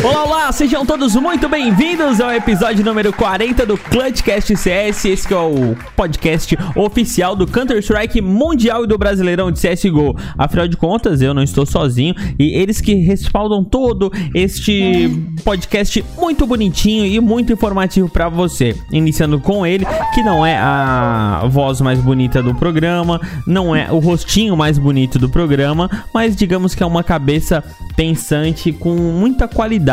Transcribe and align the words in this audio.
Olá, 0.00 0.24
olá, 0.24 0.52
sejam 0.52 0.86
todos 0.86 1.16
muito 1.16 1.48
bem-vindos 1.48 2.20
ao 2.20 2.32
episódio 2.32 2.84
número 2.84 3.12
40 3.12 3.66
do 3.66 3.76
Clutchcast 3.76 4.56
CS. 4.56 5.04
Esse 5.04 5.34
é 5.34 5.36
o 5.36 5.76
podcast 5.96 6.56
oficial 6.76 7.34
do 7.34 7.48
Counter-Strike 7.48 8.20
Mundial 8.20 8.84
e 8.84 8.86
do 8.86 8.96
Brasileirão 8.96 9.50
de 9.50 9.58
CSGO. 9.60 10.16
Afinal 10.38 10.68
de 10.68 10.76
contas, 10.76 11.20
eu 11.20 11.34
não 11.34 11.42
estou 11.42 11.66
sozinho 11.66 12.14
e 12.38 12.54
eles 12.56 12.80
que 12.80 12.94
respaldam 12.94 13.64
todo 13.64 14.12
este 14.32 15.10
podcast 15.44 16.04
muito 16.16 16.46
bonitinho 16.46 17.04
e 17.04 17.18
muito 17.18 17.52
informativo 17.52 18.08
para 18.08 18.28
você. 18.28 18.76
Iniciando 18.92 19.40
com 19.40 19.66
ele, 19.66 19.84
que 20.14 20.22
não 20.22 20.46
é 20.46 20.56
a 20.56 21.42
voz 21.50 21.80
mais 21.80 21.98
bonita 21.98 22.40
do 22.40 22.54
programa, 22.54 23.20
não 23.44 23.74
é 23.74 23.90
o 23.90 23.98
rostinho 23.98 24.56
mais 24.56 24.78
bonito 24.78 25.18
do 25.18 25.28
programa, 25.28 25.90
mas 26.14 26.36
digamos 26.36 26.72
que 26.72 26.84
é 26.84 26.86
uma 26.86 27.02
cabeça 27.02 27.64
pensante 27.96 28.72
com 28.72 28.94
muita 28.94 29.48
qualidade. 29.48 29.87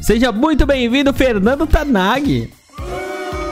Seja 0.00 0.32
muito 0.32 0.64
bem-vindo, 0.66 1.12
Fernando 1.12 1.66
Tanag. 1.66 2.50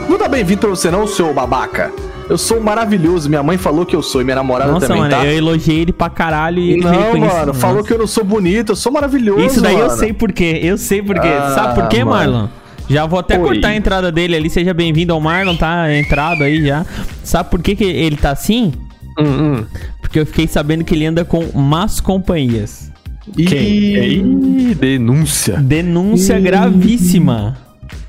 Não 0.09 0.17
tá 0.17 0.27
bem-vindo 0.27 0.61
pra 0.61 0.69
você 0.69 0.89
não, 0.89 1.07
seu 1.07 1.33
babaca. 1.33 1.91
Eu 2.27 2.37
sou 2.37 2.59
maravilhoso, 2.59 3.29
minha 3.29 3.43
mãe 3.43 3.57
falou 3.57 3.85
que 3.85 3.95
eu 3.95 4.01
sou 4.01 4.19
e 4.19 4.23
minha 4.23 4.35
namorada 4.35 4.71
Nossa, 4.71 4.87
também, 4.87 5.03
mano, 5.03 5.15
tá? 5.15 5.25
eu 5.25 5.37
elogiei 5.37 5.81
ele 5.81 5.93
pra 5.93 6.09
caralho 6.09 6.59
e 6.59 6.71
ele 6.73 6.81
Não, 6.83 7.17
mano, 7.19 7.53
falou 7.53 7.83
que 7.83 7.93
eu 7.93 7.99
não 7.99 8.07
sou 8.07 8.23
bonito, 8.23 8.71
eu 8.71 8.75
sou 8.75 8.91
maravilhoso, 8.91 9.45
Isso 9.45 9.61
daí 9.61 9.73
eu 9.75 9.87
mano. 9.87 9.99
sei 9.99 10.11
por 10.11 10.31
quê, 10.31 10.59
eu 10.63 10.75
sei 10.77 11.03
por 11.03 11.19
quê. 11.19 11.27
Ah, 11.27 11.51
Sabe 11.53 11.75
por 11.75 11.87
quê, 11.87 12.03
mano. 12.03 12.31
Marlon? 12.33 12.47
Já 12.89 13.05
vou 13.05 13.19
até 13.19 13.37
Oi. 13.37 13.43
cortar 13.43 13.67
a 13.69 13.75
entrada 13.75 14.11
dele 14.11 14.35
ali. 14.35 14.49
Seja 14.49 14.73
bem-vindo 14.73 15.13
ao 15.13 15.19
Marlon, 15.21 15.55
tá 15.55 15.93
entrado 15.93 16.43
aí 16.43 16.65
já. 16.65 16.83
Sabe 17.23 17.49
por 17.49 17.61
que, 17.61 17.75
que 17.75 17.83
ele 17.83 18.17
tá 18.17 18.31
assim? 18.31 18.73
Hum, 19.19 19.23
hum. 19.59 19.65
Porque 20.01 20.19
eu 20.19 20.25
fiquei 20.25 20.47
sabendo 20.47 20.83
que 20.83 20.93
ele 20.95 21.05
anda 21.05 21.23
com 21.23 21.45
más 21.57 21.99
companhias. 21.99 22.91
Ih, 23.37 24.21
Ih, 24.21 24.75
denúncia. 24.75 25.57
Denúncia 25.57 26.39
gravíssima. 26.39 27.57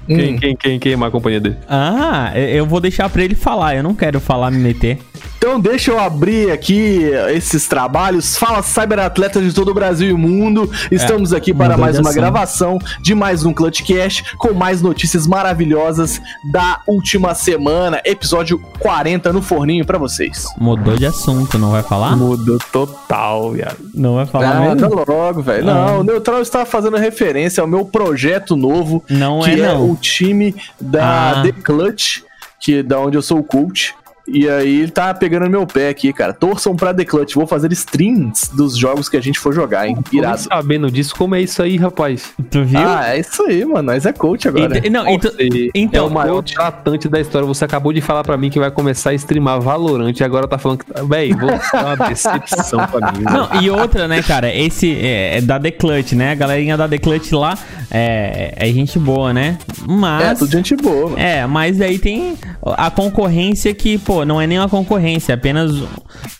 Quem, 0.07 0.35
hum. 0.35 0.39
quem, 0.39 0.57
quem, 0.57 0.79
quem 0.79 0.93
é 0.93 0.97
a 0.97 1.11
companhia 1.11 1.41
dele? 1.41 1.57
Ah, 1.69 2.33
eu 2.39 2.65
vou 2.65 2.81
deixar 2.81 3.09
pra 3.09 3.25
ele 3.25 3.35
falar. 3.35 3.75
Eu 3.75 3.83
não 3.83 3.95
quero 3.95 4.21
falar, 4.21 4.51
me 4.51 4.59
meter. 4.59 4.99
Então 5.39 5.61
deixa 5.61 5.91
eu 5.91 5.99
abrir 6.01 6.51
aqui 6.51 7.03
esses 7.35 7.69
trabalhos. 7.69 8.37
Fala 8.37 8.63
cyberatletas 8.63 9.45
de 9.45 9.53
todo 9.53 9.71
o 9.71 9.75
Brasil 9.75 10.11
e 10.11 10.13
mundo. 10.13 10.71
Estamos 10.91 11.33
aqui 11.33 11.55
para 11.55 11.77
mais 11.77 11.99
uma 11.99 12.13
gravação 12.13 12.79
de 13.01 13.15
mais 13.15 13.45
um 13.45 13.53
Clutchcast 13.53 14.37
com 14.37 14.53
mais 14.53 14.83
notícias 14.83 15.27
maravilhosas 15.27 16.21
da 16.51 16.81
última 16.87 17.35
semana. 17.35 18.01
Episódio 18.05 18.59
40 18.79 19.33
no 19.33 19.41
forninho 19.43 19.85
pra 19.85 19.99
vocês. 19.99 20.47
Mudou 20.59 20.97
de 20.97 21.07
assunto, 21.07 21.59
não 21.59 21.71
vai 21.71 21.83
falar? 21.83 22.17
Mudou 22.17 22.59
total, 22.73 23.53
viado. 23.53 23.79
Não 23.95 24.17
vai 24.17 24.27
falar 24.27 24.49
Ah, 24.73 24.77
tá 24.77 24.89
mesmo? 24.89 25.05
logo, 25.09 25.43
velho. 25.43 25.71
Ah. 25.71 25.75
Não, 25.75 26.01
o 26.01 26.03
Neutral 26.05 26.41
está 26.43 26.65
fazendo 26.67 26.97
referência 26.97 27.61
ao 27.61 27.67
meu 27.69 27.85
projeto 27.85 28.57
novo, 28.57 29.03
Não 29.09 29.41
que 29.41 29.51
é, 29.51 29.59
é, 29.61 29.67
não. 29.75 29.91
o 29.91 29.97
time 29.97 30.55
da 30.81 31.31
Ah. 31.39 31.43
The 31.43 31.53
Clutch, 31.53 32.23
que 32.61 32.79
é 32.79 32.83
da 32.83 32.99
onde 32.99 33.17
eu 33.17 33.23
sou 33.23 33.39
o 33.39 33.45
coach. 33.45 33.95
E 34.29 34.49
aí 34.49 34.81
ele 34.81 34.91
tá 34.91 35.15
pegando 35.15 35.45
no 35.45 35.51
meu 35.51 35.67
pé 35.67 35.89
aqui, 35.89 36.13
cara. 36.13 36.33
Torçam 36.33 36.75
pra 36.75 36.93
The 36.93 37.05
Clutch. 37.05 37.35
Vou 37.35 37.47
fazer 37.47 37.71
streams 37.73 38.51
dos 38.55 38.77
jogos 38.77 39.09
que 39.09 39.17
a 39.17 39.21
gente 39.21 39.39
for 39.39 39.53
jogar, 39.55 39.87
hein? 39.87 39.97
Irado. 40.13 40.41
Sabendo 40.41 40.91
disso, 40.91 41.15
como 41.17 41.35
é 41.35 41.41
isso 41.41 41.63
aí, 41.63 41.77
rapaz? 41.77 42.33
Tu 42.51 42.65
viu? 42.65 42.81
Ah, 42.81 43.15
é 43.15 43.21
isso 43.21 43.43
aí, 43.45 43.65
mano. 43.65 43.83
Nós 43.93 44.05
é 44.05 44.13
coach 44.13 44.49
agora. 44.49 44.79
Ent- 44.79 44.91
não, 44.91 45.07
então, 45.09 45.31
Você 45.31 45.71
então, 45.75 46.07
é 46.07 46.09
o 46.09 46.13
maior 46.13 46.43
tratante 46.43 47.09
da 47.09 47.21
história. 47.21 47.47
Você 47.47 47.65
acabou 47.65 47.93
de 47.93 48.01
falar 48.01 48.25
pra 48.25 48.37
mim 48.37 48.51
que 48.51 48.59
vai 48.59 48.71
começar 48.71 49.11
a 49.11 49.15
streamar 49.15 49.61
Valorant 49.61 50.15
e 50.19 50.25
agora 50.25 50.49
tá 50.49 50.59
falando 50.59 50.79
que. 50.79 50.87
Véi, 51.05 51.33
vou 51.33 51.49
dar 51.73 51.97
uma 51.97 52.09
decepção 52.09 52.87
pra 52.87 53.13
mim. 53.13 53.23
Não, 53.23 53.63
e 53.63 53.71
outra, 53.71 54.09
né, 54.09 54.23
cara? 54.23 54.53
Esse 54.53 54.93
é, 54.93 55.39
é 55.39 55.41
da 55.41 55.59
The 55.61 55.71
Clutch, 55.71 56.13
né? 56.13 56.33
A 56.33 56.35
galerinha 56.35 56.77
da 56.77 56.89
The 56.89 56.99
Clutch 56.99 57.33
lá 57.33 57.57
é, 57.91 58.53
é 58.57 58.67
gente 58.73 58.99
boa, 58.99 59.33
né? 59.33 59.59
Mas. 59.87 60.25
É, 60.25 60.35
tudo 60.35 60.51
gente 60.51 60.75
boa, 60.77 61.11
mano. 61.11 61.19
É, 61.19 61.47
mas 61.47 61.81
aí 61.81 61.99
tem 61.99 62.37
a 62.77 62.91
concorrência 62.91 63.73
que, 63.73 63.99
pô, 63.99 64.16
não 64.25 64.41
é 64.41 64.47
nem 64.47 64.59
uma 64.59 64.69
concorrência, 64.69 65.33
é 65.33 65.35
apenas 65.35 65.73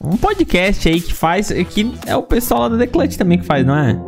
um 0.03 0.17
podcast 0.17 0.89
aí 0.89 1.01
que 1.01 1.13
faz. 1.13 1.53
Que 1.71 1.93
é 2.07 2.17
o 2.17 2.23
pessoal 2.23 2.63
lá 2.63 2.69
da 2.71 2.79
The 2.79 2.87
Clutch 2.87 3.17
também 3.17 3.39
que 3.39 3.45
faz, 3.45 3.67
não 3.67 3.77
é? 3.77 3.99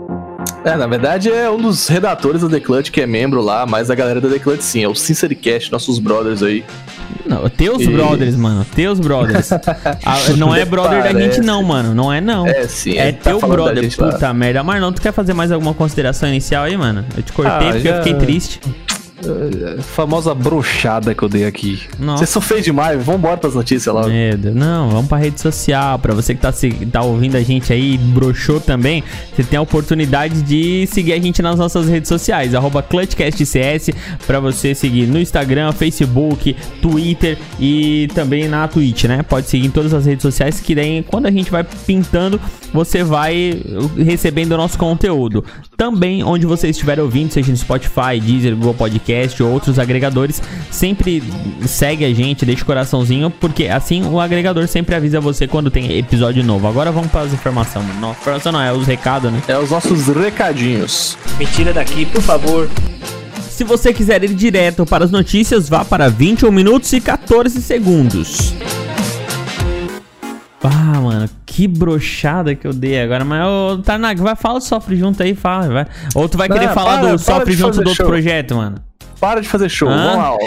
É, 0.65 0.77
na 0.77 0.87
verdade 0.87 1.31
é 1.31 1.51
um 1.51 1.61
dos 1.61 1.89
redatores 1.89 2.43
da 2.43 2.49
The 2.49 2.61
Clutch 2.61 2.91
que 2.91 3.01
é 3.01 3.06
membro 3.06 3.41
lá, 3.43 3.67
mas 3.67 3.91
a 3.91 3.95
galera 3.95 4.21
da 4.21 4.29
The 4.29 4.39
Clutch 4.39 4.61
sim, 4.62 4.83
é 4.83 4.89
o 4.89 4.95
Sincericast, 4.95 5.71
nossos 5.71 5.99
brothers 5.99 6.43
aí. 6.43 6.65
Não, 7.27 7.49
teus 7.49 7.83
E- 7.83 7.89
brothers, 7.89 8.37
mano. 8.37 8.65
Teus 8.75 8.99
brothers. 9.01 9.51
Ah, 10.05 10.17
não 10.37 10.55
é 10.55 10.65
brother 10.65 11.03
da 11.03 11.09
gente, 11.09 11.21
Parece. 11.21 11.41
não, 11.41 11.62
mano. 11.62 11.95
Não 11.95 12.12
é, 12.12 12.21
não. 12.21 12.47
É, 12.47 12.67
sim, 12.67 12.97
É 12.97 13.12
tá 13.12 13.31
teu 13.31 13.41
brother, 13.41 13.83
gente 13.83 14.00
lá. 14.00 14.12
puta 14.12 14.33
merda. 14.33 14.62
Marlon, 14.62 14.93
tu 14.93 15.03
quer 15.03 15.12
fazer 15.12 15.35
mais 15.35 15.50
alguma 15.53 15.75
consideração 15.75 16.29
inicial 16.29 16.65
aí, 16.65 16.77
mano? 16.77 17.05
Eu 17.17 17.23
te 17.23 17.33
cortei 17.33 17.55
Ah, 17.69 17.73
porque 17.73 17.89
eu 17.89 17.93
já- 17.93 18.03
fiquei 18.03 18.15
triste. 18.15 18.61
A 19.79 19.83
famosa 19.83 20.33
brochada 20.34 21.12
que 21.15 21.23
eu 21.23 21.29
dei 21.29 21.45
aqui. 21.45 21.83
Nossa. 21.99 22.19
Vocês 22.19 22.31
são 22.31 22.41
feios 22.41 22.65
demais, 22.65 23.03
vambora 23.05 23.37
pras 23.37 23.55
notícias. 23.55 24.06
Medo. 24.06 24.53
Não, 24.55 24.91
vamos 24.91 25.09
pra 25.09 25.19
rede 25.19 25.41
social. 25.41 25.99
Pra 25.99 26.15
você 26.15 26.34
que 26.34 26.41
tá, 26.41 26.53
se- 26.53 26.71
tá 26.87 27.03
ouvindo 27.03 27.37
a 27.37 27.41
gente 27.43 27.73
aí, 27.73 27.99
broxou 27.99 28.61
também, 28.61 29.03
você 29.34 29.43
tem 29.43 29.59
a 29.59 29.62
oportunidade 29.62 30.43
de 30.43 30.87
seguir 30.87 31.12
a 31.15 31.19
gente 31.21 31.43
nas 31.43 31.59
nossas 31.59 31.89
redes 31.89 32.09
sociais, 32.09 32.55
arroba 32.55 32.81
ClutchCastCS, 32.83 33.91
pra 34.27 34.39
você 34.39 34.75
seguir 34.75 35.06
no 35.06 35.19
Instagram, 35.19 35.73
Facebook, 35.73 36.55
Twitter 36.81 37.37
e 37.59 38.09
também 38.15 38.47
na 38.49 38.69
Twitch, 38.69 39.05
né? 39.05 39.23
Pode 39.23 39.49
seguir 39.49 39.67
em 39.67 39.71
todas 39.71 39.93
as 39.95 40.06
redes 40.06 40.23
sociais, 40.23 40.61
que 40.61 40.75
daí 40.75 41.03
quando 41.09 41.27
a 41.27 41.31
gente 41.31 41.50
vai 41.50 41.65
pintando, 41.65 42.41
você 42.73 43.03
vai 43.03 43.61
recebendo 43.97 44.53
o 44.53 44.56
nosso 44.56 44.79
conteúdo. 44.79 45.45
Também 45.78 46.25
onde 46.25 46.44
você 46.44 46.71
estiver 46.71 46.99
ouvindo, 46.99 47.31
seja 47.31 47.53
no 47.53 47.56
Spotify, 47.56 48.19
Deezer, 48.21 48.56
Google 48.56 48.75
Podcast 48.75 49.41
ou 49.41 49.53
outros 49.53 49.78
agregadores, 49.78 50.43
sempre 50.72 51.22
segue 51.65 52.05
a 52.05 52.12
gente, 52.12 52.44
deixa 52.44 52.65
o 52.65 52.66
coraçãozinho, 52.66 53.31
porque 53.31 53.69
assim 53.69 54.03
o 54.03 54.19
agregador 54.19 54.67
sempre 54.67 54.97
avisa 54.97 55.21
você 55.21 55.47
quando 55.47 55.71
tem 55.71 55.97
episódio 55.97 56.43
novo. 56.43 56.67
Agora 56.67 56.91
vamos 56.91 57.12
para 57.12 57.21
as 57.21 57.33
informações. 57.33 57.87
Não, 58.00 58.11
informação 58.11 58.50
não, 58.50 58.61
é 58.61 58.72
os 58.72 58.88
recados, 58.88 59.31
né? 59.31 59.41
É 59.47 59.56
os 59.56 59.71
nossos 59.71 60.09
recadinhos. 60.09 61.17
Me 61.38 61.47
tira 61.47 61.72
daqui, 61.72 62.05
por 62.06 62.22
favor. 62.22 62.69
Se 63.49 63.62
você 63.62 63.93
quiser 63.93 64.25
ir 64.25 64.34
direto 64.34 64.84
para 64.84 65.05
as 65.05 65.12
notícias, 65.12 65.69
vá 65.69 65.84
para 65.84 66.09
21 66.09 66.50
minutos 66.50 66.93
e 66.93 67.00
14 67.00 67.62
segundos. 67.62 68.53
Ah, 70.62 71.00
mano, 71.00 71.28
que 71.46 71.69
brochada 71.69 72.54
que 72.54 72.66
eu 72.66 72.72
dei 72.72 73.00
agora. 73.00 73.24
Mas, 73.24 73.46
ô, 73.46 73.78
Tarnag, 73.78 74.20
vai, 74.20 74.34
fala 74.34 74.58
do 74.58 74.64
Sofre 74.64 74.96
Junto 74.96 75.22
aí, 75.22 75.34
fala, 75.34 75.69
vai. 75.69 75.86
Ou 76.14 76.28
tu 76.28 76.36
vai 76.36 76.48
Não, 76.48 76.56
querer 76.58 76.72
falar 76.74 76.98
para- 76.98 77.12
do 77.12 77.19
Sofre 77.19 77.52
Junto 77.52 77.74
do 77.74 77.78
outro 77.88 77.94
show. 77.94 78.06
projeto, 78.06 78.56
mano? 78.56 78.82
Para 79.20 79.41
de 79.41 79.48
fazer 79.48 79.69
show, 79.69 79.88
Hã? 79.88 79.96
vamos 79.96 80.16
lá. 80.16 80.32
ó. 80.34 80.38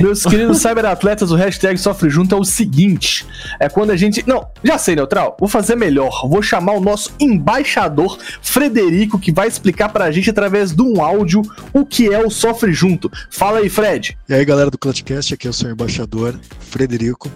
Meus 0.00 0.22
queridos 0.26 0.58
cyberatletas, 0.58 1.32
o 1.32 1.34
hashtag 1.36 1.76
Sofre 1.76 2.08
Junto 2.08 2.36
é 2.36 2.38
o 2.38 2.44
seguinte: 2.44 3.26
é 3.58 3.68
quando 3.68 3.90
a 3.90 3.96
gente. 3.96 4.22
Não, 4.28 4.46
já 4.62 4.78
sei, 4.78 4.94
Neutral. 4.94 5.36
Vou 5.40 5.48
fazer 5.48 5.74
melhor. 5.74 6.28
Vou 6.28 6.40
chamar 6.40 6.74
o 6.74 6.80
nosso 6.80 7.10
embaixador, 7.18 8.16
Frederico, 8.40 9.18
que 9.18 9.32
vai 9.32 9.48
explicar 9.48 9.88
pra 9.88 10.08
gente 10.12 10.30
através 10.30 10.70
de 10.70 10.82
um 10.82 11.02
áudio 11.02 11.42
o 11.72 11.84
que 11.84 12.12
é 12.12 12.24
o 12.24 12.30
Sofre 12.30 12.72
Junto. 12.72 13.10
Fala 13.28 13.58
aí, 13.58 13.68
Fred. 13.68 14.16
E 14.28 14.34
aí, 14.34 14.44
galera 14.44 14.70
do 14.70 14.78
Clutchcast, 14.78 15.34
aqui 15.34 15.48
é 15.48 15.50
o 15.50 15.52
seu 15.52 15.68
embaixador, 15.70 16.36
Frederico. 16.60 17.28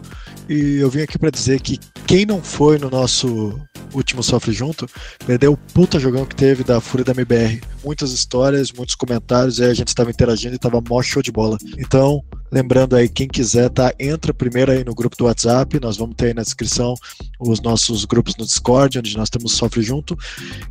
E 0.50 0.78
eu 0.78 0.91
vim 0.91 1.03
aqui 1.03 1.16
para 1.16 1.31
dizer 1.31 1.61
que 1.61 1.78
quem 2.09 2.27
não 2.27 2.43
foi 2.43 2.77
no 2.77 2.91
nosso 2.91 3.56
último 3.94 4.21
Sofre 4.21 4.53
Junto, 4.53 4.84
perdeu 5.25 5.53
o 5.53 5.56
puta 5.56 6.00
jogão 6.00 6.27
que 6.27 6.34
teve 6.34 6.65
da 6.65 6.81
Fúria 6.81 7.05
da 7.05 7.12
MBR. 7.12 7.61
Muitas 7.84 8.11
histórias, 8.11 8.72
muitos 8.72 8.97
comentários, 8.97 9.60
e 9.60 9.65
a 9.65 9.72
gente 9.72 9.89
estava 9.89 10.10
interagindo 10.10 10.57
e 10.57 10.59
tava 10.59 10.83
mó 10.89 11.01
show 11.03 11.22
de 11.22 11.30
bola. 11.30 11.57
Então, 11.78 12.21
lembrando 12.51 12.97
aí, 12.97 13.09
quem 13.09 13.28
quiser, 13.28 13.71
tá? 13.71 13.95
Entra 13.97 14.34
primeiro 14.34 14.72
aí 14.72 14.84
no 14.84 14.92
grupo 14.92 15.16
do 15.16 15.27
WhatsApp, 15.27 15.78
nós 15.80 15.97
vamos 15.97 16.16
ter 16.16 16.27
aí 16.27 16.34
na 16.34 16.42
descrição 16.42 16.95
os 17.39 17.60
nossos 17.60 18.04
grupos 18.04 18.34
no 18.36 18.45
Discord, 18.45 18.98
onde 18.98 19.16
nós 19.16 19.30
temos 19.30 19.53
Sofre 19.53 19.83
Junto. 19.83 20.19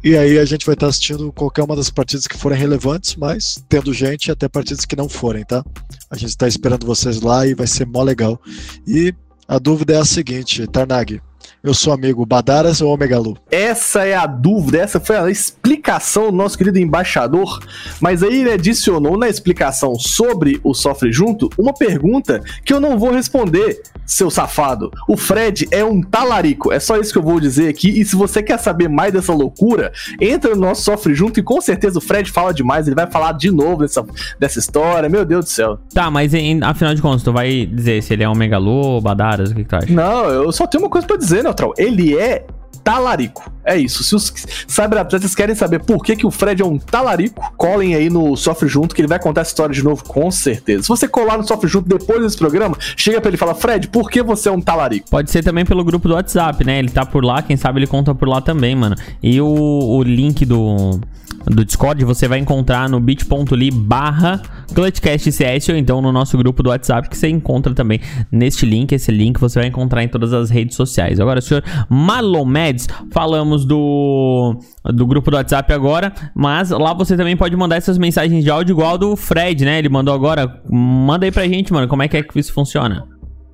E 0.03 0.17
aí 0.17 0.37
a 0.39 0.45
gente 0.45 0.65
vai 0.65 0.73
estar 0.73 0.87
assistindo 0.87 1.31
qualquer 1.31 1.63
uma 1.63 1.77
das 1.77 1.89
partidas 1.89 2.27
que 2.27 2.37
forem 2.37 2.59
relevantes, 2.59 3.15
mas 3.15 3.63
tendo 3.69 3.93
gente 3.93 4.29
até 4.29 4.49
partidas 4.49 4.83
que 4.83 4.97
não 4.97 5.07
forem, 5.07 5.45
tá? 5.45 5.63
A 6.11 6.17
gente 6.17 6.31
está 6.31 6.49
esperando 6.49 6.85
vocês 6.85 7.21
lá 7.21 7.47
e 7.47 7.55
vai 7.55 7.65
ser 7.65 7.87
mó 7.87 8.03
legal. 8.03 8.41
E 8.85 9.13
a 9.49 9.57
dúvida 9.57 9.95
é 9.95 9.97
a 9.97 10.05
seguinte, 10.05 10.67
Tarnag. 10.67 11.19
Eu 11.63 11.73
sou 11.73 11.93
amigo 11.93 12.25
Badaras 12.25 12.81
ou 12.81 12.93
Omegalu? 12.93 13.37
Essa 13.51 14.05
é 14.05 14.15
a 14.15 14.25
dúvida, 14.25 14.77
essa 14.79 14.99
foi 14.99 15.17
a 15.17 15.29
explicação 15.29 16.25
do 16.27 16.31
nosso 16.37 16.57
querido 16.57 16.79
embaixador. 16.79 17.59
Mas 17.99 18.23
aí 18.23 18.41
ele 18.41 18.51
adicionou 18.51 19.17
na 19.17 19.27
explicação 19.29 19.95
sobre 19.95 20.59
o 20.63 20.73
Sofre 20.73 21.11
Junto 21.11 21.49
uma 21.57 21.73
pergunta 21.73 22.41
que 22.63 22.73
eu 22.73 22.79
não 22.79 22.97
vou 22.97 23.11
responder, 23.11 23.81
seu 24.05 24.29
safado. 24.29 24.91
O 25.07 25.15
Fred 25.17 25.67
é 25.71 25.83
um 25.83 26.01
talarico, 26.01 26.71
é 26.71 26.79
só 26.79 26.97
isso 26.97 27.11
que 27.11 27.17
eu 27.19 27.23
vou 27.23 27.39
dizer 27.39 27.67
aqui. 27.69 27.89
E 27.99 28.05
se 28.05 28.15
você 28.15 28.41
quer 28.41 28.57
saber 28.59 28.87
mais 28.87 29.13
dessa 29.13 29.33
loucura, 29.33 29.91
entra 30.19 30.55
no 30.55 30.61
nosso 30.61 30.83
Sofre 30.83 31.13
Junto 31.13 31.39
e 31.39 31.43
com 31.43 31.59
certeza 31.61 31.99
o 31.99 32.01
Fred 32.01 32.31
fala 32.31 32.53
demais, 32.53 32.87
ele 32.87 32.95
vai 32.95 33.07
falar 33.07 33.33
de 33.33 33.51
novo 33.51 33.77
dessa, 33.83 34.05
dessa 34.39 34.59
história. 34.59 35.09
Meu 35.09 35.25
Deus 35.25 35.45
do 35.45 35.51
céu. 35.51 35.79
Tá, 35.93 36.09
mas 36.09 36.33
em- 36.33 36.59
afinal 36.63 36.95
de 36.95 37.01
contas, 37.01 37.23
tu 37.23 37.31
vai 37.33 37.65
dizer 37.65 38.01
se 38.01 38.13
ele 38.13 38.23
é 38.23 38.29
um 38.29 38.35
megalô, 38.35 38.99
badaras, 39.01 39.51
o 39.51 39.55
que, 39.55 39.63
que 39.63 39.69
tu 39.69 39.75
acha? 39.75 39.91
Não, 39.93 40.25
eu 40.29 40.51
só 40.51 40.65
tenho 40.65 40.83
uma 40.83 40.89
coisa 40.89 41.05
pra 41.05 41.17
dizer, 41.17 41.43
Neutral. 41.49 41.73
Ele 41.77 42.17
é 42.17 42.45
talarico. 42.83 43.51
É 43.63 43.77
isso. 43.77 44.03
Se 44.03 44.15
os 44.15 44.33
cyberatletas 44.67 45.35
querem 45.35 45.53
saber 45.53 45.83
por 45.83 46.03
que, 46.03 46.15
que 46.15 46.25
o 46.25 46.31
Fred 46.31 46.61
é 46.61 46.65
um 46.65 46.77
talarico, 46.77 47.53
colhem 47.55 47.93
aí 47.93 48.09
no 48.09 48.35
Sofre 48.35 48.67
Junto, 48.67 48.95
que 48.95 49.01
ele 49.01 49.07
vai 49.07 49.19
contar 49.19 49.41
essa 49.41 49.51
história 49.51 49.73
de 49.73 49.83
novo, 49.83 50.03
com 50.03 50.31
certeza. 50.31 50.83
Se 50.83 50.89
você 50.89 51.07
colar 51.07 51.37
no 51.37 51.47
Sofre 51.47 51.67
Junto 51.67 51.87
depois 51.87 52.21
desse 52.21 52.37
programa, 52.37 52.75
chega 52.95 53.21
pra 53.21 53.29
ele 53.29 53.35
e 53.35 53.39
fala, 53.39 53.53
Fred, 53.53 53.89
por 53.89 54.09
que 54.09 54.23
você 54.23 54.49
é 54.49 54.51
um 54.51 54.61
talarico? 54.61 55.09
Pode 55.09 55.29
ser 55.29 55.43
também 55.43 55.65
pelo 55.65 55.83
grupo 55.83 56.07
do 56.07 56.15
WhatsApp, 56.15 56.65
né? 56.65 56.79
Ele 56.79 56.89
tá 56.89 57.05
por 57.05 57.23
lá, 57.23 57.41
quem 57.41 57.57
sabe 57.57 57.79
ele 57.79 57.87
conta 57.87 58.15
por 58.15 58.27
lá 58.27 58.41
também, 58.41 58.75
mano. 58.75 58.95
E 59.21 59.39
o, 59.39 59.47
o 59.47 60.01
link 60.01 60.45
do, 60.45 60.99
do 61.45 61.65
Discord 61.65 62.03
você 62.05 62.27
vai 62.27 62.39
encontrar 62.39 62.89
no 62.89 62.99
bit.ly 62.99 63.71
barra 63.71 64.41
ClutchCastCS 64.73 65.69
ou 65.69 65.75
então 65.75 66.01
no 66.01 66.11
nosso 66.11 66.37
grupo 66.37 66.61
do 66.61 66.69
WhatsApp 66.69 67.09
que 67.09 67.17
você 67.17 67.27
encontra 67.27 67.73
também 67.73 67.99
neste 68.31 68.65
link. 68.65 68.91
Esse 68.91 69.11
link 69.11 69.39
você 69.39 69.59
vai 69.59 69.67
encontrar 69.67 70.03
em 70.03 70.07
todas 70.07 70.33
as 70.33 70.49
redes 70.49 70.75
sociais. 70.75 71.19
Agora, 71.19 71.41
senhor 71.41 71.63
Marlon 71.89 72.45
Mads, 72.45 72.87
falamos 73.11 73.65
do, 73.65 74.59
do 74.85 75.07
grupo 75.07 75.31
do 75.31 75.37
WhatsApp 75.37 75.73
agora, 75.73 76.13
mas 76.35 76.69
lá 76.69 76.93
você 76.93 77.17
também 77.17 77.35
pode 77.35 77.55
mandar 77.55 77.77
essas 77.77 77.97
mensagens 77.97 78.43
de 78.43 78.49
áudio 78.49 78.73
igual 78.73 78.97
do 78.97 79.15
Fred, 79.15 79.65
né? 79.65 79.79
Ele 79.79 79.89
mandou 79.89 80.13
agora. 80.13 80.61
Manda 80.69 81.25
aí 81.25 81.31
pra 81.31 81.47
gente, 81.47 81.73
mano, 81.73 81.87
como 81.87 82.03
é 82.03 82.07
que 82.07 82.17
é 82.17 82.23
que 82.23 82.39
isso 82.39 82.53
funciona? 82.53 83.07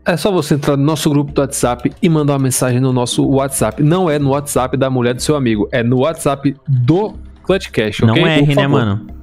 É 0.07 0.15
só 0.15 0.31
você 0.31 0.53
entrar 0.53 0.77
no 0.77 0.83
nosso 0.83 1.09
grupo 1.09 1.31
do 1.31 1.41
WhatsApp 1.41 1.91
e 1.99 2.07
mandar 2.07 2.33
uma 2.33 2.39
mensagem 2.39 2.79
no 2.79 2.93
nosso 2.93 3.25
WhatsApp. 3.25 3.81
Não 3.81 4.07
é 4.07 4.19
no 4.19 4.29
WhatsApp 4.29 4.77
da 4.77 4.87
mulher 4.87 5.15
do 5.15 5.21
seu 5.21 5.35
amigo, 5.35 5.67
é 5.71 5.81
no 5.81 6.01
WhatsApp 6.01 6.55
do 6.67 7.15
Clutchcast, 7.45 8.03
Não 8.03 8.13
ok? 8.13 8.23
Por 8.23 8.29
erre, 8.29 8.55
né, 8.55 8.67
mano? 8.67 9.15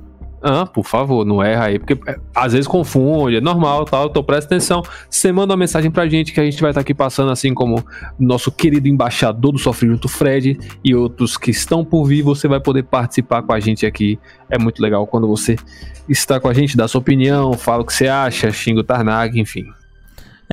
Ah, 0.45 0.67
por 0.67 0.85
favor, 0.85 1.25
não 1.25 1.41
erra 1.41 1.67
aí, 1.67 1.79
porque 1.79 1.97
é, 2.11 2.17
às 2.35 2.53
vezes 2.53 2.67
confunde, 2.67 3.37
é 3.37 3.41
normal, 3.41 3.85
tal, 3.85 4.09
então 4.09 4.25
presta 4.25 4.53
atenção. 4.53 4.83
Você 5.09 5.31
manda 5.31 5.53
uma 5.53 5.57
mensagem 5.57 5.89
pra 5.89 6.09
gente 6.09 6.33
que 6.33 6.41
a 6.41 6.45
gente 6.45 6.61
vai 6.61 6.73
estar 6.73 6.81
aqui 6.81 6.93
passando, 6.93 7.31
assim 7.31 7.55
como 7.55 7.85
nosso 8.19 8.51
querido 8.51 8.89
embaixador 8.89 9.53
do 9.53 9.59
Sofre 9.59 9.87
Junto, 9.87 10.09
Fred, 10.09 10.59
e 10.85 10.97
outros 10.97 11.37
que 11.37 11.53
estão 11.53 11.85
por 11.85 12.05
vir, 12.07 12.23
você 12.23 12.49
vai 12.49 12.59
poder 12.59 12.83
participar 12.83 13.43
com 13.43 13.53
a 13.53 13.61
gente 13.61 13.87
aqui. 13.87 14.19
É 14.51 14.59
muito 14.59 14.83
legal 14.83 15.07
quando 15.07 15.29
você 15.29 15.57
está 16.09 16.41
com 16.41 16.49
a 16.49 16.53
gente, 16.53 16.77
dá 16.77 16.89
sua 16.89 17.01
opinião, 17.01 17.53
fala 17.53 17.83
o 17.83 17.87
que 17.87 17.95
você 17.95 18.09
acha, 18.09 18.51
xinga 18.51 18.81
o 18.81 18.85
Tarnag, 18.85 19.39
enfim. 19.39 19.67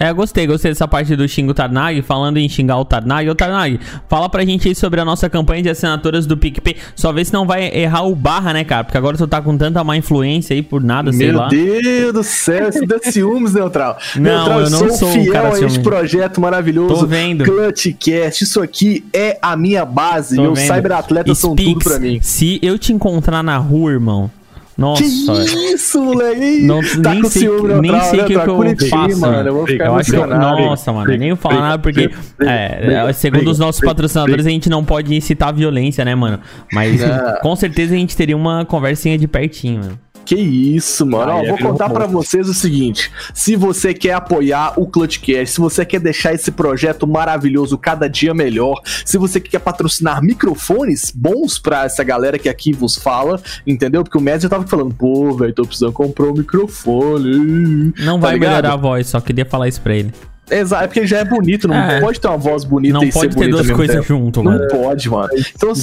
É, 0.01 0.13
gostei, 0.13 0.47
gostei 0.47 0.71
dessa 0.71 0.87
parte 0.87 1.13
do 1.13 1.27
Xingo 1.27 1.53
Tarnag. 1.53 2.01
Falando 2.01 2.37
em 2.37 2.47
xingar 2.47 2.77
o 2.77 2.85
Tarnag, 2.85 3.29
ô 3.29 3.35
Tarnag, 3.35 3.77
fala 4.07 4.29
pra 4.29 4.45
gente 4.45 4.69
aí 4.69 4.73
sobre 4.73 5.01
a 5.01 5.05
nossa 5.05 5.29
campanha 5.29 5.61
de 5.61 5.69
assinaturas 5.69 6.25
do 6.25 6.37
PicPay. 6.37 6.77
Só 6.95 7.11
vê 7.11 7.25
se 7.25 7.33
não 7.33 7.45
vai 7.45 7.65
errar 7.75 8.03
o 8.03 8.15
barra, 8.15 8.53
né, 8.53 8.63
cara? 8.63 8.85
Porque 8.85 8.97
agora 8.97 9.17
tu 9.17 9.27
tá 9.27 9.41
com 9.41 9.57
tanta 9.57 9.83
má 9.83 9.97
influência 9.97 10.53
aí 10.53 10.61
por 10.61 10.81
nada, 10.81 11.11
sei 11.11 11.27
Meu 11.27 11.37
lá. 11.39 11.47
Deus 11.49 12.13
do 12.13 12.23
céu, 12.23 12.69
isso 12.69 12.85
dá 12.85 12.97
ciúmes, 12.99 13.53
Neutral. 13.53 13.97
Não, 14.15 14.21
Neutral, 14.21 14.61
eu 14.61 14.69
não 14.69 14.79
sou 14.79 14.89
sou 14.91 15.09
um 15.09 15.13
fiel 15.13 15.33
cara 15.33 15.49
a 15.49 15.55
ciumento. 15.55 15.81
projeto 15.81 16.39
maravilhoso. 16.39 16.95
Tô 17.01 17.05
vendo. 17.05 17.43
Clutchcast, 17.43 18.43
isso 18.45 18.61
aqui 18.61 19.03
é 19.13 19.37
a 19.41 19.57
minha 19.57 19.83
base. 19.83 20.37
Tô 20.37 20.43
Meus 20.43 20.59
vendo. 20.59 20.73
cyberatletas 20.73 21.37
são 21.37 21.55
tudo 21.55 21.79
pra 21.83 21.99
mim. 21.99 22.19
Se 22.21 22.57
eu 22.61 22.79
te 22.79 22.93
encontrar 22.93 23.43
na 23.43 23.57
rua, 23.57 23.91
irmão. 23.91 24.31
Nossa, 24.79 25.03
Que 25.03 25.07
isso, 25.73 26.01
moleque? 26.01 26.61
Não- 26.61 26.79
tá 27.01 27.13
nem 27.13 27.23
sei- 27.25 27.49
nem 27.81 27.99
sei 28.01 28.21
o 28.21 28.25
que 28.25 28.33
Neutral, 28.33 28.43
que 28.45 28.49
eu 28.49 28.55
Curitiba, 28.55 28.97
faço, 28.97 29.19
mano. 29.19 29.49
Eu 29.49 29.53
vou 29.53 29.67
ficar 29.67 29.85
eu 29.87 29.95
acho 29.95 30.11
que 30.11 30.17
eu, 30.17 30.25
nossa, 30.27 30.93
mano, 30.93 31.17
nem 31.17 31.29
vou 31.29 31.37
falar 31.37 31.59
nada 31.61 31.79
porque 31.79 32.09
é, 32.41 33.11
segundo 33.13 33.49
os 33.51 33.59
nossos 33.59 33.81
patrocinadores 33.81 34.45
a 34.45 34.49
gente 34.49 34.69
não 34.69 34.85
pode 34.85 35.13
incitar 35.13 35.53
violência, 35.53 36.05
né, 36.05 36.15
mano? 36.15 36.39
Mas 36.71 37.01
Não. 37.01 37.09
com 37.43 37.55
certeza 37.57 37.93
a 37.93 37.97
gente 37.97 38.15
teria 38.15 38.37
uma 38.37 38.63
conversinha 38.63 39.17
de 39.17 39.27
pertinho, 39.27 39.81
mano. 39.81 39.99
Que 40.29 40.35
isso, 40.35 41.07
mano. 41.07 41.31
Ó, 41.31 41.39
Aí, 41.39 41.47
vou 41.47 41.57
contar 41.57 41.89
pra 41.89 42.05
vocês 42.05 42.47
o 42.47 42.53
seguinte: 42.53 43.11
se 43.33 43.55
você 43.55 43.95
quer 43.95 44.13
apoiar 44.13 44.79
o 44.79 44.85
Clutchcast, 44.85 45.55
se 45.55 45.59
você 45.59 45.83
quer 45.83 45.99
deixar 45.99 46.35
esse 46.35 46.51
projeto 46.51 47.07
maravilhoso 47.07 47.79
cada 47.79 48.07
dia 48.07 48.31
melhor, 48.31 48.79
se 49.03 49.17
você 49.17 49.39
quer 49.39 49.57
patrocinar 49.57 50.21
microfones 50.21 51.11
bons 51.15 51.57
pra 51.57 51.85
essa 51.85 52.03
galera 52.03 52.37
que 52.37 52.47
aqui 52.47 52.71
vos 52.71 52.95
fala, 52.95 53.41
entendeu? 53.65 54.03
Porque 54.03 54.19
o 54.19 54.39
já 54.43 54.47
tava 54.47 54.67
falando, 54.67 54.93
pô, 54.93 55.33
velho, 55.35 55.51
tô 55.51 55.63
precisando 55.63 55.93
comprar 55.93 56.27
um 56.27 56.33
microfone. 56.33 57.91
Não 57.97 58.19
Tá 58.19 58.27
vai 58.27 58.33
ligado? 58.35 58.49
melhorar 58.51 58.73
a 58.73 58.77
voz, 58.77 59.07
só 59.07 59.19
queria 59.19 59.45
falar 59.45 59.67
isso 59.67 59.81
pra 59.81 59.95
ele. 59.95 60.13
Exato, 60.49 60.83
é 60.83 60.87
porque 60.87 61.05
já 61.07 61.19
é 61.19 61.25
bonito, 61.25 61.67
não 61.67 61.75
É. 61.75 61.99
pode 61.99 62.19
ter 62.19 62.27
uma 62.27 62.37
voz 62.37 62.63
bonita 62.63 62.93
Não 62.95 63.03
e 63.03 63.11
pode 63.11 63.27
ser 63.27 63.29
ter 63.29 63.35
bonita 63.35 63.51
duas 63.51 63.59
ao 63.59 63.65
mesmo 63.65 63.77
coisas 63.77 64.05
junto, 64.05 64.43
Não 64.43 64.51
mano. 64.53 64.67
pode, 64.69 65.09
mano. 65.09 65.29
Então, 65.55 65.73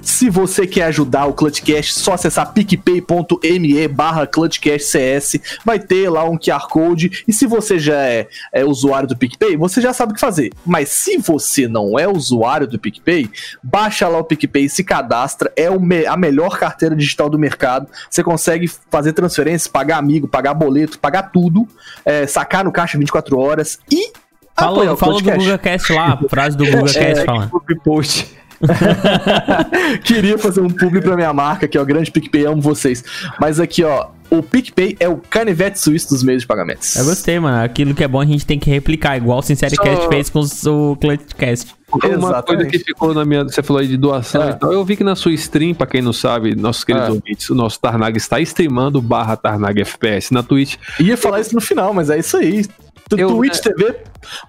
se 0.00 0.30
você 0.30 0.66
quer 0.66 0.84
ajudar 0.84 1.26
o 1.26 1.32
Clutchcast, 1.32 1.94
só 1.94 2.12
acessar 2.14 2.52
picpay.me 2.52 3.88
barra 3.88 4.26
ClutchcastCS. 4.26 5.36
Vai 5.64 5.78
ter 5.78 6.08
lá 6.08 6.24
um 6.28 6.36
QR 6.38 6.68
Code. 6.68 7.24
E 7.26 7.32
se 7.32 7.46
você 7.46 7.78
já 7.78 7.96
é, 7.96 8.28
é 8.52 8.64
usuário 8.64 9.08
do 9.08 9.16
PicPay, 9.16 9.56
você 9.56 9.80
já 9.80 9.92
sabe 9.92 10.12
o 10.12 10.14
que 10.14 10.20
fazer. 10.20 10.52
Mas 10.64 10.88
se 10.90 11.18
você 11.18 11.66
não 11.68 11.98
é 11.98 12.06
usuário 12.08 12.66
do 12.66 12.78
PicPay, 12.78 13.30
baixa 13.62 14.08
lá 14.08 14.18
o 14.18 14.24
PicPay, 14.24 14.68
se 14.68 14.84
cadastra. 14.84 15.52
É 15.56 15.70
o 15.70 15.80
me- 15.80 16.06
a 16.06 16.16
melhor 16.16 16.58
carteira 16.58 16.94
digital 16.94 17.28
do 17.30 17.38
mercado. 17.38 17.86
Você 18.10 18.22
consegue 18.22 18.70
fazer 18.90 19.12
transferências, 19.12 19.68
pagar 19.68 19.98
amigo, 19.98 20.28
pagar 20.28 20.54
boleto, 20.54 20.98
pagar 20.98 21.24
tudo. 21.32 21.66
é, 22.04 22.26
sacar 22.26 22.64
no 22.64 22.70
caixa 22.72 22.98
24 22.98 23.38
horas 23.38 23.78
e... 23.90 24.12
apoiar 24.56 24.74
Fala, 24.84 24.92
o 24.92 24.96
fala 24.96 25.36
do. 25.36 25.44
GugaCast 25.44 25.92
lá, 25.92 26.18
a 26.24 26.28
frase 26.28 26.56
do 26.56 26.64
GugaCast 26.70 26.98
É, 26.98 27.24
falando. 27.24 27.50
Public 27.50 27.82
post. 27.84 28.26
Queria 30.04 30.38
fazer 30.38 30.60
um 30.60 30.68
publi 30.68 31.00
pra 31.00 31.16
minha 31.16 31.32
marca, 31.32 31.66
que 31.68 31.76
é 31.76 31.80
o 31.80 31.84
grande 31.84 32.10
PicPay, 32.10 32.46
amo 32.46 32.60
vocês. 32.62 33.04
Mas 33.40 33.60
aqui, 33.60 33.82
ó, 33.84 34.06
o 34.30 34.42
PicPay 34.42 34.96
é 35.00 35.08
o 35.08 35.16
canivete 35.16 35.78
suíço 35.78 36.08
dos 36.10 36.22
meios 36.22 36.42
de 36.42 36.46
pagamentos. 36.48 36.96
Eu 36.96 37.04
gostei, 37.04 37.38
mano. 37.38 37.62
Aquilo 37.62 37.94
que 37.94 38.02
é 38.02 38.08
bom 38.08 38.20
a 38.20 38.24
gente 38.24 38.46
tem 38.46 38.58
que 38.58 38.70
replicar, 38.70 39.16
igual 39.16 39.38
o 39.38 39.42
Sincericast 39.42 40.02
Só- 40.04 40.08
fez 40.08 40.30
com 40.30 40.40
o 40.40 40.96
Clutchcast. 40.96 41.74
Uma 41.92 42.08
Exatamente. 42.08 42.44
coisa 42.46 42.64
que 42.66 42.78
ficou 42.80 43.14
na 43.14 43.24
minha. 43.24 43.44
Você 43.44 43.62
falou 43.62 43.80
aí 43.80 43.86
de 43.86 43.96
doação 43.96 44.42
Ah. 44.42 44.50
e 44.50 44.54
tal. 44.54 44.72
Eu 44.72 44.84
vi 44.84 44.96
que 44.96 45.04
na 45.04 45.14
sua 45.14 45.32
stream, 45.32 45.74
pra 45.74 45.86
quem 45.86 46.02
não 46.02 46.12
sabe, 46.12 46.54
nossos 46.56 46.82
queridos 46.82 47.08
Ah. 47.08 47.12
ouvintes, 47.12 47.48
o 47.50 47.54
nosso 47.54 47.78
Tarnag 47.78 48.16
está 48.16 48.40
streamando 48.40 49.00
barra 49.00 49.36
Tarnag 49.36 49.80
FPS 49.82 50.32
na 50.32 50.42
Twitch. 50.42 50.76
Ia 50.98 51.16
falar 51.16 51.40
isso 51.40 51.54
no 51.54 51.60
final, 51.60 51.92
mas 51.94 52.10
é 52.10 52.18
isso 52.18 52.36
aí. 52.36 52.64
Tu- 53.08 53.18
Eu- 53.18 53.28
Twitch 53.34 53.58
TV 53.60 53.96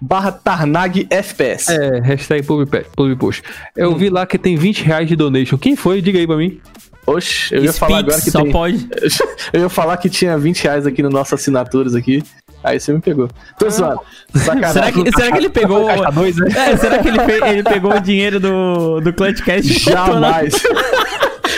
barra 0.02 0.32
Tarnag 0.32 1.06
FPS. 1.10 1.72
É, 1.72 2.00
hashtag 2.00 2.44
public 2.44 2.86
public 2.96 3.20
post. 3.20 3.44
Eu 3.76 3.96
vi 3.96 4.10
lá 4.10 4.26
que 4.26 4.38
tem 4.38 4.56
20 4.56 4.84
reais 4.84 5.08
de 5.08 5.16
donation. 5.16 5.58
Quem 5.58 5.76
foi? 5.76 6.02
Diga 6.02 6.18
aí 6.20 6.26
pra 6.28 6.38
mim. 6.38 6.60
Oxe, 7.08 7.54
eu 7.54 7.64
ia 7.64 7.72
falar 7.72 8.00
agora 8.00 8.20
que 8.20 8.32
só 8.32 8.42
tem... 8.42 8.52
pode. 8.52 8.88
Eu 9.54 9.62
ia 9.62 9.70
falar 9.70 9.96
que 9.98 10.10
tinha 10.10 10.36
20 10.40 10.64
reais 10.64 10.88
aqui 10.88 11.04
no 11.04 11.10
nossas 11.12 11.40
assinaturas 11.40 11.94
aqui. 11.94 12.24
Aí 12.64 12.80
você 12.80 12.92
me 12.92 13.00
pegou. 13.00 13.30
Tô 13.60 13.70
zoando. 13.70 14.00
Sacanagem. 14.34 14.74
Será 14.74 14.92
que, 14.92 15.12
será 15.12 15.32
que 15.32 15.38
ele 15.38 15.50
pegou. 15.50 15.86
É, 16.58 16.78
será 16.78 16.98
que 16.98 17.08
ele, 17.10 17.20
fe- 17.20 17.46
ele 17.48 17.62
pegou 17.64 17.94
o 17.94 18.00
dinheiro 18.00 18.40
do, 18.40 19.02
do 19.02 19.14
Clutchcast? 19.14 19.68
Jamais. 19.84 20.56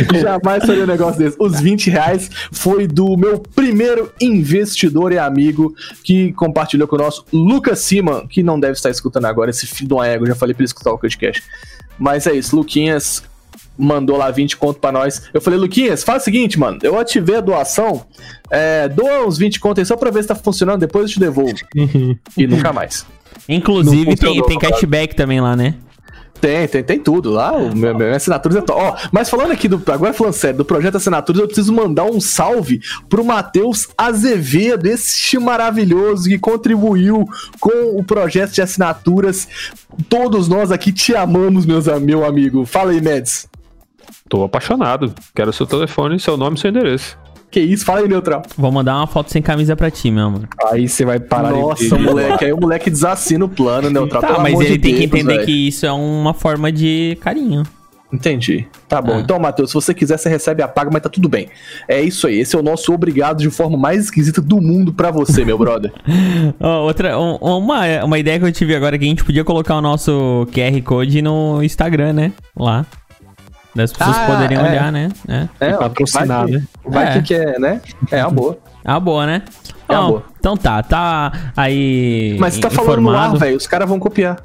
Jamais 0.21 0.65
faria 0.65 0.83
um 0.83 0.87
negócio 0.87 1.19
desse. 1.19 1.37
Os 1.39 1.59
20 1.59 1.89
reais 1.89 2.29
foi 2.51 2.87
do 2.87 3.15
meu 3.17 3.39
primeiro 3.39 4.11
investidor 4.21 5.11
e 5.11 5.17
amigo 5.17 5.75
que 6.03 6.33
compartilhou 6.33 6.87
com 6.87 6.95
o 6.95 6.99
nosso 6.99 7.25
Lucas 7.31 7.79
Siman, 7.79 8.27
que 8.27 8.43
não 8.43 8.59
deve 8.59 8.73
estar 8.73 8.89
escutando 8.89 9.25
agora, 9.25 9.49
esse 9.49 9.65
filho 9.65 9.87
de 9.87 9.93
uma 9.93 10.07
ego. 10.07 10.25
Já 10.25 10.35
falei 10.35 10.53
pra 10.53 10.61
ele 10.61 10.67
escutar 10.67 10.91
o 10.91 10.97
podcast. 10.97 11.43
Mas 11.97 12.27
é 12.27 12.33
isso, 12.33 12.55
Luquinhas 12.55 13.23
mandou 13.77 14.17
lá 14.17 14.31
20 14.31 14.57
conto 14.57 14.79
pra 14.79 14.91
nós. 14.91 15.29
Eu 15.33 15.39
falei, 15.39 15.59
Luquinhas, 15.59 16.03
faz 16.03 16.23
o 16.23 16.25
seguinte, 16.25 16.57
mano. 16.57 16.79
Eu 16.81 16.97
ativei 16.97 17.35
a 17.35 17.41
doação. 17.41 18.05
É, 18.49 18.89
doa 18.89 19.27
uns 19.27 19.37
20 19.37 19.59
conto 19.59 19.79
aí 19.79 19.85
só 19.85 19.95
pra 19.95 20.09
ver 20.09 20.23
se 20.23 20.29
tá 20.29 20.35
funcionando, 20.35 20.79
depois 20.79 21.05
eu 21.05 21.09
te 21.11 21.19
devolvo. 21.19 21.53
e 22.35 22.47
nunca 22.47 22.73
mais. 22.73 23.05
Inclusive, 23.47 24.15
tem, 24.15 24.41
tem 24.41 24.59
cashback 24.59 25.15
também 25.15 25.39
lá, 25.39 25.55
né? 25.55 25.75
Tem, 26.39 26.67
tem, 26.67 26.83
tem 26.83 26.99
tudo 26.99 27.31
lá. 27.31 27.51
O 27.51 27.75
meu, 27.75 27.95
meu 27.95 28.13
assinatura 28.13 28.59
é 28.59 28.61
top. 28.61 28.81
Ó, 28.81 28.95
mas 29.11 29.29
falando 29.29 29.51
aqui 29.51 29.67
do. 29.67 29.81
Agora 29.91 30.13
falando 30.13 30.33
sério, 30.33 30.57
do 30.57 30.65
projeto 30.65 30.97
Assinaturas, 30.97 31.41
eu 31.41 31.47
preciso 31.47 31.73
mandar 31.73 32.05
um 32.05 32.19
salve 32.19 32.79
pro 33.09 33.23
Matheus 33.23 33.87
Azevedo, 33.97 34.85
este 34.85 35.39
maravilhoso 35.39 36.29
que 36.29 36.37
contribuiu 36.37 37.25
com 37.59 37.97
o 37.97 38.03
projeto 38.03 38.51
de 38.51 38.61
assinaturas. 38.61 39.47
Todos 40.09 40.47
nós 40.47 40.71
aqui 40.71 40.91
te 40.91 41.15
amamos, 41.15 41.65
meus, 41.65 41.85
meu 42.01 42.25
amigo. 42.25 42.65
Fala 42.65 42.91
aí, 42.91 43.01
Mads. 43.01 43.47
Tô 44.29 44.43
apaixonado. 44.43 45.13
Quero 45.35 45.53
seu 45.53 45.65
telefone, 45.65 46.19
seu 46.19 46.37
nome 46.37 46.57
e 46.57 46.59
seu 46.59 46.69
endereço. 46.69 47.17
Que 47.49 47.59
isso? 47.61 47.85
Fala 47.85 48.01
aí, 48.01 48.07
Neutral. 48.07 48.41
Vou 48.57 48.71
mandar 48.71 48.97
uma 48.97 49.07
foto 49.07 49.31
sem 49.31 49.41
camisa 49.41 49.75
pra 49.75 49.89
ti, 49.89 50.11
meu 50.11 50.25
amor. 50.25 50.49
Aí 50.69 50.87
você 50.87 51.05
vai 51.05 51.19
parar 51.19 51.53
de 51.53 51.59
Nossa, 51.59 51.97
moleque. 51.97 52.45
Aí 52.45 52.51
o 52.53 52.57
moleque 52.59 52.89
desassina 52.89 53.45
o 53.45 53.49
plano, 53.49 53.89
Neutral. 53.89 54.21
Tá, 54.21 54.37
mas 54.39 54.59
ele 54.59 54.71
de 54.77 54.79
tem 54.79 54.93
que 54.93 54.99
Deus, 55.07 55.13
entender 55.13 55.33
velho. 55.35 55.45
que 55.45 55.67
isso 55.69 55.85
é 55.85 55.91
uma 55.91 56.33
forma 56.33 56.71
de 56.71 57.17
carinho. 57.21 57.63
Entendi. 58.11 58.65
Tá 58.87 59.01
bom. 59.01 59.15
Ah. 59.17 59.19
Então, 59.19 59.37
Matheus, 59.37 59.69
se 59.69 59.73
você 59.73 59.93
quiser, 59.93 60.17
você 60.17 60.29
recebe 60.29 60.61
a 60.63 60.67
paga, 60.67 60.89
mas 60.91 61.01
tá 61.01 61.09
tudo 61.09 61.27
bem. 61.27 61.49
É 61.89 62.01
isso 62.01 62.25
aí. 62.27 62.39
Esse 62.39 62.55
é 62.55 62.59
o 62.59 62.63
nosso 62.63 62.93
obrigado 62.93 63.39
de 63.39 63.49
forma 63.49 63.77
mais 63.77 64.05
esquisita 64.05 64.41
do 64.41 64.61
mundo 64.61 64.93
pra 64.93 65.11
você, 65.11 65.43
meu 65.43 65.57
brother. 65.57 65.91
Ó, 66.59 66.83
outra, 66.85 67.19
um- 67.19 67.35
uma, 67.35 67.81
uma 68.05 68.17
ideia 68.19 68.39
que 68.39 68.45
eu 68.45 68.51
tive 68.51 68.75
agora 68.75 68.95
é 68.95 68.99
que 68.99 69.03
a 69.05 69.09
gente 69.09 69.25
podia 69.25 69.43
colocar 69.43 69.75
o 69.75 69.81
nosso 69.81 70.47
QR 70.53 70.81
Code 70.83 71.21
no 71.21 71.61
Instagram, 71.63 72.13
né? 72.13 72.31
Lá. 72.55 72.85
Das 73.75 73.91
pessoas 73.93 74.17
Ah, 74.17 74.25
poderiam 74.25 74.65
é. 74.65 74.69
olhar, 74.71 74.91
né? 74.91 75.09
É. 75.27 75.47
É, 75.59 75.73
patrocinar, 75.73 76.27
vai 76.27 76.45
que- 76.47 76.51
né? 76.53 76.63
Vai 76.89 77.07
É. 77.09 77.13
que 77.13 77.21
quer, 77.35 77.59
né? 77.59 77.81
É 78.11 78.21
uma 78.23 78.31
boa. 78.31 78.57
É 78.83 78.91
uma 78.91 78.99
boa, 78.99 79.25
né? 79.25 79.41
É 79.89 79.97
uma 79.99 80.07
boa. 80.09 80.23
Então 80.39 80.55
tá, 80.57 80.81
tá 80.83 81.31
aí. 81.55 82.37
Mas 82.39 82.53
você 82.55 82.61
tá 82.61 82.69
falando 82.69 83.01
no 83.01 83.09
ar, 83.09 83.15
informado. 83.15 83.39
velho. 83.39 83.57
Os 83.57 83.67
caras 83.67 83.87
vão 83.89 83.99
copiar. 83.99 84.37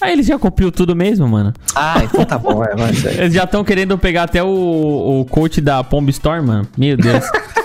Ah, 0.00 0.10
eles 0.12 0.26
já 0.26 0.38
copiam 0.38 0.70
tudo 0.70 0.94
mesmo, 0.94 1.26
mano. 1.26 1.54
Ah, 1.74 2.02
então 2.04 2.24
tá 2.24 2.36
bom. 2.38 2.62
É, 2.64 2.74
vai, 2.76 2.92
segue. 2.94 3.18
Eles 3.18 3.32
já 3.34 3.44
estão 3.44 3.64
querendo 3.64 3.96
pegar 3.96 4.24
até 4.24 4.42
o, 4.42 5.20
o 5.20 5.24
coach 5.30 5.60
da 5.60 5.82
Pomb 5.82 6.10
Store, 6.10 6.42
mano. 6.42 6.66
Meu 6.76 6.96
Deus. 6.96 7.24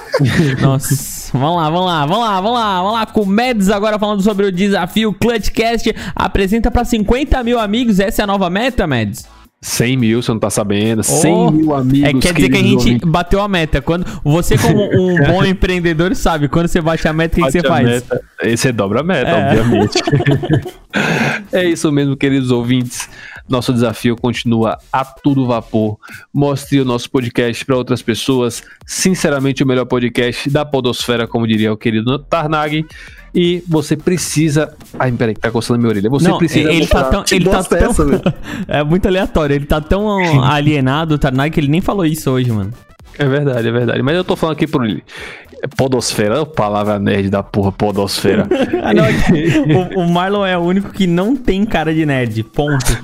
Nossa. 0.61 1.31
Vamos 1.33 1.55
lá, 1.57 1.69
vamos 1.69 1.85
lá, 1.85 2.05
vamos 2.05 2.19
lá, 2.23 2.41
vamos 2.41 2.59
lá, 2.59 2.77
vamos 2.81 2.93
lá. 2.93 3.05
Com 3.05 3.21
o 3.21 3.25
Mads 3.25 3.69
agora 3.69 3.97
falando 3.97 4.21
sobre 4.21 4.45
o 4.45 4.51
desafio 4.51 5.13
Clutchcast. 5.13 5.93
Apresenta 6.15 6.69
pra 6.69 6.83
50 6.85 7.43
mil 7.43 7.59
amigos. 7.59 7.99
Essa 7.99 8.21
é 8.21 8.23
a 8.23 8.27
nova 8.27 8.49
meta, 8.49 8.85
Mads? 8.85 9.25
100 9.63 9.96
mil, 9.98 10.22
você 10.24 10.32
não 10.32 10.39
tá 10.39 10.50
sabendo. 10.50 11.03
100 11.03 11.32
Oh, 11.34 11.51
mil 11.51 11.74
amigos. 11.75 12.10
É, 12.10 12.13
quer 12.13 12.34
dizer 12.34 12.50
que 12.50 12.58
a 12.58 12.63
gente 12.63 13.06
bateu 13.06 13.39
a 13.41 13.48
meta. 13.48 13.80
Quando 13.80 14.06
você, 14.24 14.58
como 14.58 14.82
um 14.84 15.15
bom 15.27 15.46
empreendedor, 15.46 16.15
sabe. 16.15 16.48
Quando 16.48 16.68
você 16.68 16.82
bate 16.82 17.08
a 17.08 17.13
meta, 17.13 17.39
o 17.39 17.46
que, 17.46 17.51
você 17.51 17.62
faz? 17.62 17.86
meta. 17.86 18.22
Aí 18.41 18.58
você 18.58 18.72
dobra 18.72 19.01
a 19.01 19.03
meta, 19.03 19.30
É. 19.30 19.50
obviamente. 19.62 20.00
é 21.53 21.63
isso 21.65 21.91
mesmo, 21.91 22.18
queridos 22.18 22.50
ouvintes. 22.50 23.08
Nosso 23.48 23.72
desafio 23.72 24.15
continua 24.15 24.77
a 24.91 25.06
todo 25.06 25.46
vapor. 25.46 25.98
Mostre 26.34 26.80
o 26.82 26.86
nosso 26.86 27.10
podcast 27.12 27.63
para 27.63 27.75
outras 27.77 28.01
pessoas. 28.01 28.63
Sinceramente, 28.88 29.63
o 29.63 29.68
melhor 29.68 29.86
podcast 29.86 30.50
da 30.50 30.65
Podosfera, 30.65 31.27
como 31.27 31.46
diria 31.48 31.72
o 31.72 31.77
querido 31.77 32.18
Tarnag. 32.18 32.84
E 33.33 33.63
você 33.67 33.95
precisa. 33.95 34.73
Ai, 35.00 35.11
peraí, 35.13 35.33
que 35.33 35.39
tá 35.39 35.50
coçando 35.50 35.79
minha 35.79 35.89
orelha. 35.89 36.09
Você 36.09 36.27
Não, 36.27 36.38
precisa. 36.38 36.69
ele 36.69 36.85
tá 36.85 37.03
tão. 37.05 37.23
Ele 37.31 37.45
tá 37.45 37.59
é 37.59 37.63
tão 37.63 37.89
essa, 37.89 38.35
é 38.67 38.83
muito 38.83 39.07
aleatório. 39.07 39.55
Ele 39.55 39.65
tá 39.65 39.79
tão 39.79 40.09
alienado, 40.43 41.17
Tarnag, 41.17 41.51
que 41.51 41.59
ele 41.59 41.69
nem 41.69 41.81
falou 41.81 42.05
isso 42.05 42.29
hoje, 42.29 42.51
mano. 42.51 42.73
É 43.17 43.25
verdade, 43.25 43.67
é 43.67 43.71
verdade. 43.71 44.01
Mas 44.01 44.15
eu 44.15 44.23
tô 44.23 44.35
falando 44.35 44.55
aqui 44.55 44.65
ele. 44.83 45.03
Podosfera, 45.77 46.43
palavra 46.43 46.97
nerd 46.97 47.29
da 47.29 47.43
porra, 47.43 47.71
Podosfera. 47.71 48.47
Ah, 48.83 48.93
não, 48.93 49.05
é 49.05 49.11
o, 49.95 50.00
o 50.01 50.09
Marlon 50.09 50.43
é 50.43 50.57
o 50.57 50.61
único 50.61 50.91
que 50.91 51.05
não 51.05 51.35
tem 51.35 51.63
cara 51.65 51.93
de 51.93 52.05
nerd. 52.05 52.43
Ponto. 52.43 52.97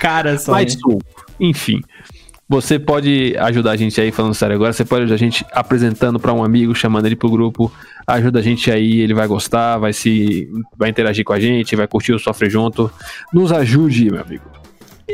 cara 0.00 0.36
só. 0.38 0.56
Né? 0.56 0.68
suco. 0.68 0.98
Enfim. 1.38 1.80
Você 2.48 2.78
pode 2.78 3.34
ajudar 3.38 3.70
a 3.70 3.76
gente 3.76 3.98
aí, 4.00 4.12
falando 4.12 4.34
sério 4.34 4.56
agora, 4.56 4.72
você 4.72 4.84
pode 4.84 5.02
ajudar 5.02 5.14
a 5.14 5.18
gente 5.18 5.44
apresentando 5.52 6.20
para 6.20 6.32
um 6.32 6.44
amigo, 6.44 6.74
chamando 6.74 7.06
ele 7.06 7.16
pro 7.16 7.30
grupo. 7.30 7.72
Ajuda 8.06 8.40
a 8.40 8.42
gente 8.42 8.70
aí, 8.70 9.00
ele 9.00 9.14
vai 9.14 9.26
gostar, 9.26 9.78
vai 9.78 9.92
se 9.92 10.50
vai 10.76 10.90
interagir 10.90 11.24
com 11.24 11.32
a 11.32 11.40
gente, 11.40 11.76
vai 11.76 11.86
curtir 11.86 12.12
o 12.12 12.18
Sofre 12.18 12.50
Junto. 12.50 12.90
Nos 13.32 13.52
ajude, 13.52 14.10
meu 14.10 14.20
amigo. 14.20 14.61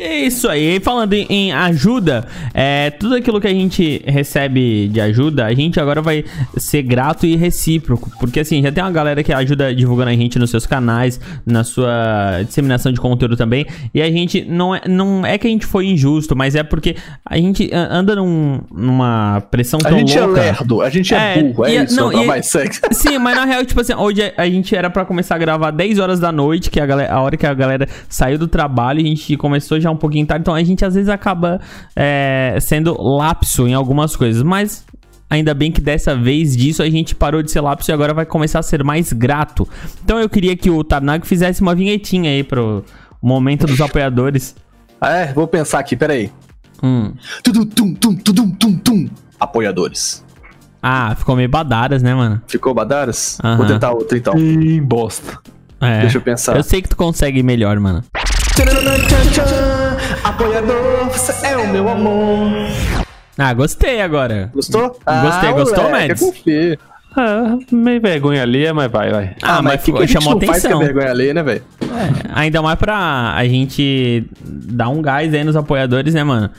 Isso 0.00 0.48
aí, 0.48 0.78
falando 0.80 1.12
em, 1.14 1.52
ajuda, 1.52 2.26
é, 2.54 2.90
tudo 2.90 3.14
aquilo 3.16 3.40
que 3.40 3.46
a 3.46 3.52
gente 3.52 4.02
recebe 4.06 4.88
de 4.88 5.00
ajuda, 5.00 5.44
a 5.46 5.52
gente 5.54 5.80
agora 5.80 6.00
vai 6.00 6.24
ser 6.56 6.82
grato 6.82 7.26
e 7.26 7.34
recíproco. 7.36 8.10
Porque 8.20 8.40
assim, 8.40 8.62
já 8.62 8.70
tem 8.70 8.82
uma 8.82 8.92
galera 8.92 9.22
que 9.22 9.32
ajuda 9.32 9.74
divulgando 9.74 10.10
a 10.10 10.14
gente 10.14 10.38
nos 10.38 10.50
seus 10.50 10.66
canais, 10.66 11.20
na 11.44 11.64
sua 11.64 12.42
disseminação 12.46 12.92
de 12.92 13.00
conteúdo 13.00 13.36
também. 13.36 13.66
E 13.92 14.00
a 14.00 14.10
gente 14.10 14.44
não 14.44 14.74
é, 14.74 14.82
não 14.86 15.26
é 15.26 15.36
que 15.36 15.46
a 15.46 15.50
gente 15.50 15.66
foi 15.66 15.86
injusto, 15.86 16.36
mas 16.36 16.54
é 16.54 16.62
porque 16.62 16.94
a 17.24 17.36
gente 17.36 17.68
a- 17.74 17.88
anda 17.90 18.14
num- 18.14 18.60
numa 18.72 19.40
pressão 19.50 19.80
A 19.84 19.88
tão 19.88 19.98
gente 19.98 20.18
louca. 20.18 20.40
é 20.40 20.44
lerdo, 20.44 20.80
a 20.82 20.90
gente 20.90 21.14
é, 21.14 21.38
É, 21.38 21.42
burro. 21.42 21.64
É 21.66 21.74
e- 21.74 21.84
isso, 21.84 21.96
não, 21.96 22.12
não, 22.12 22.22
e- 22.22 22.26
mais 22.26 22.46
sexy. 22.46 22.80
Sim, 22.92 23.18
mas 23.18 23.36
na 23.36 23.44
real, 23.44 23.64
tipo 23.64 23.80
assim, 23.80 23.94
hoje 23.94 24.32
a 24.36 24.46
gente 24.46 24.74
era 24.76 24.88
pra 24.90 25.04
começar 25.04 25.34
a 25.34 25.38
gravar 25.38 25.70
10 25.70 25.98
horas 25.98 26.20
da 26.20 26.30
noite, 26.30 26.70
que 26.70 26.78
é 26.78 26.82
a, 26.82 26.86
galera, 26.86 27.12
a 27.12 27.20
hora 27.20 27.36
que 27.36 27.46
a 27.46 27.54
galera 27.54 27.88
saiu 28.08 28.38
do 28.38 28.46
trabalho, 28.46 29.00
a 29.00 29.04
gente 29.04 29.36
começou 29.36 29.80
já 29.80 29.87
um 29.90 29.96
pouquinho 29.96 30.26
tarde, 30.26 30.42
então 30.42 30.54
a 30.54 30.62
gente 30.62 30.84
às 30.84 30.94
vezes 30.94 31.08
acaba 31.08 31.60
é, 31.94 32.56
sendo 32.60 33.00
lapso 33.00 33.66
em 33.66 33.74
algumas 33.74 34.14
coisas, 34.16 34.42
mas 34.42 34.84
ainda 35.30 35.52
bem 35.54 35.70
que 35.70 35.80
dessa 35.80 36.16
vez 36.16 36.56
disso 36.56 36.82
a 36.82 36.90
gente 36.90 37.14
parou 37.14 37.42
de 37.42 37.50
ser 37.50 37.60
lapso 37.60 37.90
e 37.90 37.92
agora 37.92 38.14
vai 38.14 38.26
começar 38.26 38.58
a 38.58 38.62
ser 38.62 38.82
mais 38.82 39.12
grato. 39.12 39.68
Então 40.04 40.18
eu 40.18 40.28
queria 40.28 40.56
que 40.56 40.70
o 40.70 40.82
Tarnag 40.82 41.26
fizesse 41.26 41.60
uma 41.62 41.74
vinhetinha 41.74 42.30
aí 42.30 42.42
pro 42.42 42.84
momento 43.22 43.66
dos 43.66 43.80
apoiadores. 43.80 44.54
Ah, 45.00 45.10
é, 45.10 45.32
vou 45.32 45.46
pensar 45.46 45.78
aqui, 45.78 45.96
peraí. 45.96 46.32
Hum. 46.82 47.12
Tudum, 47.42 47.66
tum, 47.66 47.94
tum, 47.94 48.16
tudum, 48.16 48.50
tum, 48.50 48.78
tum. 48.78 49.08
Apoiadores. 49.38 50.24
Ah, 50.82 51.14
ficou 51.16 51.36
meio 51.36 51.48
badaras, 51.48 52.02
né, 52.02 52.14
mano? 52.14 52.40
Ficou 52.46 52.72
badaras? 52.72 53.38
Vou 53.56 53.66
tentar 53.66 53.90
outra 53.90 54.16
então. 54.16 54.36
Ih, 54.38 54.80
bosta. 54.80 55.38
É. 55.80 56.00
Deixa 56.00 56.18
eu 56.18 56.22
pensar. 56.22 56.56
Eu 56.56 56.62
sei 56.62 56.82
que 56.82 56.88
tu 56.88 56.96
consegue 56.96 57.42
melhor, 57.42 57.78
mano. 57.78 58.02
Apoiador, 60.24 61.08
você 61.12 61.46
é 61.46 61.56
o 61.56 61.68
meu 61.68 61.88
amor. 61.88 62.48
Ah, 63.36 63.54
gostei 63.54 64.00
agora. 64.02 64.50
Gostou? 64.52 64.98
Gostei, 65.22 65.52
gostou, 65.52 65.90
Mads? 65.90 66.22
Ah, 67.16 67.56
meio 67.70 68.00
vergonha 68.00 68.42
ali, 68.42 68.70
mas 68.72 68.90
vai, 68.90 69.10
vai. 69.10 69.36
Ah, 69.42 69.62
mas, 69.62 69.80
o 69.80 69.84
que 69.84 69.92
que 69.92 69.98
a 69.98 70.00
gente 70.06 70.12
chamou 70.22 70.40
faz 70.40 70.60
que 70.60 70.66
é 70.66 70.70
atenção. 70.70 70.78
vergonha 70.80 71.10
alheia, 71.10 71.34
né, 71.34 71.42
velho? 71.42 71.62
Ainda 72.34 72.60
mais 72.60 72.78
pra 72.78 73.34
a 73.36 73.44
gente 73.46 74.28
dar 74.42 74.88
um 74.88 75.00
gás 75.00 75.32
aí 75.32 75.44
nos 75.44 75.54
apoiadores, 75.56 76.14
né, 76.14 76.24
mano? 76.24 76.50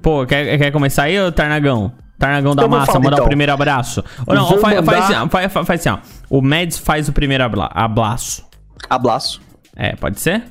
Pô, 0.00 0.24
quer, 0.26 0.56
quer 0.58 0.70
começar 0.70 1.04
aí, 1.04 1.20
ô 1.20 1.30
Tarnagão? 1.30 1.92
Tarnagão 2.18 2.54
da 2.54 2.62
Então, 2.62 2.70
vou 2.70 2.78
massa, 2.78 2.92
falar, 2.92 3.04
mandar 3.04 3.16
então. 3.16 3.24
o 3.26 3.28
primeiro 3.28 3.52
abraço. 3.52 4.02
Ou 4.26 4.34
não, 4.34 4.46
faz, 4.58 4.76
mandar- 4.76 4.84
faz, 4.84 5.04
assim, 5.04 5.14
ó, 5.14 5.28
faz, 5.28 5.52
faz 5.52 5.70
assim, 5.86 5.88
ó. 5.90 5.98
O 6.30 6.40
Mads 6.40 6.78
faz 6.78 7.08
o 7.08 7.12
primeiro 7.12 7.44
abla- 7.44 7.70
abraço. 7.74 8.42
Abraço. 8.88 9.40
É, 9.76 9.94
pode 9.96 10.20
ser? 10.20 10.42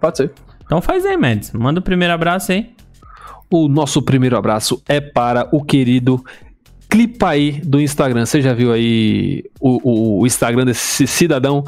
Pode 0.00 0.16
ser. 0.18 0.32
Então 0.64 0.80
faz 0.80 1.04
aí, 1.06 1.16
Mads. 1.16 1.52
Manda 1.52 1.80
o 1.80 1.82
primeiro 1.82 2.12
abraço 2.12 2.52
aí. 2.52 2.70
O 3.50 3.68
nosso 3.68 4.02
primeiro 4.02 4.36
abraço 4.36 4.82
é 4.88 5.00
para 5.00 5.48
o 5.52 5.62
querido 5.64 6.24
Clipaí 6.88 7.60
do 7.64 7.80
Instagram. 7.80 8.24
Você 8.26 8.40
já 8.40 8.52
viu 8.54 8.72
aí 8.72 9.44
o, 9.60 9.80
o- 10.18 10.20
o 10.20 10.26
Instagram 10.26 10.64
desse 10.64 11.06
cidadão? 11.06 11.64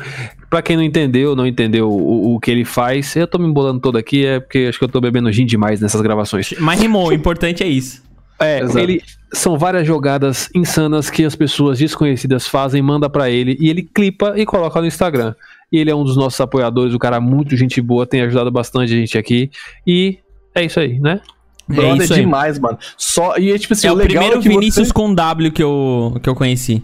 Pra 0.49 0.63
quem 0.63 0.77
não 0.77 0.83
entendeu, 0.83 1.35
não 1.37 1.47
entendeu 1.47 1.91
o, 1.91 2.35
o 2.37 2.41
que 2.41 2.51
ele 2.51 2.65
faz, 2.65 3.15
eu 3.17 3.27
tô 3.27 3.39
me 3.39 3.47
embolando 3.47 3.81
todo 3.81 3.99
aqui, 3.99 4.25
é 4.25 4.41
porque 4.41 4.67
acho 4.69 4.79
que 4.79 4.85
eu 4.85 4.89
tô 4.89 5.01
bebendo 5.01 5.31
gin 5.33 5.45
demais 5.45 5.81
nessas 5.81 6.01
gravações. 6.01 6.55
Mas 6.59 6.81
rimou, 6.81 7.09
o 7.09 7.13
importante 7.13 7.63
é 7.63 7.69
isso. 7.69 8.07
É, 8.41 8.61
Exato. 8.61 8.79
ele 8.79 9.03
são 9.33 9.59
várias 9.59 9.85
jogadas 9.85 10.49
insanas 10.55 11.11
que 11.11 11.25
as 11.25 11.35
pessoas 11.35 11.77
desconhecidas 11.81 12.47
fazem, 12.47 12.81
manda 12.81 13.11
pra 13.11 13.29
ele 13.29 13.57
e 13.59 13.69
ele 13.69 13.83
clipa 13.83 14.35
e 14.37 14.47
coloca 14.47 14.81
no 14.81 14.87
Instagram. 14.87 15.35
E 15.71 15.79
ele 15.79 15.91
é 15.91 15.95
um 15.95 16.05
dos 16.05 16.17
nossos 16.17 16.41
apoiadores, 16.41 16.95
o 16.95 16.99
cara 16.99 17.21
muito 17.21 17.57
gente 17.57 17.81
boa, 17.81 18.07
tem 18.07 18.23
ajudado 18.23 18.51
bastante 18.51 18.93
a 18.93 18.97
gente 18.97 19.19
aqui. 19.19 19.51
E 19.87 20.19
é 20.55 20.65
isso 20.65 20.81
aí, 20.81 20.99
né? 20.99 21.21
Brother 21.69 22.01
é 22.01 22.05
isso 22.05 22.15
aí. 22.15 22.21
demais, 22.21 22.59
mano. 22.59 22.79
Só, 22.97 23.37
e 23.37 23.53
é 23.53 23.59
tipo 23.59 23.75
assim, 23.75 23.87
É 23.87 23.93
o 23.93 23.95
o 23.95 23.97
legal 23.97 24.11
primeiro 24.11 24.39
é 24.39 24.43
que 24.43 24.49
Vinícius 24.49 24.89
você... 24.89 24.95
com 24.95 25.15
W 25.15 25.53
que 25.53 25.63
eu, 25.63 26.19
que 26.23 26.29
eu 26.29 26.35
conheci. 26.35 26.83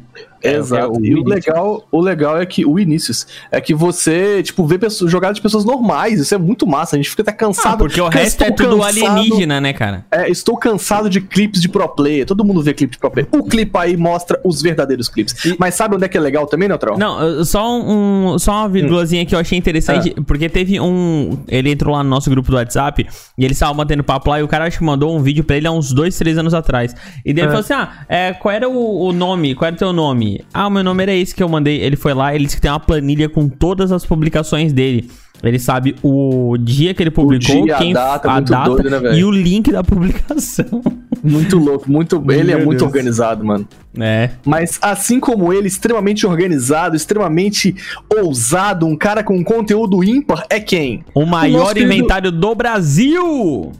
Exato. 0.52 0.92
É, 1.02 1.06
e 1.06 1.14
o 1.14 1.24
legal, 1.24 1.86
o 1.90 2.00
legal 2.00 2.38
é 2.40 2.46
que 2.46 2.64
o 2.66 2.74
Vinícius 2.74 3.26
é 3.50 3.60
que 3.60 3.74
você, 3.74 4.42
tipo, 4.42 4.66
vê 4.66 4.78
pessoas, 4.78 5.10
jogadas 5.10 5.36
de 5.36 5.42
pessoas 5.42 5.64
normais. 5.64 6.20
Isso 6.20 6.34
é 6.34 6.38
muito 6.38 6.66
massa. 6.66 6.96
A 6.96 6.98
gente 6.98 7.10
fica 7.10 7.22
até 7.22 7.32
cansado. 7.32 7.74
Ah, 7.74 7.76
porque 7.76 8.00
o 8.00 8.08
resto 8.08 8.42
é 8.44 8.50
tudo 8.50 8.78
cansado- 8.78 9.06
alienígena, 9.06 9.60
né, 9.60 9.72
cara? 9.72 10.04
É, 10.10 10.28
estou 10.30 10.56
cansado 10.56 11.08
de 11.08 11.20
clipes 11.20 11.60
de 11.60 11.68
pro 11.68 11.88
player. 11.88 12.26
Todo 12.26 12.44
mundo 12.44 12.62
vê 12.62 12.72
clipe 12.74 12.92
de 12.92 12.98
pro 12.98 13.10
player. 13.10 13.28
O 13.32 13.44
clipe 13.44 13.70
aí 13.78 13.96
mostra 13.96 14.40
os 14.44 14.60
verdadeiros 14.62 15.08
clipes. 15.08 15.34
Mas 15.58 15.74
sabe 15.74 15.96
onde 15.96 16.04
é 16.04 16.08
que 16.08 16.16
é 16.16 16.20
legal 16.20 16.46
também, 16.46 16.68
Neutral? 16.68 16.98
Não, 16.98 17.44
só 17.44 17.80
um, 17.80 18.38
só 18.38 18.52
uma 18.52 18.68
vírgulazinha 18.68 19.24
que 19.26 19.34
eu 19.34 19.38
achei 19.38 19.58
interessante, 19.58 20.14
Ah. 20.16 20.22
porque 20.26 20.48
teve 20.48 20.78
um, 20.80 21.38
ele 21.48 21.70
entrou 21.70 21.94
lá 21.94 22.02
no 22.04 22.10
nosso 22.10 22.28
grupo 22.30 22.50
do 22.50 22.56
WhatsApp 22.56 23.06
e 23.38 23.44
ele 23.44 23.52
estava 23.52 23.72
mantendo 23.74 24.02
papo 24.04 24.30
lá 24.30 24.40
e 24.40 24.42
o 24.42 24.48
cara 24.48 24.66
acho 24.66 24.78
que 24.78 24.84
mandou 24.84 25.16
um 25.16 25.22
vídeo 25.22 25.44
pra 25.44 25.56
ele 25.56 25.66
há 25.66 25.72
uns 25.72 25.92
dois, 25.92 26.16
três 26.18 26.36
anos 26.38 26.54
atrás. 26.54 26.94
E 27.24 27.32
daí 27.32 27.42
ele 27.44 27.48
falou 27.48 27.60
assim: 27.60 27.72
"Ah, 27.74 28.04
é, 28.08 28.32
qual 28.32 28.54
era 28.54 28.68
o, 28.68 29.06
o 29.08 29.12
nome? 29.12 29.54
Qual 29.54 29.66
era 29.66 29.74
o 29.74 29.78
teu 29.78 29.92
nome?" 29.92 30.33
"Ah, 30.52 30.66
o 30.66 30.70
meu 30.70 30.82
nome 30.84 31.02
era 31.02 31.12
esse 31.14 31.34
que 31.34 31.42
eu 31.42 31.48
mandei". 31.48 31.80
Ele 31.80 31.96
foi 31.96 32.14
lá, 32.14 32.34
ele 32.34 32.44
disse 32.44 32.56
que 32.56 32.62
tem 32.62 32.70
uma 32.70 32.80
planilha 32.80 33.28
com 33.28 33.48
todas 33.48 33.92
as 33.92 34.04
publicações 34.06 34.72
dele. 34.72 35.10
Ele 35.42 35.58
sabe 35.58 35.94
o 36.02 36.56
dia 36.58 36.94
que 36.94 37.02
ele 37.02 37.10
publicou, 37.10 37.64
dia, 37.64 37.74
a 37.76 37.78
quem 37.78 37.92
data, 37.92 38.30
muito 38.30 38.52
doido, 38.64 38.88
né, 38.88 39.18
e 39.18 39.24
o 39.24 39.30
link 39.30 39.70
da 39.70 39.84
publicação. 39.84 40.64
Muito 41.22 41.56
louco, 41.56 41.90
muito. 41.90 42.22
ele 42.30 42.52
é 42.52 42.56
muito 42.56 42.80
Deus. 42.80 42.82
organizado, 42.82 43.42
mano. 43.42 43.66
é. 43.98 44.28
Mas 44.44 44.78
assim 44.82 45.18
como 45.18 45.54
ele, 45.54 45.66
extremamente 45.66 46.26
organizado, 46.26 46.94
extremamente 46.94 47.74
ousado, 48.14 48.86
um 48.86 48.94
cara 48.94 49.24
com 49.24 49.42
conteúdo 49.42 50.04
ímpar, 50.04 50.44
é 50.50 50.60
quem? 50.60 51.02
O 51.14 51.24
maior 51.24 51.72
querido- 51.72 51.90
inventário 51.94 52.30
do 52.30 52.54
Brasil. 52.54 53.72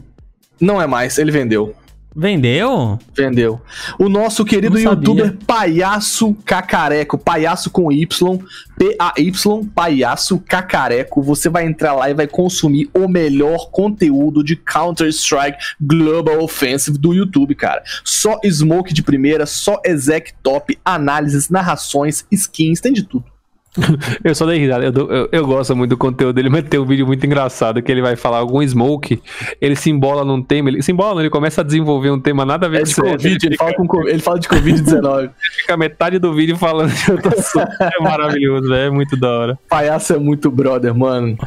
Não 0.59 0.81
é 0.81 0.87
mais, 0.87 1.19
ele 1.19 1.29
vendeu. 1.31 1.75
Vendeu? 2.15 2.97
Vendeu. 3.13 3.61
O 3.99 4.07
nosso 4.07 4.45
querido 4.45 4.75
Não 4.75 4.83
sabia. 4.83 5.09
youtuber 5.09 5.37
Palhaço 5.45 6.33
Cacareco, 6.45 7.17
Palhaço 7.17 7.69
com 7.69 7.91
Y, 7.91 8.07
P-A-Y, 8.77 9.65
Palhaço 9.75 10.39
Cacareco. 10.39 11.21
Você 11.21 11.49
vai 11.49 11.65
entrar 11.65 11.93
lá 11.93 12.09
e 12.09 12.13
vai 12.13 12.25
consumir 12.25 12.89
o 12.93 13.07
melhor 13.09 13.69
conteúdo 13.69 14.43
de 14.43 14.55
Counter-Strike 14.55 15.57
Global 15.81 16.41
Offensive 16.41 16.97
do 16.97 17.13
YouTube, 17.13 17.53
cara. 17.53 17.83
Só 18.05 18.39
smoke 18.45 18.93
de 18.93 19.03
primeira, 19.03 19.45
só 19.45 19.81
exec 19.83 20.33
top, 20.41 20.79
análises, 20.85 21.49
narrações, 21.49 22.25
skins, 22.31 22.79
tem 22.79 22.93
de 22.93 23.03
tudo. 23.03 23.34
Eu 24.23 24.33
só 24.35 24.45
dei 24.45 24.57
risada. 24.59 24.85
Eu, 24.85 24.93
eu- 25.11 25.29
eu 25.31 25.45
gosto 25.45 25.75
muito 25.75 25.89
do 25.91 25.97
conteúdo 25.97 26.33
dele, 26.35 26.49
mas 26.49 26.63
tem 26.63 26.79
um 26.79 26.85
vídeo 26.85 27.05
muito 27.05 27.25
engraçado 27.25 27.81
que 27.81 27.91
ele 27.91 28.01
vai 28.01 28.15
falar 28.15 28.37
algum 28.37 28.65
smoke, 28.65 29.21
ele 29.59 29.75
se 29.75 29.89
embola 29.89 30.23
num 30.23 30.41
tema, 30.41 30.69
ele 30.69 30.81
se 30.81 30.91
embola, 30.91 31.21
ele 31.21 31.29
começa 31.29 31.61
a 31.61 31.63
desenvolver 31.63 32.09
um 32.11 32.19
tema 32.19 32.45
nada 32.45 32.65
a 32.65 32.69
ver 32.69 32.77
É 32.77 32.79
com 32.81 32.85
de 32.87 32.95
Covid, 32.95 33.45
ele 33.47 33.57
fala, 33.57 33.73
com, 33.73 33.87
co- 33.87 34.07
ele 34.07 34.19
fala 34.19 34.39
de 34.39 34.47
Covid-19. 34.47 35.29
fica 35.57 35.75
metade 35.77 36.19
do 36.19 36.33
vídeo 36.33 36.55
falando 36.57 36.91
de 36.93 37.11
outro 37.11 37.33
assunto. 37.37 37.67
É 37.81 38.01
maravilhoso, 38.01 38.69
velho. 38.69 38.87
É 38.87 38.89
muito 38.89 39.17
da 39.17 39.29
hora. 39.29 39.59
Palhaço 39.69 40.13
é 40.13 40.17
muito 40.17 40.49
brother, 40.49 40.93
mano. 40.95 41.37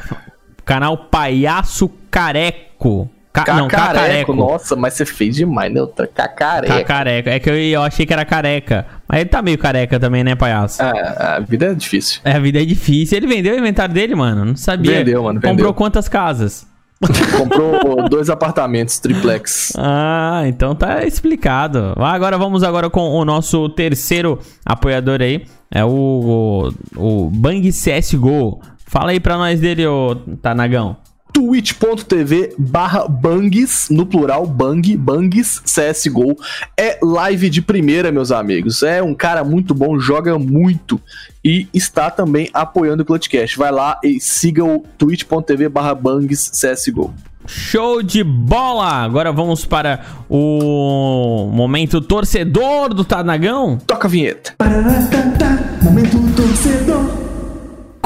Canal 0.64 0.97
Palhaço 0.99 1.90
Careco. 2.11 3.08
Ca- 3.45 3.54
não, 3.54 3.68
Cacareco, 3.68 4.35
nossa, 4.35 4.75
mas 4.76 4.95
você 4.95 5.04
fez 5.04 5.37
demais, 5.37 5.73
né? 5.73 5.80
Cacareco. 6.14 6.73
Cacareco. 6.75 7.28
É 7.28 7.38
que 7.38 7.49
eu, 7.50 7.54
eu 7.59 7.83
achei 7.83 8.04
que 8.07 8.12
era 8.12 8.25
careca. 8.25 8.87
Mas 9.09 9.21
ele 9.21 9.28
tá 9.30 9.40
meio 9.42 9.59
careca 9.59 9.99
também, 9.99 10.23
né, 10.25 10.35
palhaço? 10.35 10.83
Ah, 10.83 11.37
a 11.37 11.40
vida 11.40 11.66
é 11.66 11.75
difícil. 11.75 12.21
É, 12.25 12.33
a 12.33 12.38
vida 12.38 12.61
é 12.61 12.64
difícil. 12.64 13.16
Ele 13.16 13.26
vendeu 13.26 13.54
o 13.54 13.59
inventário 13.59 13.95
dele, 13.95 14.14
mano. 14.14 14.45
Não 14.45 14.57
sabia. 14.57 14.99
Vendeu, 14.99 15.23
mano, 15.23 15.40
Comprou 15.40 15.57
vendeu. 15.57 15.75
quantas 15.75 16.09
casas? 16.09 16.66
Comprou 17.38 18.09
dois 18.09 18.28
apartamentos, 18.28 18.99
triplex. 18.99 19.73
Ah, 19.78 20.42
então 20.47 20.75
tá 20.75 21.04
explicado. 21.04 21.95
Agora 21.97 22.37
vamos 22.37 22.62
agora 22.64 22.90
com 22.90 23.00
o 23.11 23.25
nosso 23.25 23.68
terceiro 23.68 24.38
apoiador 24.66 25.21
aí. 25.23 25.47
É 25.71 25.85
o, 25.85 26.73
o, 26.97 27.26
o 27.26 27.30
Bang 27.30 27.71
CSGO. 27.71 28.61
Fala 28.87 29.11
aí 29.11 29.21
pra 29.21 29.37
nós 29.37 29.61
dele, 29.61 29.87
ô 29.87 30.16
Tanagão. 30.42 30.97
twitch.tv 31.38 32.54
barra 32.59 33.07
bangs, 33.07 33.88
no 33.90 34.04
plural, 34.04 34.45
bang, 34.45 34.97
bangs, 34.97 35.61
CSGO. 35.61 36.37
É 36.76 36.99
live 37.00 37.49
de 37.49 37.62
primeira, 37.62 38.11
meus 38.11 38.33
amigos. 38.33 38.83
É 38.83 39.00
um 39.00 39.14
cara 39.14 39.45
muito 39.45 39.73
bom, 39.73 40.00
joga 40.00 40.37
muito 40.37 41.00
e 41.45 41.68
está 41.73 42.11
também 42.11 42.50
apoiando 42.52 43.04
o 43.04 43.07
Clutchcast. 43.07 43.57
Vai 43.57 43.71
lá 43.71 44.00
e 44.02 44.21
siga 44.21 44.64
o 44.64 44.85
twitch.tv 44.99 45.68
barra 45.68 45.95
bangs, 45.95 46.50
CSGO. 46.50 47.14
Show 47.47 48.02
de 48.02 48.25
bola! 48.25 49.04
Agora 49.04 49.30
vamos 49.30 49.64
para 49.64 50.00
o 50.28 51.49
momento 51.52 52.00
torcedor 52.00 52.92
do 52.92 53.04
Tanagão. 53.04 53.78
Toca 53.87 54.09
a 54.09 54.11
vinheta. 54.11 54.54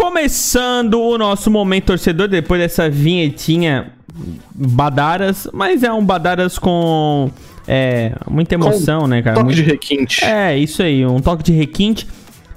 Começando 0.03 1.01
o 1.01 1.17
nosso 1.17 1.49
momento 1.49 1.85
torcedor, 1.85 2.27
depois 2.27 2.61
dessa 2.61 2.91
vinhetinha 2.91 3.93
Badaras, 4.53 5.47
mas 5.53 5.85
é 5.85 5.93
um 5.93 6.05
Badaras 6.05 6.59
com 6.59 7.31
é, 7.69 8.11
muita 8.29 8.57
emoção, 8.57 9.07
né, 9.07 9.23
cara? 9.23 9.37
Toque 9.37 9.47
Muito- 9.47 9.63
de 9.63 9.63
requinte. 9.63 10.25
É, 10.25 10.59
isso 10.59 10.83
aí, 10.83 11.07
um 11.07 11.21
toque 11.21 11.45
de 11.45 11.53
requinte. 11.53 12.09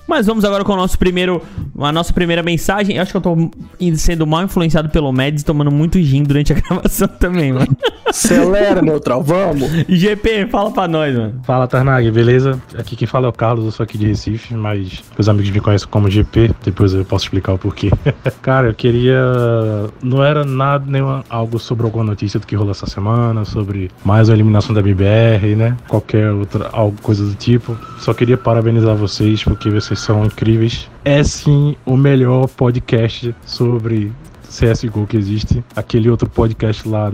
Mas 0.07 0.27
vamos 0.27 0.45
agora 0.45 0.63
com 0.63 0.73
o 0.73 0.75
nosso 0.75 0.97
primeiro, 0.97 1.41
a 1.79 1.91
nossa 1.91 2.13
primeira 2.13 2.43
mensagem. 2.43 2.95
Eu 2.95 3.01
acho 3.01 3.11
que 3.11 3.17
eu 3.17 3.21
tô 3.21 3.35
sendo 3.95 4.27
mal 4.27 4.43
influenciado 4.43 4.89
pelo 4.89 5.11
Mads, 5.11 5.43
tomando 5.43 5.71
muito 5.71 6.01
gin 6.01 6.23
durante 6.23 6.53
a 6.53 6.55
gravação 6.59 7.07
também, 7.07 7.53
mano. 7.53 7.75
Acelera, 8.07 8.81
neutral, 8.81 9.23
vamos. 9.23 9.69
GP, 9.89 10.47
fala 10.47 10.71
pra 10.71 10.87
nós, 10.87 11.15
mano. 11.15 11.41
Fala 11.43 11.67
Tarnag, 11.67 12.09
beleza? 12.11 12.61
Aqui 12.77 12.95
quem 12.95 13.07
fala 13.07 13.25
é 13.25 13.29
o 13.29 13.33
Carlos, 13.33 13.65
eu 13.65 13.71
sou 13.71 13.83
aqui 13.83 13.97
de 13.97 14.07
Recife, 14.07 14.53
mas 14.53 15.03
meus 15.17 15.27
amigos 15.27 15.49
me 15.49 15.59
conhecem 15.59 15.87
como 15.87 16.09
GP, 16.09 16.51
depois 16.63 16.93
eu 16.93 17.03
posso 17.03 17.25
explicar 17.25 17.53
o 17.53 17.57
porquê. 17.57 17.91
Cara, 18.41 18.67
eu 18.67 18.73
queria. 18.73 19.19
Não 20.03 20.23
era 20.23 20.45
nada, 20.45 20.85
nenhuma, 20.87 21.23
algo 21.29 21.57
sobre 21.57 21.85
alguma 21.85 22.03
notícia 22.03 22.39
do 22.39 22.45
que 22.45 22.55
rolou 22.55 22.71
essa 22.71 22.85
semana, 22.85 23.43
sobre 23.43 23.89
mais 24.03 24.29
uma 24.29 24.35
eliminação 24.35 24.73
da 24.73 24.81
BBR, 24.81 25.55
né? 25.55 25.75
Qualquer 25.87 26.31
outra 26.31 26.69
algo, 26.71 26.95
coisa 27.01 27.25
do 27.25 27.33
tipo. 27.33 27.75
Só 27.99 28.13
queria 28.13 28.37
parabenizar 28.37 28.95
vocês, 28.95 29.43
porque 29.43 29.69
vocês 29.69 29.94
são 29.99 30.25
incríveis. 30.25 30.89
É 31.03 31.23
sim 31.23 31.75
o 31.85 31.95
melhor 31.95 32.47
podcast 32.47 33.35
sobre 33.45 34.11
CSGO 34.47 35.05
que 35.07 35.17
existe. 35.17 35.63
Aquele 35.75 36.09
outro 36.09 36.29
podcast 36.29 36.87
lá 36.87 37.11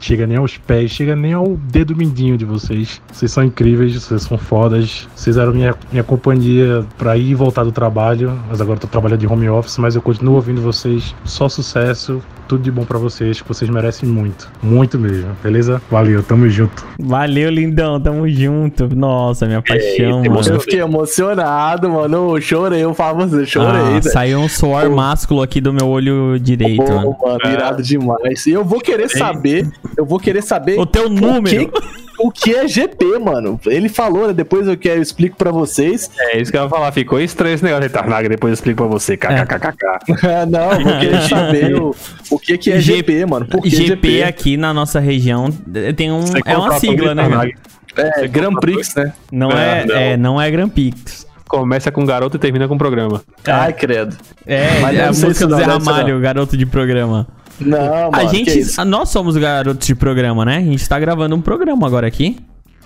chega 0.00 0.26
nem 0.26 0.36
aos 0.36 0.56
pés, 0.56 0.90
chega 0.90 1.14
nem 1.14 1.32
ao 1.32 1.56
dedo 1.56 1.94
mindinho 1.96 2.36
de 2.36 2.44
vocês. 2.44 3.00
Vocês 3.12 3.30
são 3.30 3.44
incríveis, 3.44 3.94
vocês 3.94 4.22
são 4.22 4.38
fodas. 4.38 5.08
Vocês 5.14 5.36
eram 5.36 5.52
minha, 5.52 5.74
minha 5.90 6.04
companhia 6.04 6.84
pra 6.96 7.16
ir 7.16 7.30
e 7.30 7.34
voltar 7.34 7.64
do 7.64 7.72
trabalho, 7.72 8.38
mas 8.48 8.60
agora 8.60 8.76
eu 8.76 8.82
tô 8.82 8.86
trabalhando 8.86 9.20
de 9.20 9.26
home 9.26 9.48
office, 9.48 9.78
mas 9.78 9.94
eu 9.94 10.02
continuo 10.02 10.36
ouvindo 10.36 10.60
vocês. 10.60 11.14
Só 11.24 11.48
sucesso, 11.48 12.22
tudo 12.48 12.62
de 12.62 12.70
bom 12.70 12.84
pra 12.84 12.98
vocês, 12.98 13.40
que 13.42 13.46
vocês 13.46 13.70
merecem 13.70 14.08
muito. 14.08 14.50
Muito 14.62 14.98
mesmo, 14.98 15.30
beleza? 15.42 15.80
Valeu, 15.90 16.22
tamo 16.22 16.48
junto. 16.48 16.84
Valeu, 16.98 17.50
lindão, 17.50 18.00
tamo 18.00 18.28
junto. 18.28 18.88
Nossa, 18.96 19.46
minha 19.46 19.60
paixão, 19.62 20.24
Eu 20.24 20.32
mano. 20.32 20.60
fiquei 20.60 20.80
emocionado, 20.80 21.88
mano. 21.90 22.34
Eu 22.36 22.40
chorei, 22.40 22.82
eu 22.82 22.94
falo 22.94 23.18
pra 23.18 23.26
você, 23.26 23.46
chorei, 23.46 23.98
Ah, 23.98 24.02
saiu 24.02 24.38
um 24.40 24.48
suor 24.48 24.88
Pô. 24.88 24.96
másculo 24.96 25.42
aqui 25.42 25.60
do 25.60 25.72
meu 25.72 25.86
olho 25.86 26.38
direito, 26.40 26.82
Pô, 26.82 26.92
mano. 26.92 27.16
mano, 27.22 27.38
irado 27.52 27.82
demais. 27.82 28.46
E 28.46 28.52
eu 28.52 28.64
vou 28.64 28.80
querer 28.80 29.08
saber, 29.10 29.68
eu 29.96 30.06
vou 30.06 30.18
querer 30.18 30.42
saber 30.42 30.78
O 30.80 30.86
teu 30.86 31.08
número. 31.10 31.70
O 32.18 32.30
que 32.30 32.54
é 32.54 32.66
GP, 32.68 33.18
mano. 33.18 33.60
Ele 33.66 33.88
falou, 33.88 34.26
né? 34.28 34.32
Depois 34.32 34.66
eu 34.66 34.76
quero 34.76 34.98
eu 34.98 35.02
explico 35.02 35.36
pra 35.36 35.50
vocês. 35.50 36.10
É 36.18 36.40
isso 36.40 36.50
que 36.50 36.58
eu 36.58 36.62
ia 36.64 36.68
falar. 36.68 36.90
Ficou 36.92 37.20
estranho 37.20 37.54
esse 37.54 37.64
negócio 37.64 37.86
de 37.88 37.94
Tarnaga. 37.94 38.28
Depois 38.28 38.50
eu 38.50 38.54
explico 38.54 38.78
pra 38.82 38.86
você. 38.86 39.16
KKKKK. 39.16 40.46
Não, 40.50 40.72
eu 40.72 40.80
vou 40.84 40.98
querer 40.98 41.22
saber 41.22 41.74
o, 41.76 41.94
o 42.30 42.38
que, 42.38 42.58
que 42.58 42.72
é 42.72 42.80
G- 42.80 42.96
GP, 42.96 43.26
mano. 43.26 43.46
Por 43.46 43.62
que 43.62 43.70
GP, 43.70 43.86
GP? 43.86 44.22
aqui 44.24 44.56
na 44.56 44.74
nossa 44.74 44.98
região 45.00 45.50
tem 45.96 46.10
um. 46.12 46.22
Você 46.22 46.40
É 46.44 46.56
uma 46.56 46.78
sigla, 46.78 47.14
né? 47.14 47.22
mano? 47.28 47.52
Tarnag. 47.94 48.22
É, 48.24 48.28
Grand 48.28 48.54
Prix, 48.54 48.94
né? 48.94 49.12
Não 49.32 49.50
é, 49.50 49.80
Ah, 49.82 49.86
não. 49.86 49.96
é, 49.96 50.16
não 50.16 50.40
é 50.40 50.50
Grand 50.50 50.68
Prix. 50.68 51.26
Começa 51.48 51.90
com 51.90 52.04
garoto 52.04 52.36
e 52.36 52.38
termina 52.38 52.68
com 52.68 52.76
programa. 52.76 53.22
Ai, 53.46 53.72
credo. 53.72 54.14
É, 54.46 54.80
Mas 54.80 54.96
é 54.98 55.04
a 55.04 55.06
música 55.08 55.46
do 55.46 55.52
não, 55.52 55.58
Zé 55.58 55.64
Ramalho, 55.64 56.20
garoto 56.20 56.56
de 56.58 56.66
programa. 56.66 57.26
Não, 57.60 58.10
mano. 58.10 58.16
a 58.16 58.26
gente, 58.26 58.58
isso? 58.58 58.84
nós 58.84 59.08
somos 59.08 59.36
garotos 59.36 59.86
de 59.86 59.94
programa, 59.94 60.44
né? 60.44 60.58
A 60.58 60.62
gente 60.62 60.88
tá 60.88 60.98
gravando 60.98 61.34
um 61.34 61.40
programa 61.40 61.86
agora 61.86 62.06
aqui. 62.06 62.36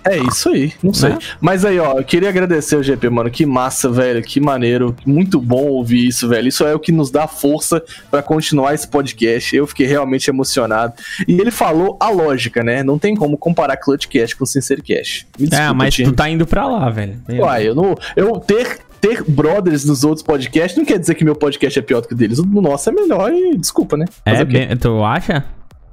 É 0.05 0.17
isso 0.17 0.49
aí, 0.49 0.73
não 0.83 0.93
sei. 0.93 1.11
Né? 1.11 1.19
Mas 1.39 1.63
aí, 1.63 1.79
ó, 1.79 1.97
eu 1.97 2.03
queria 2.03 2.27
agradecer 2.27 2.75
o 2.75 2.83
GP, 2.83 3.09
mano. 3.09 3.31
Que 3.31 3.45
massa, 3.45 3.89
velho. 3.89 4.21
Que 4.21 4.39
maneiro. 4.39 4.95
Muito 5.05 5.39
bom 5.39 5.65
ouvir 5.67 6.07
isso, 6.07 6.27
velho. 6.27 6.47
Isso 6.49 6.65
é 6.65 6.75
o 6.75 6.79
que 6.79 6.91
nos 6.91 7.09
dá 7.09 7.25
força 7.25 7.81
pra 8.11 8.21
continuar 8.21 8.73
esse 8.73 8.87
podcast. 8.87 9.55
Eu 9.55 9.65
fiquei 9.65 9.87
realmente 9.87 10.29
emocionado. 10.29 10.93
E 11.25 11.39
ele 11.39 11.51
falou 11.51 11.97
a 12.01 12.09
lógica, 12.09 12.61
né? 12.63 12.83
Não 12.83 12.99
tem 12.99 13.15
como 13.15 13.37
comparar 13.37 13.77
Clutchcast 13.77 14.35
com 14.35 14.45
Sincercast. 14.45 15.25
Me 15.39 15.45
é, 15.45 15.49
desculpa, 15.49 15.73
mas 15.73 15.93
time. 15.93 16.09
tu 16.09 16.15
tá 16.15 16.29
indo 16.29 16.45
pra 16.45 16.67
lá, 16.67 16.89
velho. 16.89 17.21
Uai, 17.29 17.67
eu 17.67 17.73
não. 17.73 17.95
Eu 18.15 18.39
ter. 18.39 18.79
Ter 19.03 19.21
brothers 19.27 19.83
nos 19.83 20.05
outros 20.05 20.23
podcasts 20.25 20.77
não 20.77 20.85
quer 20.85 20.97
dizer 20.97 21.13
que 21.15 21.25
meu 21.25 21.35
podcast 21.35 21.77
é 21.77 21.81
pior 21.81 21.99
do 22.01 22.07
que 22.07 22.13
o 22.13 22.17
deles. 22.17 22.39
O 22.39 22.45
nosso 22.45 22.89
é 22.89 22.93
melhor 22.93 23.31
e 23.33 23.57
desculpa, 23.57 23.97
né? 23.97 24.05
Fazer 24.25 24.41
É, 24.41 24.45
bem- 24.45 24.77
tu 24.77 25.03
acha? 25.03 25.43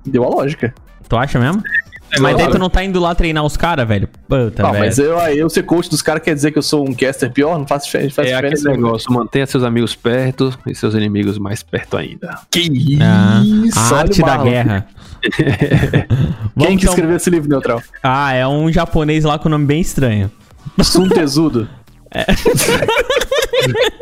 Deu 0.07 0.23
a 0.25 0.29
lógica. 0.29 0.73
Tu 1.09 1.17
acha 1.17 1.39
mesmo? 1.41 1.61
mas 2.21 2.37
daí 2.37 2.49
tu 2.51 2.59
não 2.59 2.69
tá 2.71 2.83
indo 2.85 2.99
lá 3.01 3.15
treinar 3.15 3.45
os 3.45 3.57
caras, 3.57 3.87
velho. 3.87 4.09
Puta, 4.29 4.65
Ah, 4.67 4.71
velho. 4.73 4.85
mas 4.85 4.99
eu, 4.99 5.19
aí 5.19 5.39
eu 5.39 5.49
ser 5.51 5.63
coach 5.65 5.89
dos 5.91 6.03
caras 6.03 6.23
quer 6.23 6.35
dizer 6.35 6.51
que 6.53 6.59
eu 6.59 6.63
sou 6.63 6.89
um 6.89 6.95
caster 6.95 7.33
pior? 7.33 7.59
Não 7.59 7.67
faz 7.67 7.85
diferença. 7.85 8.15
Faz 8.15 8.29
É 8.29 8.35
diferença 8.35 8.69
negócio. 8.71 9.13
Mantenha 9.13 9.45
seus 9.47 9.63
amigos 9.65 9.95
perto 9.97 10.53
e 10.67 10.75
seus 10.75 10.95
inimigos 10.95 11.37
mais 11.39 11.63
perto 11.65 11.97
ainda. 11.97 12.39
Que 12.51 12.61
isso? 12.61 13.03
Ah, 13.03 13.43
a 13.77 13.97
arte 13.99 14.23
da 14.23 14.37
guerra. 14.39 14.87
Quem 15.37 15.47
Vamos 16.57 16.69
que 16.69 16.73
então- 16.75 16.91
escreveu 16.95 17.17
esse 17.17 17.31
livro, 17.31 17.49
Neutral? 17.49 17.83
Ah, 18.03 18.33
é 18.33 18.47
um 18.47 18.71
japonês 18.73 19.25
lá 19.25 19.39
com 19.39 19.49
nome 19.49 19.67
bem 19.67 19.81
estranho. 19.81 20.31
Sun 20.83 21.09
Tesudo. 21.09 21.69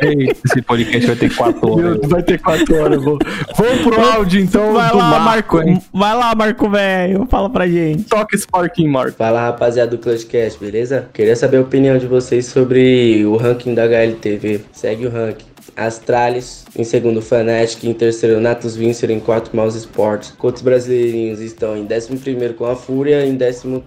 Ei, 0.03 0.29
esse 0.45 0.63
podcast 0.63 1.07
vai 1.07 1.17
ter 1.17 1.35
quatro 1.35 1.71
horas. 1.73 1.99
Meu, 2.01 2.09
vai 2.09 2.23
ter 2.23 2.41
quatro 2.41 2.77
horas. 2.77 3.03
Vou. 3.03 3.19
Vamos 3.57 3.81
pro 3.83 4.01
áudio, 4.01 4.41
então, 4.41 4.73
Vai 4.73 4.91
do 4.91 4.97
lá, 4.99 5.11
Marco, 5.21 5.57
Marco. 5.57 5.63
hein? 5.71 5.83
Vai 5.93 6.15
lá, 6.15 6.35
Marco, 6.35 6.71
velho. 6.71 7.27
Fala 7.31 7.51
pra 7.51 7.67
gente. 7.67 8.05
Toca 8.05 8.35
esse 8.37 8.47
parquinho, 8.47 8.91
Marco. 8.91 9.17
Fala 9.17 9.41
rapaziada 9.41 9.91
do 9.91 9.99
Clutchcast, 9.99 10.59
beleza? 10.59 11.09
Queria 11.13 11.37
saber 11.37 11.59
a 11.59 11.61
opinião 11.61 11.99
de 11.99 12.07
vocês 12.07 12.47
sobre 12.47 13.25
o 13.27 13.37
ranking 13.37 13.75
da 13.75 13.85
HLTV. 13.85 14.63
Segue 14.73 15.07
o 15.07 15.11
ranking. 15.11 15.47
Astralis, 15.79 16.65
em 16.77 16.85
segundo 16.85 17.23
Fnatic, 17.23 17.85
em 17.85 17.95
terceiro 17.95 18.41
Natus 18.41 18.77
Vincer, 18.77 19.11
em 19.11 19.21
quarto 19.21 19.55
Mouse 19.55 19.79
Sports. 19.79 20.35
Outros 20.41 20.63
brasileirinhos 20.63 21.41
estão 21.41 21.77
em 21.77 21.87
11º 21.87 22.55
com 22.55 22.67
a 22.67 22.77
Fúria 22.77 23.25
e 23.25 23.31
em 23.31 23.39
14º 23.39 23.83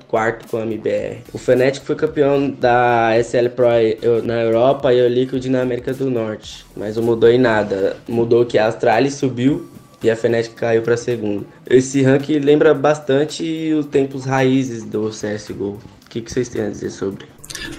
com 0.49 0.57
a 0.57 0.61
MBR. 0.61 1.19
O 1.33 1.37
Fnatic 1.37 1.83
foi 1.83 1.95
campeão 1.95 2.49
da 2.49 3.11
SL 3.21 3.49
Pro 3.55 3.71
na 4.23 4.41
Europa 4.41 4.93
e 4.93 5.01
o 5.01 5.07
Liquid 5.07 5.45
na 5.45 5.61
América 5.61 5.93
do 5.93 6.09
Norte. 6.09 6.65
Mas 6.75 6.95
não 6.95 7.03
mudou 7.03 7.29
em 7.29 7.37
nada. 7.37 7.97
Mudou 8.07 8.45
que 8.45 8.57
a 8.57 8.67
Astralis 8.67 9.15
subiu 9.15 9.67
e 10.03 10.09
a 10.09 10.15
Fnatic 10.15 10.53
caiu 10.55 10.81
para 10.81 10.97
segundo. 10.97 11.45
Esse 11.69 12.01
ranking 12.01 12.39
lembra 12.39 12.73
bastante 12.73 13.71
os 13.73 13.85
tempos 13.85 14.25
raízes 14.25 14.83
do 14.83 15.09
CSGO. 15.09 15.77
O 16.05 16.09
que 16.09 16.21
vocês 16.21 16.49
têm 16.49 16.63
a 16.63 16.69
dizer 16.69 16.89
sobre? 16.89 17.25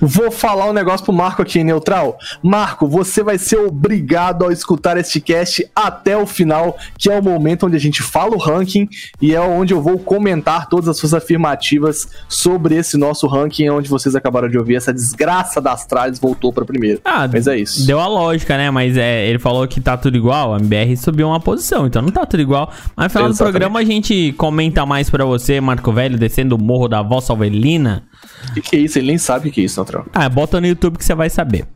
Vou 0.00 0.30
falar 0.30 0.68
um 0.68 0.72
negócio 0.72 1.04
pro 1.04 1.12
Marco 1.12 1.42
aqui, 1.42 1.62
Neutral. 1.62 2.18
Marco, 2.42 2.87
você 2.87 3.22
vai 3.22 3.38
ser 3.38 3.56
obrigado 3.58 4.46
a 4.46 4.52
escutar 4.52 4.96
este 4.96 5.20
cast 5.20 5.66
até 5.74 6.16
o 6.16 6.26
final, 6.26 6.76
que 6.98 7.11
é 7.11 7.18
o 7.18 7.22
momento 7.22 7.66
onde 7.66 7.76
a 7.76 7.80
gente 7.80 8.02
fala 8.02 8.35
o 8.35 8.38
ranking 8.38 8.88
e 9.20 9.35
é 9.35 9.40
onde 9.40 9.72
eu 9.72 9.80
vou 9.82 9.98
comentar 9.98 10.68
todas 10.68 10.88
as 10.88 10.96
suas 10.96 11.14
afirmativas 11.14 12.08
sobre 12.28 12.76
esse 12.76 12.96
nosso 12.96 13.26
ranking, 13.26 13.68
onde 13.68 13.88
vocês 13.88 14.14
acabaram 14.14 14.48
de 14.48 14.58
ouvir. 14.58 14.76
Essa 14.76 14.92
desgraça 14.92 15.61
das 15.61 15.85
tralhas 15.87 16.18
voltou 16.18 16.52
pra 16.52 16.64
primeiro. 16.64 17.00
Ah, 17.04 17.28
Mas 17.32 17.46
é 17.46 17.56
isso. 17.56 17.87
Deu 17.87 18.00
a 18.00 18.06
lógica, 18.06 18.56
né? 18.56 18.70
Mas 18.70 18.96
é, 18.96 19.26
ele 19.26 19.38
falou 19.38 19.66
que 19.66 19.80
tá 19.80 19.96
tudo 19.96 20.16
igual. 20.16 20.54
A 20.54 20.58
MBR 20.58 20.96
subiu 20.96 21.28
uma 21.28 21.40
posição, 21.40 21.87
então 21.87 22.02
não 22.02 22.11
tá 22.11 22.26
tudo 22.26 22.40
igual. 22.40 22.70
Mas 22.96 23.06
no 23.06 23.11
final 23.11 23.28
do 23.28 23.32
Exatamente. 23.32 23.52
programa 23.52 23.80
a 23.80 23.85
gente 23.85 24.32
comenta 24.37 24.85
mais 24.87 25.08
pra 25.11 25.24
você, 25.24 25.61
Marco 25.61 25.92
Velho, 25.92 26.18
descendo 26.18 26.56
o 26.56 26.62
morro 26.62 26.88
da 26.88 27.02
vossa 27.02 27.32
ovelina. 27.32 28.04
O 28.50 28.54
que, 28.54 28.61
que 28.61 28.76
é 28.76 28.78
isso? 28.80 28.98
Ele 28.98 29.08
nem 29.08 29.18
sabe 29.18 29.48
o 29.48 29.52
que 29.52 29.61
é 29.61 29.64
isso, 29.64 29.80
Neutral. 29.80 30.06
Ah, 30.12 30.28
bota 30.28 30.61
no 30.61 30.66
YouTube 30.66 30.98
que 30.98 31.04
você 31.04 31.14
vai 31.14 31.30
saber. 31.30 31.66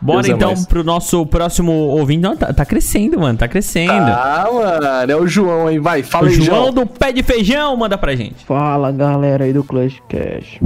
Bora 0.00 0.22
Deus 0.22 0.32
é 0.32 0.36
então 0.36 0.48
mais. 0.50 0.66
pro 0.66 0.84
nosso 0.84 1.24
próximo 1.26 1.72
ouvinte. 1.72 2.20
Não, 2.20 2.36
tá, 2.36 2.52
tá 2.52 2.64
crescendo, 2.64 3.18
mano. 3.20 3.38
Tá 3.38 3.48
crescendo. 3.48 3.92
Ah, 3.92 4.48
mano, 4.52 5.12
é 5.12 5.16
o 5.16 5.26
João 5.26 5.66
aí, 5.68 5.78
vai, 5.78 6.02
fala 6.02 6.26
o 6.26 6.28
aí, 6.28 6.34
João 6.34 6.46
João. 6.46 6.72
do 6.72 6.86
pé 6.86 7.12
de 7.12 7.22
feijão 7.22 7.76
manda 7.76 7.96
pra 7.96 8.14
gente. 8.14 8.44
Fala 8.44 8.92
galera 8.92 9.44
aí 9.44 9.52
do 9.52 9.64
Clash 9.64 10.02
Cash. 10.08 10.60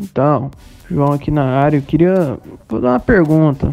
Então, 0.00 0.50
João 0.90 1.12
aqui 1.12 1.30
na 1.30 1.44
área, 1.44 1.78
eu 1.78 1.82
queria 1.82 2.38
fazer 2.68 2.86
uma 2.86 3.00
pergunta. 3.00 3.72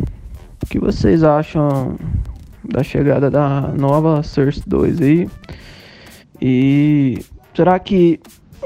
O 0.63 0.65
que 0.67 0.79
vocês 0.79 1.23
acham 1.23 1.95
da 2.63 2.83
chegada 2.83 3.29
da 3.29 3.62
nova 3.77 4.23
Source 4.23 4.62
2 4.65 5.01
aí? 5.01 5.29
E 6.41 7.19
será 7.55 7.77
que 7.79 8.19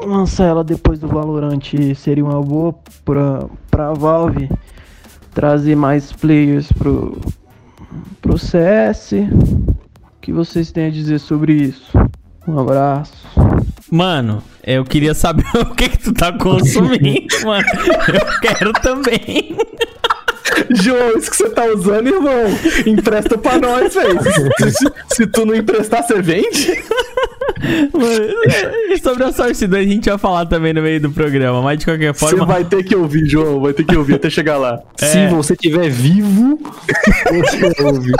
lançar 0.05 0.45
ela 0.45 0.63
depois 0.63 0.99
do 0.99 1.07
Valorant 1.07 1.59
seria 1.95 2.23
uma 2.23 2.41
boa 2.41 2.73
pra, 3.05 3.45
pra 3.69 3.93
Valve 3.93 4.49
trazer 5.33 5.75
mais 5.75 6.11
players 6.11 6.71
pro, 6.71 7.19
pro 8.21 8.37
CS? 8.37 9.11
O 9.13 10.21
que 10.21 10.31
vocês 10.31 10.71
têm 10.71 10.87
a 10.87 10.91
dizer 10.91 11.19
sobre 11.19 11.53
isso? 11.53 11.91
Um 12.47 12.59
abraço. 12.59 13.13
Mano, 13.89 14.41
eu 14.65 14.83
queria 14.83 15.13
saber 15.13 15.45
o 15.55 15.73
que 15.75 15.89
que 15.89 15.97
tu 15.97 16.13
tá 16.13 16.31
consumindo, 16.37 17.27
mano. 17.45 17.65
Eu 18.13 18.39
quero 18.41 18.73
também. 18.73 19.55
João, 20.71 21.17
isso 21.17 21.31
que 21.31 21.37
você 21.37 21.49
tá 21.49 21.65
usando, 21.65 22.07
irmão, 22.07 22.43
empresta 22.85 23.37
pra 23.37 23.57
nós, 23.57 23.93
velho. 23.93 24.19
Se, 24.23 24.71
se- 24.71 24.93
se 25.15 25.27
tu 25.27 25.45
não 25.45 25.55
emprestar, 25.55 26.03
você 26.03 26.21
vende? 26.21 26.83
Mano, 27.93 28.91
e 28.91 28.97
sobre 28.97 29.23
a 29.23 29.31
Source 29.31 29.65
2 29.67 29.87
a 29.87 29.89
gente 29.89 30.09
vai 30.09 30.17
falar 30.17 30.45
também 30.45 30.73
no 30.73 30.81
meio 30.81 30.99
do 30.99 31.11
programa, 31.11 31.61
mas 31.61 31.79
de 31.79 31.85
qualquer 31.85 32.13
Você 32.13 32.29
forma. 32.29 32.45
vai 32.45 32.63
ter 32.63 32.83
que 32.83 32.95
ouvir, 32.95 33.25
João, 33.25 33.61
vai 33.61 33.73
ter 33.73 33.83
que 33.83 33.95
ouvir 33.95 34.15
até 34.15 34.29
chegar 34.29 34.57
lá. 34.57 34.79
É. 34.99 35.05
Se 35.05 35.27
você 35.27 35.53
estiver 35.53 35.89
vivo, 35.89 36.59
você 37.29 37.83
ouve. 37.83 38.11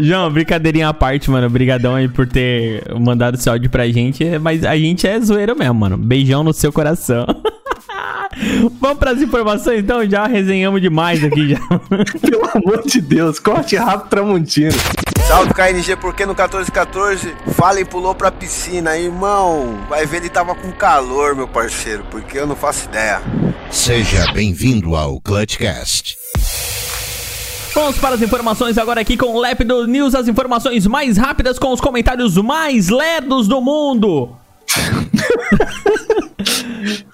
João, 0.00 0.30
brincadeirinha 0.32 0.88
à 0.88 0.94
parte, 0.94 1.30
mano. 1.30 1.46
Obrigadão 1.46 1.94
aí 1.94 2.08
por 2.08 2.26
ter 2.26 2.82
mandado 2.98 3.36
esse 3.36 3.48
áudio 3.48 3.70
pra 3.70 3.86
gente. 3.88 4.38
Mas 4.38 4.64
a 4.64 4.76
gente 4.76 5.06
é 5.06 5.18
zoeiro 5.20 5.56
mesmo, 5.56 5.74
mano. 5.74 5.96
Beijão 5.96 6.42
no 6.42 6.52
seu 6.52 6.72
coração. 6.72 7.26
Vamos 8.80 8.98
pras 8.98 9.20
informações 9.20 9.80
então? 9.80 10.08
Já 10.08 10.26
resenhamos 10.26 10.80
demais 10.80 11.22
aqui 11.22 11.50
já. 11.50 11.58
Pelo 12.20 12.48
amor 12.54 12.82
de 12.84 13.00
Deus, 13.00 13.38
corte 13.38 13.76
rápido 13.76 14.08
Tramontina. 14.08 14.72
Salve 15.26 15.52
KNG, 15.52 15.96
porque 15.96 16.24
no 16.24 16.32
1414 16.32 17.34
Fallen 17.52 17.84
pulou 17.84 18.14
pra 18.14 18.30
piscina, 18.30 18.96
irmão. 18.96 19.78
Vai 19.88 20.06
ver, 20.06 20.18
ele 20.18 20.30
tava 20.30 20.54
com 20.54 20.72
calor, 20.72 21.36
meu 21.36 21.46
parceiro, 21.46 22.02
porque 22.10 22.38
eu 22.38 22.46
não 22.46 22.56
faço 22.56 22.86
ideia. 22.86 23.20
Seja 23.70 24.32
bem-vindo 24.32 24.96
ao 24.96 25.20
Clutchcast. 25.20 26.16
Vamos 27.74 27.98
para 27.98 28.14
as 28.14 28.22
informações 28.22 28.78
agora 28.78 29.02
aqui 29.02 29.16
com 29.16 29.34
o 29.34 29.38
Lépido 29.38 29.86
News, 29.86 30.14
as 30.14 30.26
informações 30.26 30.86
mais 30.86 31.16
rápidas 31.18 31.58
com 31.58 31.72
os 31.72 31.80
comentários 31.80 32.36
mais 32.38 32.88
lerdos 32.88 33.46
do 33.46 33.60
mundo. 33.60 34.37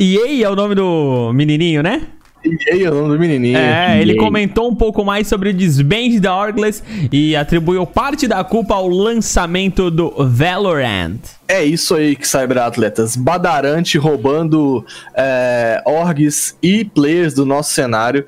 EA 0.01 0.47
é 0.47 0.51
o 0.51 0.57
nome 0.57 0.75
do 0.75 1.33
menininho, 1.33 1.83
né? 1.83 2.03
E 2.45 2.71
aí, 2.71 2.85
é 2.85 2.91
o 2.91 2.95
nome 2.95 3.15
do 3.15 3.19
menininho. 3.19 3.57
É, 3.57 4.01
ele 4.03 4.13
EA. 4.13 4.19
comentou 4.19 4.71
um 4.71 4.75
pouco 4.75 5.03
mais 5.03 5.27
sobre 5.27 5.49
o 5.49 5.55
desband 5.55 6.21
da 6.21 6.37
Orgles 6.37 6.83
e 7.11 7.35
atribuiu 7.35 7.87
parte 7.87 8.29
da 8.29 8.45
culpa 8.45 8.75
ao 8.75 8.87
lançamento 8.87 9.91
do 9.91 10.13
Valorant. 10.19 11.21
É 11.49 11.65
isso 11.65 11.95
aí 11.95 12.15
que 12.15 12.29
cyberatletas. 12.29 13.17
Badarante 13.17 13.97
roubando 13.97 14.85
é, 15.15 15.83
orgs 15.87 16.55
e 16.63 16.85
players 16.85 17.33
do 17.33 17.47
nosso 17.47 17.73
cenário. 17.73 18.27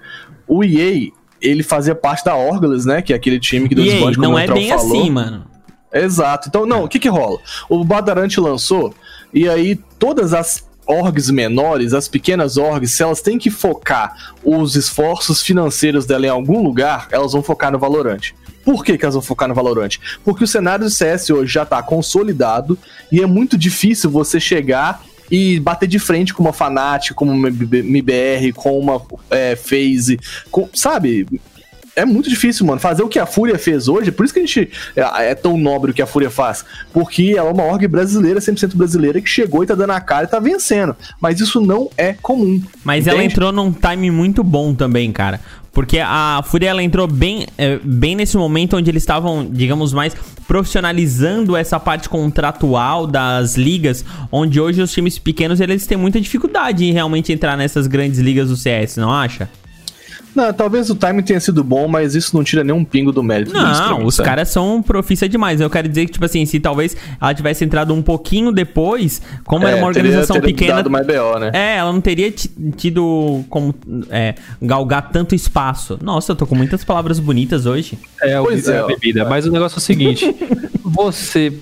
O 0.49 0.65
EA, 0.65 1.11
ele 1.43 1.63
fazia 1.63 1.95
parte 1.95 2.25
da 2.25 2.35
Orgles, 2.35 2.87
né? 2.87 3.03
Que 3.03 3.13
é 3.13 3.17
aquele 3.17 3.39
time 3.39 3.69
que 3.69 3.75
do 3.75 3.83
Desband, 3.83 4.13
não 4.17 4.39
é 4.39 4.47
bem 4.47 4.71
falou. 4.71 4.99
assim, 4.99 5.11
mano. 5.11 5.45
Exato. 5.93 6.49
Então, 6.49 6.67
não, 6.67 6.85
o 6.85 6.89
que 6.89 6.99
que 6.99 7.09
rola? 7.09 7.39
O 7.69 7.85
Badarante 7.85 8.41
lançou, 8.41 8.95
e 9.37 9.51
aí 9.51 9.77
todas 9.99 10.33
as 10.33 10.67
orgs 10.87 11.31
menores, 11.31 11.93
as 11.93 12.09
pequenas 12.09 12.57
orgs, 12.57 12.93
se 12.93 13.03
elas 13.03 13.21
têm 13.21 13.39
que 13.39 13.51
focar 13.51 14.33
os 14.43 14.77
esforços 14.77 15.43
financeiros 15.43 16.07
dela 16.07 16.25
em 16.25 16.31
algum 16.31 16.63
lugar, 16.63 17.07
elas 17.11 17.33
vão 17.33 17.43
focar 17.43 17.71
no 17.71 17.79
Valorant. 17.79 18.33
Por 18.65 18.83
que, 18.83 18.97
que 18.97 19.05
elas 19.05 19.15
vão 19.15 19.23
focar 19.23 19.47
no 19.47 19.55
Valorant? 19.55 19.99
Porque 20.25 20.43
o 20.43 20.47
cenário 20.47 20.87
do 20.87 20.91
CS 20.91 21.29
hoje 21.29 21.53
já 21.53 21.67
tá 21.67 21.83
consolidado 21.83 22.79
e 23.13 23.21
é 23.21 23.27
muito 23.27 23.59
difícil 23.59 24.09
você 24.11 24.41
chegar 24.41 25.05
e 25.31 25.61
bater 25.61 25.87
de 25.87 25.99
frente 25.99 26.33
com 26.33 26.43
uma 26.43 26.53
Fnatic, 26.55 27.15
com 27.15 27.27
uma 27.27 27.49
MBR, 27.49 28.53
com 28.55 28.79
uma 28.79 29.03
é, 29.31 29.55
com, 30.51 30.67
sabe? 30.73 31.27
É 31.97 32.05
muito 32.05 32.29
difícil, 32.29 32.67
mano. 32.67 32.79
Fazer 32.79 33.03
o 33.03 33.09
que 33.09 33.19
a 33.19 33.25
Fúria 33.25 33.59
fez 33.59 33.89
hoje, 33.89 34.13
por 34.13 34.25
isso 34.25 34.35
que 34.35 34.41
a 34.41 34.45
gente 34.45 34.71
é, 34.95 35.31
é 35.31 35.35
tão 35.35 35.57
nobre 35.57 35.91
o 35.91 35.95
que 35.95 36.03
a 36.03 36.07
Fúria 36.07 36.29
faz. 36.29 36.63
Porque 36.93 37.35
ela 37.37 37.49
é 37.49 37.53
uma 37.53 37.65
org 37.65 37.89
brasileira, 37.89 38.39
100% 38.39 38.77
brasileira, 38.77 39.21
que 39.21 39.29
chegou 39.29 39.65
e 39.65 39.67
tá 39.67 39.75
dando 39.75 39.93
a 39.93 40.01
cara 40.01 40.25
e 40.25 40.29
tá 40.29 40.39
vencendo. 40.39 40.95
Mas 41.19 41.41
isso 41.41 41.59
não 41.59 41.91
é 41.97 42.13
comum. 42.13 42.63
Mas 42.85 43.07
ela 43.07 43.17
entende? 43.17 43.33
entrou 43.33 43.51
num 43.51 43.73
time 43.73 44.11
muito 44.11 44.45
bom 44.45 44.75
também, 44.75 45.11
cara. 45.11 45.41
Porque 45.73 45.99
a 45.99 46.43
Fúria 46.47 46.71
ela 46.71 46.83
entrou 46.83 47.07
bem, 47.07 47.47
é, 47.59 47.79
bem 47.83 48.15
nesse 48.15 48.37
momento 48.37 48.77
onde 48.77 48.91
eles 48.91 49.03
estavam, 49.03 49.47
digamos, 49.51 49.93
mais 49.93 50.17
profissionalizando 50.49 51.55
essa 51.55 51.79
parte 51.79 52.09
contratual 52.09 53.07
das 53.07 53.57
ligas, 53.57 54.03
onde 54.33 54.59
hoje 54.59 54.81
os 54.81 54.91
times 54.93 55.19
pequenos 55.19 55.61
eles 55.61 55.87
têm 55.87 55.99
muita 55.99 56.19
dificuldade 56.19 56.85
em 56.85 56.93
realmente 56.93 57.31
entrar 57.33 57.59
nessas 57.59 57.87
grandes 57.87 58.19
ligas 58.21 58.49
do 58.49 58.57
CS, 58.57 58.97
não 58.97 59.11
acha? 59.11 59.51
Não, 60.37 60.53
talvez 60.53 60.91
o 60.91 60.95
time 60.95 61.23
tenha 61.23 61.41
sido 61.41 61.65
bom, 61.65 61.89
mas 61.89 62.15
isso 62.15 62.37
não 62.37 62.45
tira 62.45 62.63
nenhum 62.63 62.85
pingo 62.85 63.11
do 63.11 63.23
mérito 63.23 63.55
Não, 63.55 64.05
os 64.05 64.21
caras 64.21 64.51
são 64.51 64.83
profissa 64.83 65.27
demais. 65.29 65.61
Eu 65.61 65.71
quero 65.71 65.89
dizer 65.89 66.05
que, 66.07 66.13
tipo 66.13 66.25
assim, 66.25 66.45
se 66.45 66.61
talvez 66.61 66.95
ela 67.21 67.33
tivesse 67.35 67.65
entrado 67.65 67.95
um 67.95 68.03
pouquinho 68.03 68.53
depois, 68.53 69.23
como 69.45 69.67
era 69.67 69.79
É, 69.79 69.83
uma 69.83 69.93
teria- 69.93 70.09
organização 70.11 70.37
teria 70.41 70.55
pequena. 70.55 70.75
dado 70.77 70.91
mais 70.91 71.07
BO, 71.07 71.39
né? 71.41 71.51
É, 71.55 71.77
ela 71.79 71.91
não 71.93 72.01
teria 72.03 72.31
ti- 72.31 72.51
tido 72.77 73.43
como 73.49 73.75
é, 74.11 74.35
galgar 74.61 75.11
tanto 75.11 75.35
espaço. 75.35 75.99
Nossa, 76.03 76.33
eu 76.33 76.37
tô 76.37 76.47
com 76.47 76.55
muitas 76.55 76.85
palavras 76.85 77.19
bonitas 77.19 77.65
hoje. 77.65 77.99
É, 78.21 78.39
o- 78.39 78.45
Pois 78.45 78.69
é 78.69 78.77
é, 78.77 78.79
a 78.81 78.87
bebida. 78.87 79.25
Mas 79.25 79.47
o 79.47 79.51
negócio 79.51 79.77
é 79.77 79.79
o 79.79 79.83
seguinte: 79.83 80.35
você. 80.85 81.53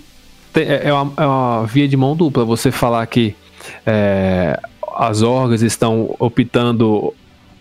tem- 0.53 0.65
é, 0.67 0.89
é 0.89 0.93
uma, 0.93 1.13
é 1.17 1.27
uma 1.27 1.67
via 1.67 1.87
de 1.87 1.97
mão 1.97 2.17
dupla 2.17 2.45
você 2.45 2.71
falar 2.73 3.07
que 3.07 3.35
é, 3.87 4.59
as 4.97 5.23
orgas 5.23 5.63
estão 5.63 6.15
optando 6.19 7.13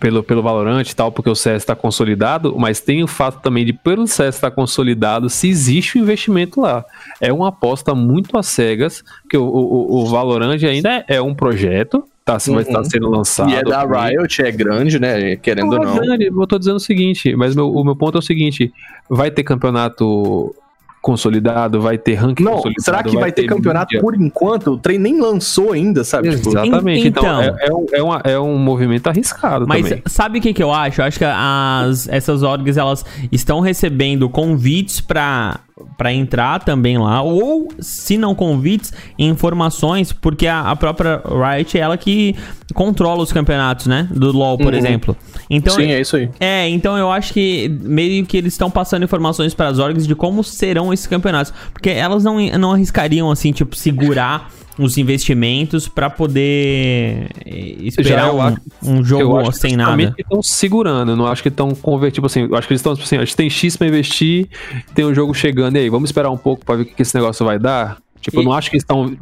pelo, 0.04 0.22
pelo 0.22 0.42
Valorant 0.42 0.86
e 0.86 0.94
tal, 0.94 1.10
porque 1.10 1.30
o 1.30 1.34
CS 1.34 1.62
está 1.62 1.74
consolidado, 1.74 2.54
mas 2.58 2.78
tem 2.78 3.02
o 3.02 3.06
fato 3.06 3.40
também 3.40 3.64
de, 3.64 3.72
pelo 3.72 4.06
CS 4.06 4.34
estar 4.34 4.50
consolidado, 4.50 5.30
se 5.30 5.48
existe 5.48 5.96
um 5.98 6.02
investimento 6.02 6.60
lá. 6.60 6.84
É 7.18 7.32
uma 7.32 7.48
aposta 7.48 7.94
muito 7.94 8.36
às 8.36 8.46
cegas, 8.48 9.02
que 9.30 9.36
o, 9.38 9.44
o, 9.46 10.02
o 10.02 10.06
Valorant 10.06 10.62
ainda 10.62 10.90
é, 11.08 11.16
é 11.16 11.22
um 11.22 11.34
projeto, 11.34 12.04
tá, 12.22 12.36
vai 12.48 12.60
estar 12.64 12.80
Uhum. 12.80 12.84
sendo 12.84 13.08
lançado. 13.08 13.48
E 13.50 13.54
é 13.54 13.62
da 13.62 13.82
Riot, 13.82 14.42
é 14.42 14.52
grande, 14.52 14.98
né? 15.00 15.36
Querendo 15.36 15.72
ou 15.72 15.78
não. 15.82 15.96
Grande, 15.96 16.26
eu 16.26 16.46
tô 16.46 16.58
dizendo 16.58 16.76
o 16.76 16.80
seguinte, 16.80 17.34
mas 17.34 17.56
meu- 17.56 17.72
o 17.72 17.82
meu 17.82 17.96
ponto 17.96 18.16
é 18.16 18.18
o 18.18 18.22
seguinte: 18.22 18.70
vai 19.08 19.30
ter 19.30 19.42
campeonato 19.42 20.54
consolidado, 21.04 21.80
vai 21.82 21.98
ter 21.98 22.14
ranking 22.14 22.42
Não, 22.42 22.52
consolidado. 22.54 22.82
será 22.82 23.02
que 23.02 23.14
vai, 23.14 23.30
ter 23.30 23.44
campeonato 23.44 23.88
mídia. 23.92 24.00
por 24.00 24.14
enquanto? 24.14 24.72
O 24.72 24.78
trem 24.78 24.98
nem 24.98 25.20
lançou 25.20 25.72
ainda, 25.72 26.02
sabe? 26.02 26.30
Tipo, 26.34 26.48
Exatamente. 26.48 27.06
Então, 27.08 27.22
Então. 27.22 27.40
é, 27.42 27.66
é 27.68 27.72
um, 27.72 27.86
é, 27.92 28.02
uma- 28.02 28.20
é 28.24 28.38
um 28.40 28.56
movimento 28.58 29.06
arriscado 29.06 29.66
Mas 29.68 29.82
também. 29.82 30.02
sabe 30.06 30.38
o 30.38 30.42
que, 30.42 30.54
que 30.54 30.62
eu 30.62 30.72
acho? 30.72 31.02
Eu 31.02 31.04
acho 31.04 31.18
que 31.18 31.24
as, 31.26 32.08
essas 32.08 32.42
orgs 32.42 32.78
elas 32.78 33.04
estão 33.30 33.60
recebendo 33.60 34.28
convites 34.30 35.00
pra 35.02 35.60
para 35.98 36.12
entrar 36.12 36.62
também 36.62 36.96
lá, 36.98 37.20
ou 37.22 37.68
se 37.80 38.16
não 38.16 38.32
convites, 38.34 38.92
informações, 39.18 40.12
porque 40.12 40.46
a, 40.46 40.60
a 40.70 40.76
própria 40.76 41.20
Riot 41.26 41.76
é 41.76 41.80
ela 41.80 41.96
que 41.96 42.36
controla 42.74 43.22
os 43.22 43.32
campeonatos, 43.32 43.86
né? 43.86 44.06
Do 44.10 44.30
LoL, 44.30 44.56
por 44.56 44.72
Uhum. 44.72 44.78
exemplo. 44.78 45.16
Então, 45.50 45.74
Sim, 45.74 45.90
é 45.90 46.00
isso 46.00 46.16
aí. 46.16 46.30
é, 46.38 46.68
então 46.68 46.96
eu 46.96 47.10
acho 47.10 47.32
que 47.32 47.68
meio 47.82 48.24
que 48.24 48.36
eles 48.36 48.54
estão 48.54 48.70
passando 48.70 49.02
informações 49.02 49.52
para 49.52 49.68
as 49.68 49.78
orgs 49.78 50.06
de 50.06 50.14
como 50.14 50.44
serão 50.44 50.92
esses 50.92 51.06
campeonatos. 51.08 51.52
Porque 51.72 51.90
elas 51.90 52.22
não, 52.22 52.38
não 52.58 52.72
arriscariam, 52.72 53.30
assim, 53.30 53.50
tipo, 53.52 53.74
segurar 53.74 54.50
os 54.78 54.98
investimentos 54.98 55.86
para 55.88 56.10
poder 56.10 57.28
eh, 57.46 57.76
esperar 57.80 58.32
um, 58.34 58.40
acho- 58.42 58.58
um 58.82 59.04
jogo 59.04 59.22
eu 59.22 59.36
acho 59.38 59.50
que 59.52 59.58
sem 59.58 59.76
nada. 59.76 60.12
que 60.12 60.22
estão 60.22 60.42
segurando, 60.42 61.12
eu 61.12 61.16
não 61.16 61.26
acho 61.26 61.42
que 61.42 61.48
estão 61.48 61.74
convertindo, 61.74 62.14
tipo 62.14 62.26
assim, 62.26 62.42
eu 62.50 62.56
acho 62.56 62.66
que 62.66 62.72
eles 62.72 62.80
estão, 62.80 62.94
tipo 62.94 63.04
assim, 63.04 63.16
a 63.16 63.20
gente 63.24 63.36
tem 63.36 63.48
X 63.48 63.76
pra 63.76 63.86
investir, 63.86 64.48
tem 64.94 65.04
um 65.04 65.14
jogo 65.14 65.32
chegando, 65.34 65.76
e 65.76 65.80
aí, 65.80 65.88
vamos 65.88 66.08
esperar 66.08 66.30
um 66.30 66.36
pouco 66.36 66.64
pra 66.64 66.74
ver 66.76 66.82
o 66.82 66.86
que, 66.86 66.94
que 66.94 67.02
esse 67.02 67.14
negócio 67.14 67.44
vai 67.46 67.58
dar? 67.58 67.98
Tipo, 68.24 68.38
eu 68.38 68.42
E- 68.42 68.44
não 68.46 68.52
acho 68.54 68.70
que 68.70 68.76
eles 68.76 68.82
estão. 68.82 69.14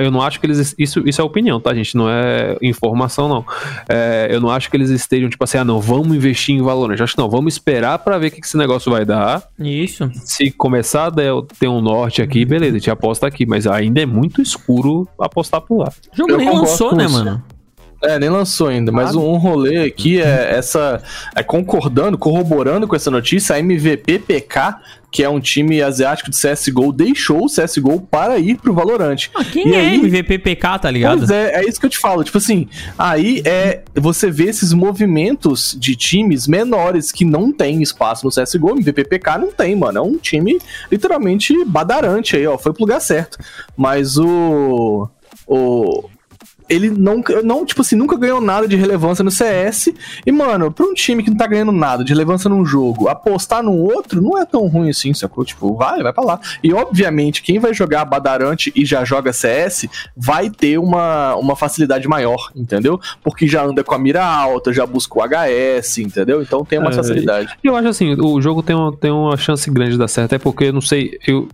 Eu 0.00 0.10
não 0.10 0.22
acho 0.22 0.40
que 0.40 0.46
eles. 0.46 0.74
Isso, 0.78 1.06
isso 1.06 1.20
é 1.20 1.24
opinião, 1.24 1.60
tá, 1.60 1.74
gente? 1.74 1.94
Não 1.94 2.08
é 2.08 2.56
informação, 2.62 3.28
não. 3.28 3.44
É, 3.86 4.28
eu 4.30 4.40
não 4.40 4.48
acho 4.50 4.70
que 4.70 4.76
eles 4.78 4.88
estejam, 4.88 5.28
tipo 5.28 5.44
assim, 5.44 5.58
ah, 5.58 5.64
não, 5.64 5.78
vamos 5.78 6.16
investir 6.16 6.54
em 6.54 6.62
Valorant. 6.62 6.96
Eu 6.98 7.04
acho 7.04 7.14
que 7.14 7.20
não, 7.20 7.28
vamos 7.28 7.52
esperar 7.52 7.98
pra 7.98 8.16
ver 8.16 8.28
o 8.28 8.30
que, 8.30 8.40
que 8.40 8.46
esse 8.46 8.56
negócio 8.56 8.90
vai 8.90 9.04
dar. 9.04 9.42
Isso. 9.58 10.10
Se 10.24 10.50
começar 10.50 11.08
a 11.08 11.42
ter 11.58 11.68
um 11.68 11.82
norte 11.82 12.22
aqui, 12.22 12.44
beleza, 12.46 12.76
a 12.76 12.78
gente 12.78 12.90
aposta 12.90 13.26
aqui. 13.26 13.44
Mas 13.44 13.66
ainda 13.66 14.00
é 14.00 14.06
muito 14.06 14.40
escuro 14.40 15.06
apostar 15.20 15.60
por 15.60 15.78
lá. 15.78 15.92
O 16.12 16.16
jogo 16.16 16.30
Eu 16.32 16.38
nem 16.38 16.48
lançou, 16.48 16.94
né, 16.96 17.06
você. 17.06 17.12
mano? 17.12 17.42
É, 18.02 18.18
nem 18.18 18.30
lançou 18.30 18.68
ainda, 18.68 18.90
mas 18.90 19.14
um 19.14 19.36
rolê 19.36 19.84
aqui 19.84 20.20
é 20.20 20.54
essa. 20.56 21.02
É 21.36 21.42
concordando, 21.42 22.16
corroborando 22.16 22.88
com 22.88 22.96
essa 22.96 23.10
notícia, 23.10 23.54
a 23.54 23.58
MVP 23.58 24.20
PK, 24.20 24.76
que 25.10 25.22
é 25.22 25.28
um 25.28 25.38
time 25.38 25.82
asiático 25.82 26.30
de 26.30 26.36
CSGO, 26.40 26.92
deixou 26.92 27.44
o 27.44 27.46
CSGO 27.46 28.00
para 28.00 28.38
ir 28.38 28.56
pro 28.56 28.72
Valorant. 28.72 29.28
Ah, 29.34 29.44
quem 29.44 29.68
E 29.68 29.74
é 29.74 29.80
aí- 29.80 29.94
MVPPK, 29.96 30.78
tá 30.78 30.90
ligado? 30.90 31.18
Pois 31.18 31.30
é, 31.30 31.60
é 31.60 31.68
isso 31.68 31.78
que 31.78 31.84
eu 31.86 31.90
te 31.90 31.98
falo. 31.98 32.24
Tipo 32.24 32.38
assim, 32.38 32.68
aí 32.96 33.42
é 33.44 33.82
você 33.94 34.30
vê 34.30 34.44
esses 34.44 34.72
movimentos 34.72 35.76
de 35.78 35.94
times 35.94 36.46
menores 36.46 37.12
que 37.12 37.24
não 37.24 37.52
tem 37.52 37.82
espaço 37.82 38.24
no 38.24 38.30
CSGO. 38.30 38.70
MVPPK 38.76 39.36
não 39.38 39.50
tem, 39.52 39.76
mano. 39.76 39.98
É 39.98 40.02
um 40.02 40.16
time 40.16 40.58
literalmente 40.90 41.64
badarante 41.66 42.36
aí, 42.36 42.46
ó. 42.46 42.56
Foi 42.56 42.72
pro 42.72 42.82
lugar 42.84 43.00
certo. 43.00 43.36
Mas 43.76 44.16
o. 44.16 45.06
O. 45.46 46.08
Ele 46.70 46.88
não, 46.88 47.22
não, 47.44 47.66
tipo 47.66 47.80
assim, 47.80 47.96
nunca 47.96 48.16
ganhou 48.16 48.40
nada 48.40 48.68
de 48.68 48.76
relevância 48.76 49.24
no 49.24 49.30
CS. 49.30 49.92
E, 50.24 50.30
mano, 50.30 50.70
pra 50.70 50.86
um 50.86 50.94
time 50.94 51.22
que 51.22 51.30
não 51.30 51.36
tá 51.36 51.46
ganhando 51.46 51.72
nada 51.72 52.04
de 52.04 52.12
relevância 52.12 52.48
num 52.48 52.64
jogo, 52.64 53.08
apostar 53.08 53.62
num 53.62 53.80
outro 53.80 54.22
não 54.22 54.38
é 54.38 54.46
tão 54.46 54.66
ruim 54.68 54.90
assim, 54.90 55.12
sacou? 55.12 55.44
Tipo, 55.44 55.74
vai, 55.76 56.02
vai 56.02 56.12
pra 56.12 56.22
lá. 56.24 56.40
E, 56.62 56.72
obviamente, 56.72 57.42
quem 57.42 57.58
vai 57.58 57.74
jogar 57.74 58.04
Badarante 58.04 58.72
e 58.74 58.84
já 58.84 59.04
joga 59.04 59.32
CS 59.32 59.88
vai 60.16 60.48
ter 60.48 60.78
uma, 60.78 61.34
uma 61.34 61.56
facilidade 61.56 62.06
maior, 62.06 62.50
entendeu? 62.54 63.00
Porque 63.22 63.46
já 63.48 63.64
anda 63.64 63.82
com 63.82 63.94
a 63.94 63.98
mira 63.98 64.24
alta, 64.24 64.72
já 64.72 64.86
busca 64.86 65.18
o 65.18 65.22
HS, 65.22 65.98
entendeu? 65.98 66.40
Então 66.42 66.64
tem 66.64 66.78
uma 66.78 66.90
É, 66.90 66.94
facilidade. 66.94 67.56
Eu 67.64 67.74
acho 67.74 67.88
assim, 67.88 68.14
o 68.14 68.40
jogo 68.40 68.62
tem 68.62 68.76
uma, 68.76 68.96
tem 68.96 69.10
uma 69.10 69.36
chance 69.36 69.68
grande 69.70 69.92
de 69.92 69.98
dar 69.98 70.08
certo, 70.08 70.26
até 70.34 70.38
porque 70.38 70.70
não 70.70 70.80
sei, 70.80 71.18
eu 71.26 71.48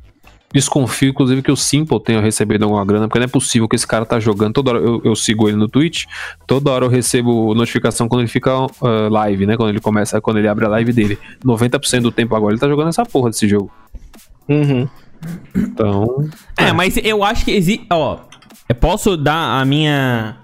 desconfio, 0.52 1.10
inclusive, 1.10 1.42
que 1.42 1.50
o 1.50 1.56
Simple 1.56 2.00
tenha 2.00 2.20
recebido 2.20 2.64
alguma 2.64 2.84
grana, 2.84 3.08
porque 3.08 3.18
não 3.18 3.26
é 3.26 3.28
possível 3.28 3.68
que 3.68 3.76
esse 3.76 3.86
cara 3.86 4.06
tá 4.06 4.18
jogando 4.20 4.54
toda 4.54 4.70
hora. 4.70 4.80
Eu, 4.80 5.00
eu 5.04 5.16
sigo 5.16 5.48
ele 5.48 5.56
no 5.56 5.68
Twitch, 5.68 6.04
toda 6.46 6.70
hora 6.70 6.84
eu 6.84 6.88
recebo 6.88 7.54
notificação 7.54 8.08
quando 8.08 8.22
ele 8.22 8.28
fica 8.28 8.52
ah, 8.52 9.08
live, 9.10 9.46
né? 9.46 9.56
Quando 9.56 9.70
ele 9.70 9.80
começa, 9.80 10.20
quando 10.20 10.38
ele 10.38 10.48
abre 10.48 10.64
a 10.64 10.68
live 10.68 10.92
dele. 10.92 11.18
90% 11.44 12.00
do 12.00 12.12
tempo 12.12 12.34
agora 12.34 12.52
ele 12.52 12.60
tá 12.60 12.68
jogando 12.68 12.88
essa 12.88 13.04
porra 13.04 13.30
desse 13.30 13.48
jogo. 13.48 13.70
Uhum. 14.48 14.88
Então. 15.54 16.28
É, 16.56 16.72
mas 16.72 16.96
eu 17.02 17.24
acho 17.24 17.44
que 17.44 17.50
existe. 17.50 17.86
Ó, 17.90 18.18
eu 18.68 18.74
posso 18.74 19.16
dar 19.16 19.60
a 19.60 19.64
minha. 19.64 20.36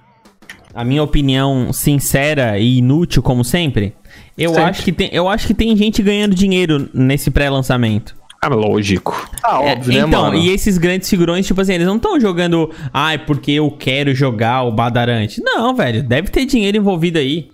A 0.74 0.84
minha 0.84 1.02
opinião 1.02 1.70
sincera 1.70 2.58
e 2.58 2.78
inútil, 2.78 3.22
como 3.22 3.44
sempre? 3.44 3.94
Eu, 4.36 4.50
Sempre. 4.50 4.70
Acho, 4.70 4.82
que 4.82 4.92
tem, 4.92 5.10
eu 5.12 5.28
acho 5.28 5.46
que 5.46 5.54
tem 5.54 5.76
gente 5.76 6.02
ganhando 6.02 6.34
dinheiro 6.34 6.88
nesse 6.94 7.30
pré-lançamento. 7.30 8.16
Ah, 8.44 8.48
lógico. 8.48 9.30
Ah, 9.42 9.62
É, 9.62 9.72
óbvio, 9.72 9.92
né, 9.92 10.06
então, 10.08 10.22
mano? 10.22 10.36
e 10.36 10.50
esses 10.50 10.76
grandes 10.76 11.08
figurões, 11.08 11.46
tipo 11.46 11.60
assim, 11.60 11.74
eles 11.74 11.86
não 11.86 11.94
estão 11.96 12.18
jogando. 12.18 12.70
Ai, 12.92 13.16
porque 13.16 13.52
eu 13.52 13.70
quero 13.70 14.12
jogar 14.14 14.64
o 14.64 14.72
Badarante. 14.72 15.40
Não, 15.40 15.72
velho, 15.76 16.02
deve 16.02 16.28
ter 16.28 16.44
dinheiro 16.44 16.76
envolvido 16.76 17.18
aí. 17.20 17.48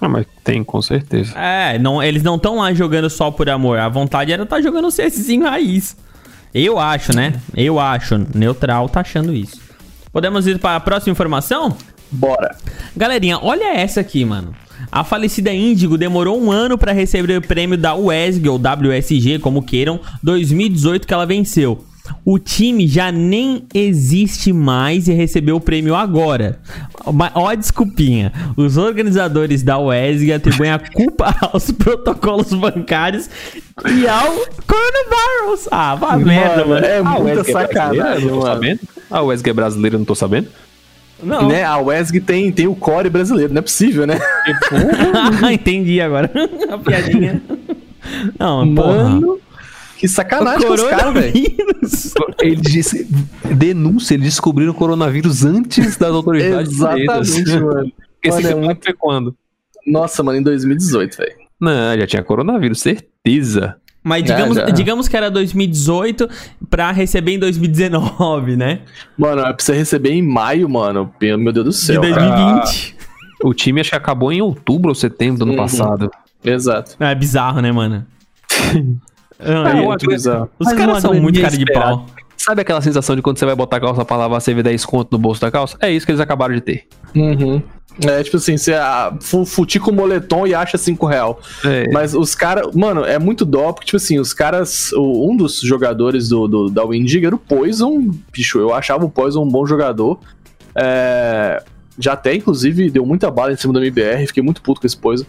Ah, 0.00 0.08
mas 0.08 0.24
tem, 0.42 0.64
com 0.64 0.80
certeza. 0.80 1.38
É, 1.38 1.78
não, 1.78 2.02
eles 2.02 2.22
não 2.22 2.36
estão 2.36 2.56
lá 2.56 2.72
jogando 2.72 3.10
só 3.10 3.30
por 3.30 3.50
amor. 3.50 3.78
A 3.78 3.88
vontade 3.88 4.32
era 4.32 4.44
estar 4.44 4.62
jogando 4.62 4.86
o 4.88 4.92
CSzinho 4.92 5.44
raiz. 5.44 5.94
Eu 6.54 6.78
acho, 6.78 7.14
né? 7.14 7.34
Eu 7.54 7.78
acho. 7.78 8.16
Neutral 8.34 8.88
tá 8.88 9.00
achando 9.00 9.34
isso. 9.34 9.60
Podemos 10.10 10.46
ir 10.46 10.58
para 10.58 10.76
a 10.76 10.80
próxima 10.80 11.12
informação? 11.12 11.76
Bora. 12.10 12.56
Galerinha, 12.96 13.38
olha 13.42 13.74
essa 13.76 14.00
aqui, 14.00 14.24
mano. 14.24 14.54
A 14.90 15.04
falecida 15.04 15.52
Índigo 15.52 15.98
demorou 15.98 16.40
um 16.40 16.50
ano 16.50 16.78
pra 16.78 16.92
receber 16.92 17.36
o 17.38 17.42
prêmio 17.42 17.76
da 17.76 17.94
UESG, 17.94 18.48
ou 18.48 18.56
WSG, 18.58 19.38
como 19.38 19.62
queiram, 19.62 20.00
2018 20.22 21.06
que 21.06 21.12
ela 21.14 21.26
venceu. 21.26 21.84
O 22.24 22.38
time 22.38 22.86
já 22.88 23.12
nem 23.12 23.64
existe 23.74 24.50
mais 24.50 25.08
e 25.08 25.12
recebeu 25.12 25.56
o 25.56 25.60
prêmio 25.60 25.94
agora. 25.94 26.58
Mas, 27.12 27.30
Ó 27.34 27.46
a 27.48 27.54
desculpinha. 27.54 28.32
Os 28.56 28.78
organizadores 28.78 29.62
da 29.62 29.78
UESG 29.78 30.32
atribuem 30.32 30.70
a 30.70 30.78
culpa 30.78 31.34
aos 31.52 31.70
protocolos 31.70 32.50
bancários 32.54 33.28
e 33.94 34.08
ao 34.08 34.26
coronavírus. 34.66 35.68
Ah, 35.70 35.94
vá 35.96 36.16
merda, 36.16 36.64
mano. 36.64 36.86
É 36.86 36.98
Ah, 36.98 37.02
muita 37.02 37.18
é 37.18 37.34
brasileiro? 37.34 37.52
sacanagem, 37.52 38.00
Eu 38.14 38.20
não 38.22 38.28
tô 38.28 38.34
mano. 38.46 38.54
sabendo. 38.54 38.80
Ah, 39.10 39.22
o 39.22 39.26
Wesley 39.26 39.50
é 39.50 39.54
brasileiro, 39.54 39.94
eu 39.96 39.98
não 39.98 40.06
tô 40.06 40.14
sabendo. 40.14 40.48
Não. 41.22 41.48
Né? 41.48 41.64
A 41.64 41.78
WESG 41.78 42.20
tem, 42.20 42.52
tem 42.52 42.66
o 42.68 42.74
core 42.74 43.10
brasileiro, 43.10 43.52
não 43.52 43.58
é 43.58 43.62
possível, 43.62 44.06
né? 44.06 44.18
Entendi 45.52 46.00
agora. 46.00 46.30
a 46.70 46.78
piadinha. 46.78 47.42
Não, 48.38 48.74
porra. 48.74 49.04
Mano, 49.10 49.38
que 49.96 50.06
sacanagem 50.06 50.66
com 50.66 50.74
os 50.74 50.82
caras, 50.84 51.12
velho. 51.14 51.32
Ele 52.40 52.56
disse, 52.56 53.06
denúncia, 53.44 54.14
eles 54.14 54.26
descobriram 54.26 54.70
o 54.70 54.74
coronavírus 54.74 55.44
antes 55.44 55.96
das 55.96 56.10
autoridades. 56.10 56.72
Exatamente, 56.72 57.58
mano. 57.60 57.92
Esse 58.22 58.42
Mano, 58.42 58.48
é 58.48 58.66
muito- 58.66 58.84
foi 58.84 58.92
quando? 58.94 59.36
Nossa, 59.86 60.22
mano, 60.22 60.38
em 60.38 60.42
2018, 60.42 61.16
velho. 61.16 61.32
Não, 61.60 61.98
já 61.98 62.06
tinha 62.06 62.22
coronavírus, 62.22 62.80
certeza. 62.80 63.76
Mas 64.02 64.22
digamos, 64.24 64.56
já. 64.56 64.64
digamos 64.70 65.08
que 65.08 65.16
era 65.16 65.30
2018 65.30 66.28
pra 66.70 66.90
receber 66.92 67.32
em 67.32 67.38
2019, 67.38 68.56
né? 68.56 68.80
Mano, 69.16 69.40
é 69.42 69.52
pra 69.52 69.56
você 69.58 69.74
receber 69.74 70.10
em 70.12 70.22
maio, 70.22 70.68
mano. 70.68 71.12
Meu 71.20 71.52
Deus 71.52 71.64
do 71.64 71.70
De 71.70 71.76
céu. 71.76 72.00
cara. 72.00 72.14
2020. 72.14 72.96
O 73.44 73.52
time 73.54 73.80
acho 73.80 73.90
que 73.90 73.96
acabou 73.96 74.32
em 74.32 74.40
outubro 74.40 74.88
ou 74.88 74.94
setembro 74.94 75.38
do 75.38 75.42
ano 75.44 75.52
Uhum. 75.52 75.58
passado. 75.58 76.10
Exato. 76.44 76.96
É 77.00 77.14
bizarro, 77.14 77.60
né, 77.60 77.70
mano? 77.72 78.06
Não, 79.40 79.66
É 79.66 79.74
muito 79.74 80.06
bizarro. 80.06 80.50
os 80.58 80.72
caras 80.72 81.00
são 81.02 81.14
muito 81.14 81.40
cara 81.40 81.56
de 81.56 81.64
pau. 81.72 82.06
Sabe 82.38 82.62
aquela 82.62 82.80
sensação 82.80 83.14
de 83.16 83.20
quando 83.22 83.36
você 83.38 83.44
vai 83.44 83.54
botar 83.54 83.76
a 83.76 83.80
calça 83.80 84.04
pra 84.04 84.16
lavar, 84.16 84.40
você 84.40 84.54
vê 84.54 84.62
10 84.62 84.84
conto 84.86 85.08
no 85.12 85.18
bolso 85.18 85.40
da 85.40 85.50
calça? 85.50 85.76
É 85.80 85.90
isso 85.90 86.06
que 86.06 86.12
eles 86.12 86.20
acabaram 86.20 86.54
de 86.54 86.60
ter. 86.60 86.84
Uhum. 87.14 87.60
É 88.06 88.22
tipo 88.22 88.36
assim, 88.36 88.56
você 88.56 88.74
ah, 88.74 89.12
com 89.82 89.90
moletom 89.92 90.46
e 90.46 90.54
acha 90.54 90.78
5 90.78 91.04
real. 91.04 91.40
É. 91.64 91.90
Mas 91.90 92.14
os 92.14 92.32
caras, 92.34 92.72
mano, 92.74 93.04
é 93.04 93.18
muito 93.18 93.44
dó, 93.44 93.72
porque, 93.72 93.86
tipo 93.86 93.96
assim, 93.96 94.20
os 94.20 94.32
caras, 94.32 94.92
o- 94.92 95.28
um 95.30 95.36
dos 95.36 95.60
jogadores 95.60 96.28
do, 96.28 96.46
do- 96.46 96.70
da 96.70 96.84
Windig 96.86 97.26
era 97.26 97.34
o 97.34 97.38
Poison, 97.38 98.08
bicho, 98.32 98.60
eu 98.60 98.72
achava 98.72 99.04
o 99.04 99.10
Poison 99.10 99.42
um 99.42 99.48
bom 99.48 99.66
jogador. 99.66 100.20
É, 100.76 101.60
já 101.98 102.12
até, 102.12 102.34
inclusive, 102.34 102.88
deu 102.88 103.04
muita 103.04 103.30
bala 103.32 103.52
em 103.52 103.56
cima 103.56 103.72
do 103.72 103.80
MBR, 103.80 104.28
fiquei 104.28 104.42
muito 104.44 104.62
puto 104.62 104.80
com 104.80 104.86
esse 104.86 104.96
Poison. 104.96 105.24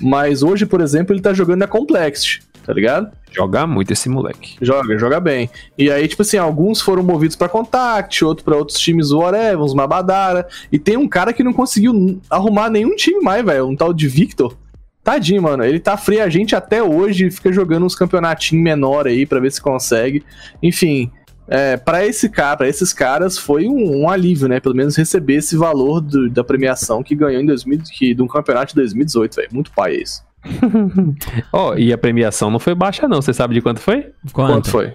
Mas 0.00 0.42
hoje, 0.42 0.66
por 0.66 0.80
exemplo, 0.80 1.14
ele 1.14 1.22
tá 1.22 1.32
jogando 1.32 1.60
na 1.60 1.66
Complexity, 1.68 2.40
tá 2.68 2.74
ligado? 2.74 3.10
Joga 3.32 3.66
muito 3.66 3.94
esse 3.94 4.10
moleque. 4.10 4.56
Joga, 4.60 4.98
joga 4.98 5.18
bem. 5.18 5.48
E 5.78 5.90
aí, 5.90 6.06
tipo 6.06 6.20
assim, 6.20 6.36
alguns 6.36 6.82
foram 6.82 7.02
movidos 7.02 7.34
pra 7.34 7.48
Contact, 7.48 8.22
outros 8.26 8.44
pra 8.44 8.56
outros 8.56 8.78
times 8.78 9.10
whatever, 9.10 9.60
uns 9.62 9.72
Mabadara. 9.72 10.46
E 10.70 10.78
tem 10.78 10.94
um 10.98 11.08
cara 11.08 11.32
que 11.32 11.42
não 11.42 11.54
conseguiu 11.54 12.20
arrumar 12.28 12.68
nenhum 12.68 12.94
time 12.94 13.20
mais, 13.22 13.42
velho. 13.42 13.66
Um 13.66 13.74
tal 13.74 13.94
de 13.94 14.06
Victor. 14.06 14.54
Tadinho, 15.02 15.40
mano. 15.40 15.64
Ele 15.64 15.80
tá 15.80 15.96
free 15.96 16.20
a 16.20 16.28
gente 16.28 16.54
até 16.54 16.82
hoje, 16.82 17.30
fica 17.30 17.50
jogando 17.50 17.86
uns 17.86 17.94
campeonatinhos 17.94 18.62
menor 18.62 19.06
aí 19.06 19.24
pra 19.24 19.40
ver 19.40 19.50
se 19.50 19.62
consegue. 19.62 20.22
Enfim, 20.62 21.10
é, 21.48 21.78
para 21.78 22.04
esse 22.04 22.28
cara, 22.28 22.58
para 22.58 22.68
esses 22.68 22.92
caras 22.92 23.38
foi 23.38 23.66
um, 23.66 24.02
um 24.02 24.10
alívio, 24.10 24.46
né? 24.46 24.60
Pelo 24.60 24.74
menos 24.74 24.94
receber 24.94 25.36
esse 25.36 25.56
valor 25.56 26.02
do- 26.02 26.28
da 26.28 26.44
premiação 26.44 27.02
que 27.02 27.14
ganhou 27.14 27.40
em 27.40 27.46
2000, 27.46 27.80
que, 27.90 28.12
de 28.14 28.20
um 28.20 28.26
campeonato 28.26 28.72
de 28.74 28.74
2018, 28.74 29.36
velho. 29.36 29.48
Muito 29.52 29.72
pai 29.72 29.94
esse. 29.96 30.20
Ó, 31.52 31.74
e 31.76 31.92
a 31.92 31.98
premiação 31.98 32.50
não 32.50 32.58
foi 32.58 32.74
baixa 32.74 33.08
não, 33.08 33.20
você 33.20 33.32
sabe 33.32 33.54
de 33.54 33.60
quanto 33.60 33.80
foi? 33.80 34.12
Quanto? 34.32 34.52
Quanto 34.52 34.70
foi? 34.70 34.94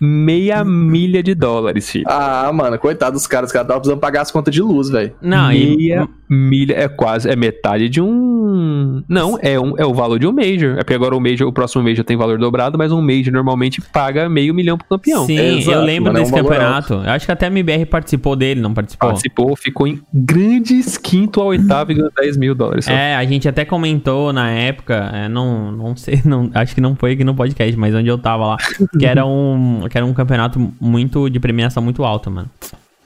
Meia 0.00 0.64
milha 0.64 1.22
de 1.22 1.34
dólares, 1.34 1.90
filho. 1.90 2.04
Ah, 2.08 2.50
mano, 2.52 2.78
coitado 2.78 3.12
dos 3.12 3.26
caras, 3.26 3.48
os 3.48 3.52
caras 3.52 3.66
estavam 3.66 3.80
precisando 3.80 4.00
pagar 4.00 4.22
as 4.22 4.30
contas 4.30 4.54
de 4.54 4.62
luz, 4.62 4.88
velho. 4.88 5.12
Não, 5.20 5.52
e. 5.52 5.76
meia 5.76 6.08
milha 6.28 6.74
é 6.74 6.88
quase, 6.88 7.28
é 7.28 7.34
metade 7.34 7.88
de 7.88 8.00
um. 8.00 9.02
Não, 9.08 9.36
é, 9.42 9.58
um, 9.58 9.74
é 9.76 9.84
o 9.84 9.92
valor 9.92 10.18
de 10.18 10.26
um 10.26 10.32
Major. 10.32 10.74
É 10.74 10.76
porque 10.76 10.94
agora 10.94 11.16
o 11.16 11.20
Major, 11.20 11.46
o 11.46 11.52
próximo 11.52 11.82
Major 11.82 12.04
tem 12.04 12.16
valor 12.16 12.38
dobrado, 12.38 12.78
mas 12.78 12.92
um 12.92 13.02
Major 13.02 13.32
normalmente 13.32 13.80
paga 13.80 14.28
meio 14.28 14.54
milhão 14.54 14.78
pro 14.78 14.86
campeão. 14.86 15.26
Sim, 15.26 15.58
Exato, 15.58 15.78
eu 15.78 15.84
lembro 15.84 16.12
mano, 16.12 16.18
é 16.18 16.20
um 16.20 16.24
desse 16.24 16.34
campeonato. 16.34 16.94
Eu 16.94 17.10
acho 17.10 17.26
que 17.26 17.32
até 17.32 17.46
a 17.46 17.48
MBR 17.48 17.84
participou 17.86 18.36
dele, 18.36 18.60
não 18.60 18.72
participou? 18.72 19.08
Participou, 19.08 19.56
ficou 19.56 19.86
em 19.86 20.00
grandes 20.14 20.96
quinto 20.96 21.40
a 21.40 21.44
oitavo 21.44 21.92
e 21.92 21.94
ganhou 21.96 22.12
10 22.16 22.36
mil 22.36 22.54
dólares. 22.54 22.84
só. 22.84 22.92
É, 22.92 23.16
a 23.16 23.24
gente 23.24 23.48
até 23.48 23.64
comentou 23.64 24.32
na 24.32 24.50
época, 24.50 25.10
é, 25.12 25.28
não, 25.28 25.72
não 25.72 25.96
sei, 25.96 26.22
não, 26.24 26.48
acho 26.54 26.74
que 26.74 26.80
não 26.80 26.94
foi 26.94 27.12
aqui 27.12 27.24
no 27.24 27.34
podcast, 27.34 27.76
mas 27.76 27.94
onde 27.94 28.08
eu 28.08 28.18
tava 28.18 28.46
lá, 28.46 28.56
que 28.98 29.04
era 29.04 29.26
um, 29.26 29.80
que 29.90 29.98
era 29.98 30.06
um 30.06 30.14
campeonato 30.14 30.72
muito 30.80 31.28
de 31.28 31.38
premiação 31.38 31.82
muito 31.82 32.04
alta, 32.04 32.30
mano. 32.30 32.48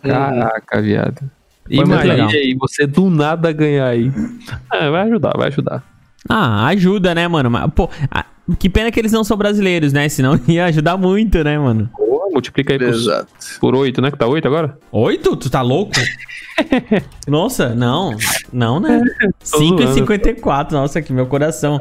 Caraca, 0.02 0.80
viado. 0.82 1.18
Foi 1.66 1.76
muito 1.76 1.88
Imagina 1.88 2.12
legal. 2.12 2.28
aí, 2.28 2.56
você 2.60 2.86
do 2.86 3.08
nada 3.08 3.50
ganhar 3.50 3.86
aí. 3.86 4.12
Ah, 4.70 4.90
vai 4.90 5.02
ajudar, 5.08 5.32
vai 5.36 5.48
ajudar. 5.48 5.82
Ah, 6.28 6.66
ajuda, 6.66 7.14
né, 7.14 7.26
mano? 7.26 7.50
Mas, 7.50 7.70
pô, 7.72 7.88
que 8.58 8.68
pena 8.68 8.90
que 8.90 9.00
eles 9.00 9.12
não 9.12 9.24
são 9.24 9.36
brasileiros, 9.36 9.92
né? 9.92 10.08
Senão 10.08 10.38
ia 10.46 10.66
ajudar 10.66 10.96
muito, 10.96 11.42
né, 11.42 11.58
mano? 11.58 11.88
Pô, 11.96 12.28
multiplica 12.32 12.74
aí 12.74 12.78
por, 12.78 12.88
Exato. 12.88 13.28
por 13.60 13.74
8, 13.74 14.00
né? 14.02 14.10
Que 14.10 14.18
tá 14.18 14.26
8 14.26 14.46
agora? 14.46 14.78
Oito? 14.92 15.36
Tu 15.36 15.48
tá 15.48 15.62
louco? 15.62 15.94
Nossa, 17.26 17.74
não. 17.74 18.14
Não, 18.52 18.78
né? 18.78 19.00
Tô 19.50 19.58
5,54. 19.58 20.72
Nossa, 20.72 20.98
aqui, 20.98 21.12
meu 21.12 21.26
coração. 21.26 21.80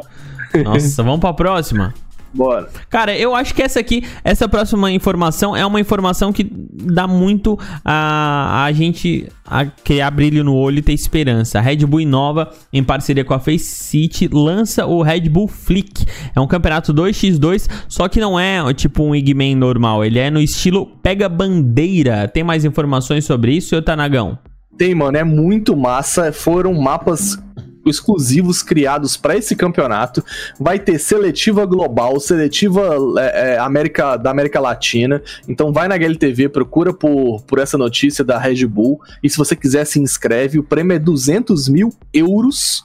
Nossa, 0.63 1.03
vamos 1.03 1.19
pra 1.19 1.33
próxima. 1.33 1.93
Bora. 2.33 2.67
Cara, 2.89 3.15
eu 3.15 3.35
acho 3.35 3.53
que 3.53 3.61
essa 3.61 3.79
aqui, 3.79 4.03
essa 4.23 4.49
próxima 4.49 4.91
informação 4.91 5.55
é 5.55 5.65
uma 5.65 5.79
informação 5.79 6.33
que 6.33 6.43
dá 6.43 7.07
muito 7.07 7.57
a, 7.85 8.63
a 8.65 8.71
gente 8.71 9.27
a 9.45 9.65
criar 9.65 10.09
brilho 10.09 10.43
no 10.43 10.55
olho 10.55 10.79
e 10.79 10.81
ter 10.81 10.93
esperança. 10.93 11.59
A 11.59 11.61
Red 11.61 11.85
Bull 11.85 12.01
Inova, 12.01 12.51
em 12.71 12.83
parceria 12.83 13.23
com 13.23 13.33
a 13.33 13.39
Face 13.39 13.83
City, 13.83 14.27
lança 14.31 14.85
o 14.85 15.01
Red 15.03 15.29
Bull 15.29 15.47
Flick. 15.47 16.05
É 16.35 16.39
um 16.39 16.47
campeonato 16.47 16.93
2x2, 16.93 17.69
só 17.87 18.07
que 18.07 18.19
não 18.19 18.39
é 18.39 18.73
tipo 18.73 19.03
um 19.03 19.13
Eggman 19.13 19.55
normal, 19.55 20.03
ele 20.03 20.17
é 20.17 20.31
no 20.31 20.41
estilo 20.41 20.85
pega 21.03 21.29
bandeira. 21.29 22.27
Tem 22.27 22.43
mais 22.43 22.65
informações 22.65 23.25
sobre 23.25 23.53
isso, 23.53 23.79
Tanagão? 23.81 24.39
Tem, 24.77 24.95
mano, 24.95 25.17
é 25.17 25.23
muito 25.23 25.77
massa. 25.77 26.31
Foram 26.31 26.73
mapas 26.73 27.37
exclusivos 27.85 28.61
criados 28.61 29.17
para 29.17 29.37
esse 29.37 29.55
campeonato. 29.55 30.23
Vai 30.59 30.79
ter 30.79 30.99
seletiva 30.99 31.65
global, 31.65 32.19
seletiva 32.19 32.97
é, 33.17 33.53
é, 33.53 33.57
América, 33.57 34.17
da 34.17 34.31
América 34.31 34.59
Latina. 34.59 35.21
Então 35.47 35.71
vai 35.71 35.87
na 35.87 35.95
HLTV, 35.95 36.49
procura 36.49 36.93
por, 36.93 37.41
por 37.43 37.59
essa 37.59 37.77
notícia 37.77 38.23
da 38.23 38.37
Red 38.37 38.65
Bull. 38.65 39.01
E 39.21 39.29
se 39.29 39.37
você 39.37 39.55
quiser, 39.55 39.85
se 39.85 39.99
inscreve. 39.99 40.59
O 40.59 40.63
prêmio 40.63 40.95
é 40.95 40.99
200 40.99 41.69
mil 41.69 41.93
euros. 42.13 42.83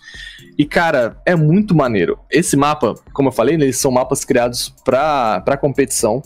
E, 0.59 0.65
cara, 0.65 1.17
é 1.25 1.37
muito 1.37 1.75
maneiro. 1.75 2.19
Esse 2.31 2.57
mapa, 2.57 2.95
como 3.13 3.29
eu 3.29 3.33
falei, 3.33 3.57
né, 3.57 3.65
eles 3.65 3.79
são 3.79 3.91
mapas 3.91 4.25
criados 4.25 4.75
para 4.85 5.57
competição. 5.61 6.23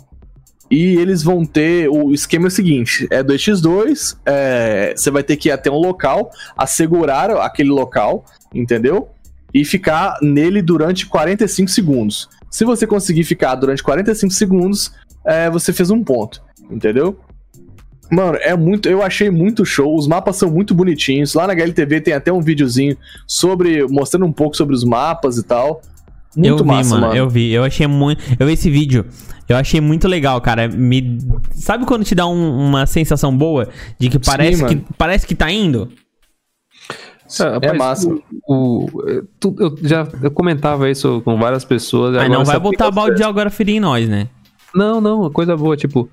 E 0.71 0.97
eles 0.97 1.23
vão 1.23 1.45
ter. 1.45 1.87
O 1.91 2.15
esquema 2.15 2.47
é 2.47 2.49
o 2.49 2.51
seguinte: 2.51 3.07
é 3.11 3.23
2x2, 3.23 4.17
é, 4.25 4.95
você 4.97 5.11
vai 5.11 5.23
ter 5.23 5.37
que 5.37 5.51
ir 5.51 5.53
até 5.53 5.71
um 5.71 5.77
local, 5.77 6.31
assegurar 6.57 7.31
aquele 7.31 7.69
local, 7.69 8.25
entendeu? 8.55 9.09
E 9.55 9.65
ficar 9.65 10.17
nele 10.23 10.63
durante 10.63 11.07
45 11.07 11.71
segundos. 11.71 12.29
Se 12.51 12.65
você 12.65 12.87
conseguir 12.87 13.25
ficar 13.25 13.55
durante 13.55 13.83
45 13.83 14.33
segundos, 14.33 14.93
é, 15.25 15.51
você 15.51 15.73
fez 15.73 15.91
um 15.91 16.03
ponto, 16.03 16.43
entendeu? 16.71 17.19
Mano, 18.11 18.37
é 18.43 18.55
muito. 18.55 18.89
Eu 18.91 19.03
achei 19.03 19.31
muito 19.31 19.65
show. 19.65 19.97
Os 19.97 20.07
mapas 20.07 20.37
são 20.37 20.51
muito 20.51 20.75
bonitinhos. 20.75 21.33
Lá 21.33 21.47
na 21.47 21.55
HLTV 21.55 22.01
tem 22.03 22.13
até 22.13 22.31
um 22.31 22.43
videozinho 22.43 22.95
sobre. 23.27 23.87
mostrando 23.89 24.27
um 24.27 24.33
pouco 24.33 24.55
sobre 24.55 24.75
os 24.75 24.85
mapas 24.85 25.39
e 25.39 25.43
tal. 25.43 25.81
Muito 26.37 26.49
eu 26.49 26.59
vi, 26.59 26.65
massa, 26.65 26.91
mano, 26.95 27.07
mano. 27.09 27.19
Eu 27.19 27.29
vi, 27.29 27.51
eu 27.53 27.65
achei 27.65 27.87
muito. 27.87 28.23
Eu 28.39 28.47
vi 28.47 28.53
esse 28.53 28.71
vídeo. 28.71 29.07
Eu 29.49 29.57
achei 29.57 29.81
muito 29.81 30.07
legal, 30.09 30.41
cara. 30.43 30.69
Me... 30.69 31.19
Sabe 31.53 31.87
quando 31.87 32.05
te 32.05 32.15
dá 32.15 32.27
um- 32.27 32.59
uma 32.69 32.85
sensação 32.87 33.35
boa 33.37 33.69
de 33.99 34.09
que 34.11 34.19
parece, 34.19 34.65
que 34.67 34.75
mano. 34.77 34.87
parece 34.99 35.27
que 35.27 35.35
tá 35.35 35.51
indo? 35.51 35.89
É, 37.41 37.67
É 37.69 37.73
massa. 37.73 38.09
O, 38.47 38.87
o- 38.93 39.09
é, 39.09 39.23
tu- 39.41 39.55
eu 39.59 39.77
já 39.83 40.07
eu 40.23 40.31
comentava 40.31 40.91
isso 40.91 41.21
com 41.25 41.37
várias 41.39 41.65
pessoas. 41.65 42.15
Aí 42.17 42.25
agora 42.25 42.39
não 42.39 42.45
vai 42.45 42.59
botar 42.59 42.91
balde 42.91 43.17
de 43.17 43.23
agora 43.23 43.49
ferir 43.51 43.77
em 43.77 43.81
nós, 43.81 44.09
né? 44.09 44.29
Não, 44.75 45.01
não, 45.01 45.31
coisa 45.31 45.57
boa, 45.57 45.77
tipo, 45.77 46.09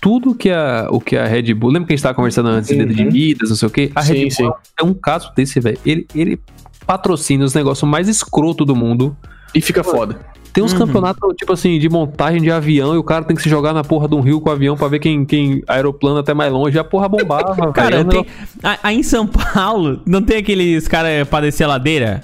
tudo 0.00 0.34
que 0.34 0.50
a, 0.50 0.88
o 0.90 1.00
que 1.00 1.16
a 1.16 1.26
Red 1.26 1.52
Bull. 1.54 1.70
Lembra 1.70 1.86
que 1.88 1.92
a 1.92 1.96
gente 1.96 2.02
tava 2.02 2.14
conversando 2.14 2.48
antes 2.48 2.70
Uhum. 2.70 2.86
de 2.86 3.04
Midas, 3.04 3.48
não 3.50 3.56
sei 3.56 3.68
o 3.68 3.70
quê? 3.70 3.90
A 3.94 4.00
Red 4.02 4.30
Sim, 4.30 4.44
Bull 4.44 4.54
é 4.80 4.84
um 4.84 4.94
caso 4.94 5.30
desse, 5.36 5.58
velho. 5.60 5.78
Ele, 5.84 6.06
ele 6.14 6.40
patrocina 6.86 7.44
os 7.44 7.54
negócios 7.54 7.88
mais 7.88 8.08
escroto 8.08 8.64
do 8.64 8.76
mundo. 8.76 9.16
E 9.54 9.60
fica 9.60 9.82
foda. 9.84 10.18
Tem 10.54 10.62
uns 10.62 10.72
Uhum. 10.72 10.78
campeonatos, 10.78 11.34
tipo 11.36 11.52
assim, 11.52 11.78
de 11.80 11.88
montagem 11.88 12.40
de 12.40 12.48
avião 12.50 12.94
e 12.94 12.96
o 12.98 13.02
cara 13.02 13.24
tem 13.24 13.34
que 13.36 13.42
se 13.42 13.48
jogar 13.50 13.72
na 13.74 13.82
porra 13.82 14.06
de 14.08 14.14
um 14.14 14.20
rio 14.20 14.40
com 14.40 14.48
o 14.48 14.52
avião 14.52 14.76
pra 14.76 14.86
ver 14.86 15.00
quem, 15.00 15.24
quem 15.26 15.62
aeroplano 15.66 16.18
até 16.20 16.32
mais 16.32 16.52
longe. 16.52 16.78
A 16.78 16.84
porra 16.84 17.08
bombava, 17.08 17.54
Cara. 17.74 17.96
É 17.96 18.00
um 18.00 18.04
tem... 18.04 18.24
a- 18.62 18.78
aí 18.84 18.96
em 18.98 19.02
São 19.02 19.26
Paulo, 19.26 20.00
não 20.06 20.22
tem 20.22 20.36
aqueles 20.38 20.86
caras 20.86 21.26
pra 21.28 21.40
descer 21.40 21.64
a 21.64 21.66
ladeira? 21.68 22.22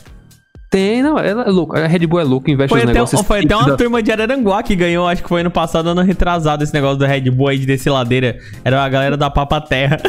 Tem, 0.70 1.02
não, 1.02 1.18
ela 1.18 1.42
é 1.42 1.50
louco. 1.50 1.76
A 1.76 1.84
Red 1.88 2.06
Bull 2.06 2.20
é 2.20 2.22
louco, 2.22 2.48
investe 2.48 2.68
Foi 2.70 2.78
nos 2.78 2.84
até, 2.90 2.92
negócios. 2.94 3.20
foi 3.22 3.40
até 3.40 3.56
uma 3.56 3.76
turma 3.76 4.00
de 4.00 4.12
Araranguá 4.12 4.62
que 4.62 4.76
ganhou, 4.76 5.08
acho 5.08 5.20
que 5.24 5.28
foi 5.28 5.40
ano 5.40 5.50
passado, 5.50 5.88
ano 5.88 6.00
retrasado, 6.02 6.62
esse 6.62 6.72
negócio 6.72 6.96
do 6.96 7.04
Red 7.04 7.22
Bull 7.32 7.48
aí 7.48 7.58
de 7.58 7.66
descer 7.66 7.90
ladeira. 7.90 8.38
Era 8.64 8.84
a 8.84 8.88
galera 8.88 9.16
da 9.16 9.28
Papa 9.28 9.60
Terra. 9.60 9.96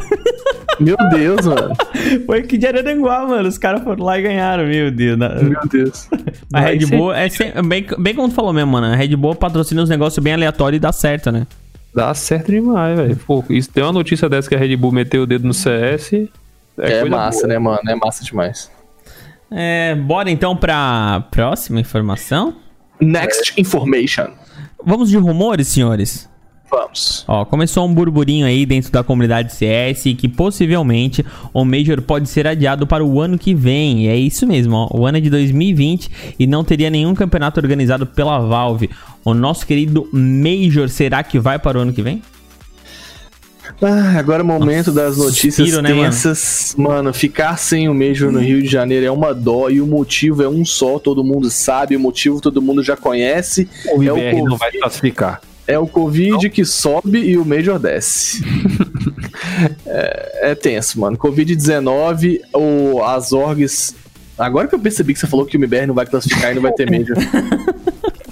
Meu 0.82 0.98
Deus, 1.10 1.46
mano. 1.46 1.74
foi 2.26 2.40
aqui 2.40 2.58
de 2.58 2.68
Araranguá, 2.68 3.26
mano. 3.28 3.48
Os 3.48 3.58
caras 3.58 3.84
foram 3.84 4.04
lá 4.04 4.18
e 4.20 4.22
ganharam, 4.22 4.66
meu 4.66 4.92
Deus. 4.92 5.18
Na- 5.18 5.30
Meu 5.36 5.62
Deus. 5.72 6.08
A 6.54 6.62
Vai 6.62 6.78
Red 6.78 6.86
Bull 6.88 7.14
é 7.14 7.30
sem- 7.30 7.52
bem, 7.68 7.86
bem 8.00 8.16
como 8.16 8.30
tu 8.30 8.36
falou 8.36 8.52
mesmo, 8.54 8.72
mano. 8.72 8.88
A 8.88 8.96
Red 8.96 9.16
Bull 9.16 9.36
patrocina 9.36 9.82
uns 9.82 9.90
negócios 9.90 10.22
bem 10.24 10.34
aleatórios 10.34 10.78
e 10.78 10.80
dá 10.80 10.92
certo, 10.92 11.32
né? 11.32 11.46
Dá 11.94 12.14
certo 12.14 12.52
demais, 12.52 12.98
velho. 12.98 13.16
Pô, 13.28 13.44
isso 13.50 13.70
tem 13.70 13.84
uma 13.84 13.92
notícia 13.94 14.28
dessa 14.30 14.48
que 14.50 14.56
a 14.56 14.58
Red 14.58 14.76
Bull 14.78 14.92
meteu 14.92 15.24
o 15.24 15.26
dedo 15.28 15.46
no 15.48 15.54
CS. 15.54 16.14
É, 16.14 16.28
coisa 17.02 17.06
massa, 17.06 17.42
boa. 17.42 17.48
né, 17.50 17.60
mano? 17.60 17.82
É 17.88 17.96
massa 17.96 18.24
demais. 18.24 18.72
É, 19.52 19.94
bora 19.96 20.32
então 20.32 20.56
pra 20.56 21.26
próxima 21.30 21.80
informação. 21.82 22.56
Next 23.00 23.54
information. 23.60 24.28
Vamos 24.84 25.10
de 25.10 25.18
rumores, 25.18 25.68
senhores? 25.68 26.30
Vamos. 26.72 27.26
Ó, 27.28 27.44
começou 27.44 27.86
um 27.86 27.94
burburinho 27.94 28.46
aí 28.46 28.66
dentro 28.66 28.90
da 28.92 29.04
comunidade 29.04 29.54
CS 29.54 30.04
que 30.18 30.30
possivelmente 30.30 31.26
o 31.54 31.66
Major 31.66 32.02
pode 32.02 32.30
ser 32.30 32.48
adiado 32.48 32.88
para 32.88 33.04
o 33.04 33.20
ano 33.20 33.38
que 33.38 33.54
vem. 33.54 34.06
E 34.06 34.08
é 34.08 34.16
isso 34.16 34.48
mesmo, 34.48 34.76
ó. 34.76 34.98
O 34.98 35.06
ano 35.06 35.18
é 35.18 35.22
de 35.22 35.30
2020 35.30 36.10
e 36.40 36.48
não 36.48 36.64
teria 36.64 36.90
nenhum 36.90 37.14
campeonato 37.14 37.60
organizado 37.60 38.06
pela 38.06 38.40
Valve. 38.40 38.90
O 39.26 39.34
nosso 39.34 39.68
querido 39.68 40.08
Major 40.14 40.88
será 40.88 41.22
que 41.24 41.38
vai 41.38 41.60
para 41.60 41.78
o 41.78 41.82
ano 41.82 41.92
que 41.92 42.02
vem? 42.02 42.22
Ah, 43.82 44.18
agora 44.18 44.42
é 44.42 44.44
o 44.44 44.48
momento 44.48 44.92
das 44.92 45.18
notícias 45.18 45.56
suspiro, 45.56 45.82
né, 45.82 45.90
mano? 45.90 46.04
tensas. 46.04 46.76
mano? 46.78 47.14
ficar 47.14 47.58
sem 47.58 47.90
o 47.90 47.94
Major 47.94 48.32
no 48.32 48.40
Rio 48.40 48.62
de 48.62 48.68
Janeiro 48.68 49.06
é 49.06 49.12
uma 49.12 49.34
dó 49.34 49.70
e 49.70 49.82
o 49.82 49.88
motivo 49.88 50.44
é 50.44 50.48
um 50.48 50.64
só, 50.64 51.00
todo 51.00 51.24
mundo 51.24 51.50
sabe, 51.50 51.96
o 51.96 52.00
motivo 52.00 52.40
todo 52.40 52.62
mundo 52.62 52.84
já 52.84 52.96
conhece. 52.96 53.68
O 53.96 54.02
é, 54.04 54.06
IBR 54.06 54.42
o 54.42 54.46
não 54.50 54.58
vai 54.58 54.72
classificar. 54.72 55.42
É 55.74 55.80
o 55.80 55.88
Covid 55.88 56.50
que 56.50 56.66
sobe 56.66 57.20
e 57.20 57.38
o 57.38 57.46
Major 57.46 57.80
desce. 57.80 58.44
é, 59.86 60.52
é 60.52 60.56
tenso, 60.56 61.00
mano. 61.00 61.18
Covid-19, 61.18 62.42
o- 62.54 63.04
as 63.04 63.32
orgs. 63.34 63.96
Agora 64.38 64.68
que 64.68 64.76
eu 64.76 64.80
percebi 64.80 65.14
que 65.14 65.20
você 65.20 65.28
falou 65.28 65.46
que 65.46 65.56
o 65.56 65.60
MBR 65.60 65.86
não 65.88 65.94
vai 65.94 66.06
classificar 66.06 66.52
e 66.52 66.56
não 66.56 66.62
vai 66.62 66.72
ter 66.74 66.90
Major. 66.90 67.16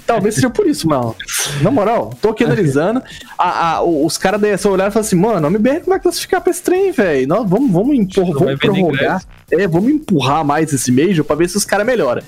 Talvez 0.06 0.34
seja 0.34 0.50
por 0.50 0.66
isso, 0.66 0.88
mano. 0.88 1.14
Na 1.62 1.70
moral, 1.70 2.12
tô 2.20 2.30
aqui 2.30 2.42
analisando. 2.42 3.00
A, 3.38 3.76
a- 3.76 3.82
os 3.84 4.18
caras 4.18 4.40
da 4.40 4.48
ESA 4.48 4.68
olharam 4.68 4.90
e 4.90 4.92
falaram 4.92 5.06
assim, 5.06 5.14
mano, 5.16 5.46
o 5.46 5.50
MBR 5.50 5.78
não 5.80 5.86
vai 5.86 6.00
classificar 6.00 6.40
pra 6.40 6.50
esse 6.50 6.60
trem, 6.62 6.90
velho. 6.90 7.28
Nós 7.28 7.48
Vamos, 7.48 7.70
vamos, 7.70 7.94
empurrar, 7.96 8.32
vamos 8.44 8.58
prorrogar. 8.58 9.22
É, 9.52 9.68
vamos 9.68 9.92
empurrar 9.92 10.44
mais 10.44 10.72
esse 10.72 10.90
Major 10.90 11.24
pra 11.24 11.36
ver 11.36 11.48
se 11.48 11.56
os 11.56 11.64
caras 11.64 11.86
melhoram. 11.86 12.22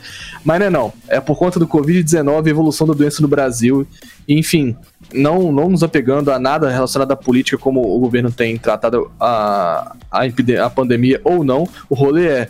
Mas 0.45 0.61
não 0.61 0.67
é 0.67 0.71
não. 0.71 0.93
É 1.09 1.21
por 1.21 1.37
conta 1.37 1.59
do 1.59 1.67
Covid-19 1.67 2.47
e 2.47 2.51
evolução 2.51 2.87
da 2.87 2.95
doença 2.95 3.21
no 3.21 3.27
Brasil. 3.27 3.85
Enfim, 4.29 4.77
não, 5.15 5.53
não 5.53 5.69
nos 5.69 5.83
apegando 5.83 6.31
a 6.31 6.39
nada 6.39 6.71
relacionado 6.71 7.13
à 7.13 7.17
política, 7.17 7.59
como 7.59 7.81
o 7.81 7.99
governo 7.99 8.31
tem 8.31 8.57
tratado 8.57 9.11
a, 9.21 9.95
a, 10.11 10.23
a 10.65 10.71
pandemia 10.71 11.21
ou 11.25 11.45
não. 11.45 11.69
O 11.89 11.95
rolê 11.95 12.27
é 12.27 12.49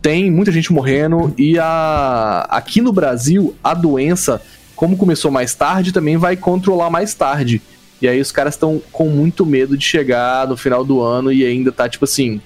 tem 0.00 0.30
muita 0.30 0.52
gente 0.52 0.72
morrendo 0.72 1.34
e 1.36 1.58
a 1.58 2.46
aqui 2.48 2.80
no 2.80 2.92
Brasil 2.92 3.56
a 3.62 3.74
doença, 3.74 4.40
como 4.76 4.96
começou 4.96 5.30
mais 5.30 5.54
tarde, 5.54 5.92
também 5.92 6.16
vai 6.16 6.36
controlar 6.36 6.90
mais 6.90 7.12
tarde. 7.14 7.60
E 8.00 8.06
aí 8.06 8.20
os 8.20 8.30
caras 8.30 8.54
estão 8.54 8.80
com 8.92 9.08
muito 9.08 9.44
medo 9.44 9.76
de 9.76 9.84
chegar 9.84 10.46
no 10.46 10.56
final 10.56 10.84
do 10.84 11.00
ano 11.00 11.32
e 11.32 11.44
ainda 11.44 11.72
tá 11.72 11.88
tipo 11.88 12.04
assim, 12.04 12.40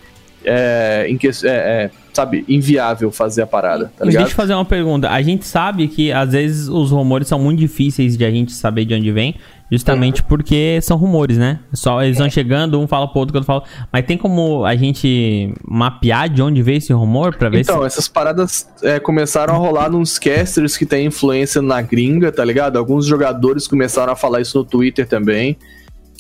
é, 0.45 1.07
em 1.09 1.19
que, 1.19 1.29
é, 1.29 1.31
é, 1.45 1.91
sabe, 2.21 2.45
inviável 2.49 3.11
fazer 3.11 3.43
a 3.43 3.47
parada, 3.47 3.93
tá 3.97 4.05
ligado? 4.05 4.23
deixa 4.23 4.33
eu 4.33 4.37
fazer 4.37 4.55
uma 4.55 4.65
pergunta. 4.65 5.09
A 5.11 5.23
gente 5.23 5.47
sabe 5.47 5.89
que 5.89 6.13
às 6.13 6.33
vezes 6.33 6.69
os 6.69 6.91
rumores 6.91 7.29
são 7.29 7.39
muito 7.39 7.59
difíceis 7.59 8.17
de 8.17 8.25
a 8.25 8.31
gente 8.31 8.53
saber 8.53 8.85
de 8.85 8.95
onde 8.95 9.11
vem, 9.11 9.37
justamente 9.71 10.23
porque 10.23 10.79
são 10.83 10.97
rumores, 10.97 11.39
né? 11.39 11.61
Só 11.73 12.03
eles 12.03 12.19
vão 12.19 12.29
chegando, 12.29 12.79
um 12.79 12.87
fala 12.87 13.09
pro 13.09 13.21
outro, 13.21 13.35
o 13.35 13.39
outro 13.39 13.47
fala. 13.47 13.63
Mas 13.93 14.05
tem 14.05 14.19
como 14.19 14.65
a 14.65 14.77
gente 14.77 15.55
mapear 15.67 16.29
de 16.29 16.43
onde 16.43 16.63
veio 16.63 16.79
esse 16.79 16.93
rumor 16.93 17.37
pra 17.37 17.49
ver 17.49 17.61
Então, 17.61 17.81
se. 17.81 17.87
essas 17.87 18.09
paradas 18.09 18.69
é, 18.83 18.99
começaram 19.01 19.55
a 19.55 19.57
rolar 19.57 19.91
nos 19.91 20.19
casters 20.19 20.77
que 20.77 20.85
tem 20.85 21.07
influência 21.07 21.63
na 21.63 21.81
gringa, 21.81 22.31
tá 22.31 22.45
ligado? 22.45 22.77
Alguns 22.77 23.07
jogadores 23.07 23.67
começaram 23.67 24.13
a 24.13 24.17
falar 24.17 24.41
isso 24.41 24.59
no 24.59 24.65
Twitter 24.65 25.07
também. 25.07 25.57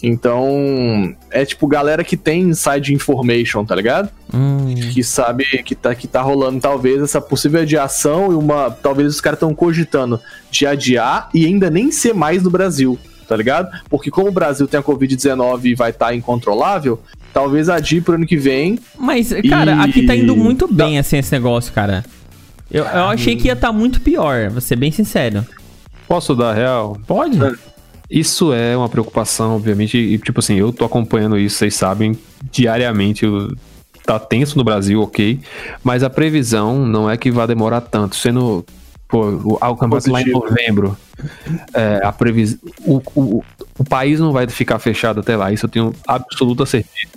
Então, 0.02 1.14
é 1.30 1.44
tipo 1.44 1.66
galera 1.66 2.02
que 2.02 2.16
tem 2.16 2.42
inside 2.42 2.94
information, 2.94 3.64
tá 3.64 3.74
ligado? 3.74 4.10
Hum, 4.32 4.74
Que 4.92 5.02
sabe 5.02 5.44
que 5.62 5.74
tá, 5.74 5.94
que 5.94 6.06
tá 6.06 6.22
rolando 6.22 6.60
talvez 6.60 7.02
essa 7.02 7.20
possível 7.20 7.60
adiação 7.60 8.32
e 8.32 8.34
uma. 8.34 8.70
Talvez 8.70 9.08
os 9.14 9.20
caras 9.20 9.36
estão 9.36 9.54
cogitando 9.54 10.20
de 10.50 10.66
adiar 10.66 11.28
e 11.34 11.44
ainda 11.46 11.68
nem 11.70 11.90
ser 11.92 12.14
mais 12.14 12.42
no 12.42 12.50
Brasil, 12.50 12.98
tá 13.28 13.36
ligado? 13.36 13.68
Porque 13.88 14.10
como 14.10 14.28
o 14.28 14.32
Brasil 14.32 14.66
tem 14.66 14.80
a 14.80 14.82
Covid-19 14.82 15.64
e 15.64 15.74
vai 15.74 15.90
estar 15.90 16.14
incontrolável, 16.14 17.00
talvez 17.32 17.68
adie 17.68 18.00
pro 18.00 18.14
ano 18.14 18.26
que 18.26 18.36
vem. 18.36 18.78
Mas, 18.98 19.32
cara, 19.48 19.72
E- 19.72 19.80
aqui 19.90 20.06
tá 20.06 20.14
indo 20.16 20.36
muito 20.36 20.66
bem 20.72 20.98
assim 20.98 21.18
esse 21.18 21.32
negócio, 21.32 21.72
cara. 21.72 22.04
Eu, 22.70 22.84
eu 22.84 23.04
achei 23.06 23.34
que 23.36 23.48
ia 23.48 23.54
estar 23.54 23.72
muito 23.72 24.00
pior, 24.00 24.48
vou 24.50 24.60
ser 24.60 24.76
bem 24.76 24.92
sincero. 24.92 25.44
Posso 26.06 26.34
dar 26.36 26.54
real? 26.54 26.96
Pode? 27.06 27.36
Isso 28.10 28.52
é 28.52 28.76
uma 28.76 28.88
preocupação, 28.88 29.54
obviamente, 29.54 29.96
e 29.96 30.18
tipo 30.18 30.40
assim, 30.40 30.56
eu 30.56 30.72
tô 30.72 30.84
acompanhando 30.84 31.38
isso, 31.38 31.56
vocês 31.56 31.74
sabem, 31.74 32.18
diariamente. 32.50 33.24
eu- 33.24 33.48
Tá 34.04 34.18
tenso 34.18 34.56
no 34.58 34.64
Brasil, 34.64 35.00
ok. 35.00 35.38
Mas 35.84 36.02
a 36.02 36.10
previsão 36.10 36.84
não 36.84 37.08
é 37.08 37.16
que 37.16 37.30
vai 37.30 37.46
demorar 37.46 37.80
tanto. 37.82 38.16
Sendo. 38.16 38.64
Pô, 39.06 39.26
o, 39.28 39.58
ah, 39.60 39.68
campeonato 39.76 40.10
lá 40.10 40.20
em 40.22 40.32
Positivo. 40.32 40.46
novembro. 40.48 40.96
É, 41.74 42.00
a 42.02 42.10
previsão. 42.10 42.58
O, 42.80 43.00
o, 43.14 43.44
o 43.78 43.84
país 43.84 44.18
não 44.18 44.32
vai 44.32 44.48
ficar 44.48 44.78
fechado 44.80 45.20
até 45.20 45.36
lá, 45.36 45.52
isso 45.52 45.66
eu 45.66 45.70
tenho 45.70 45.94
absoluta 46.08 46.64
certeza. 46.66 47.12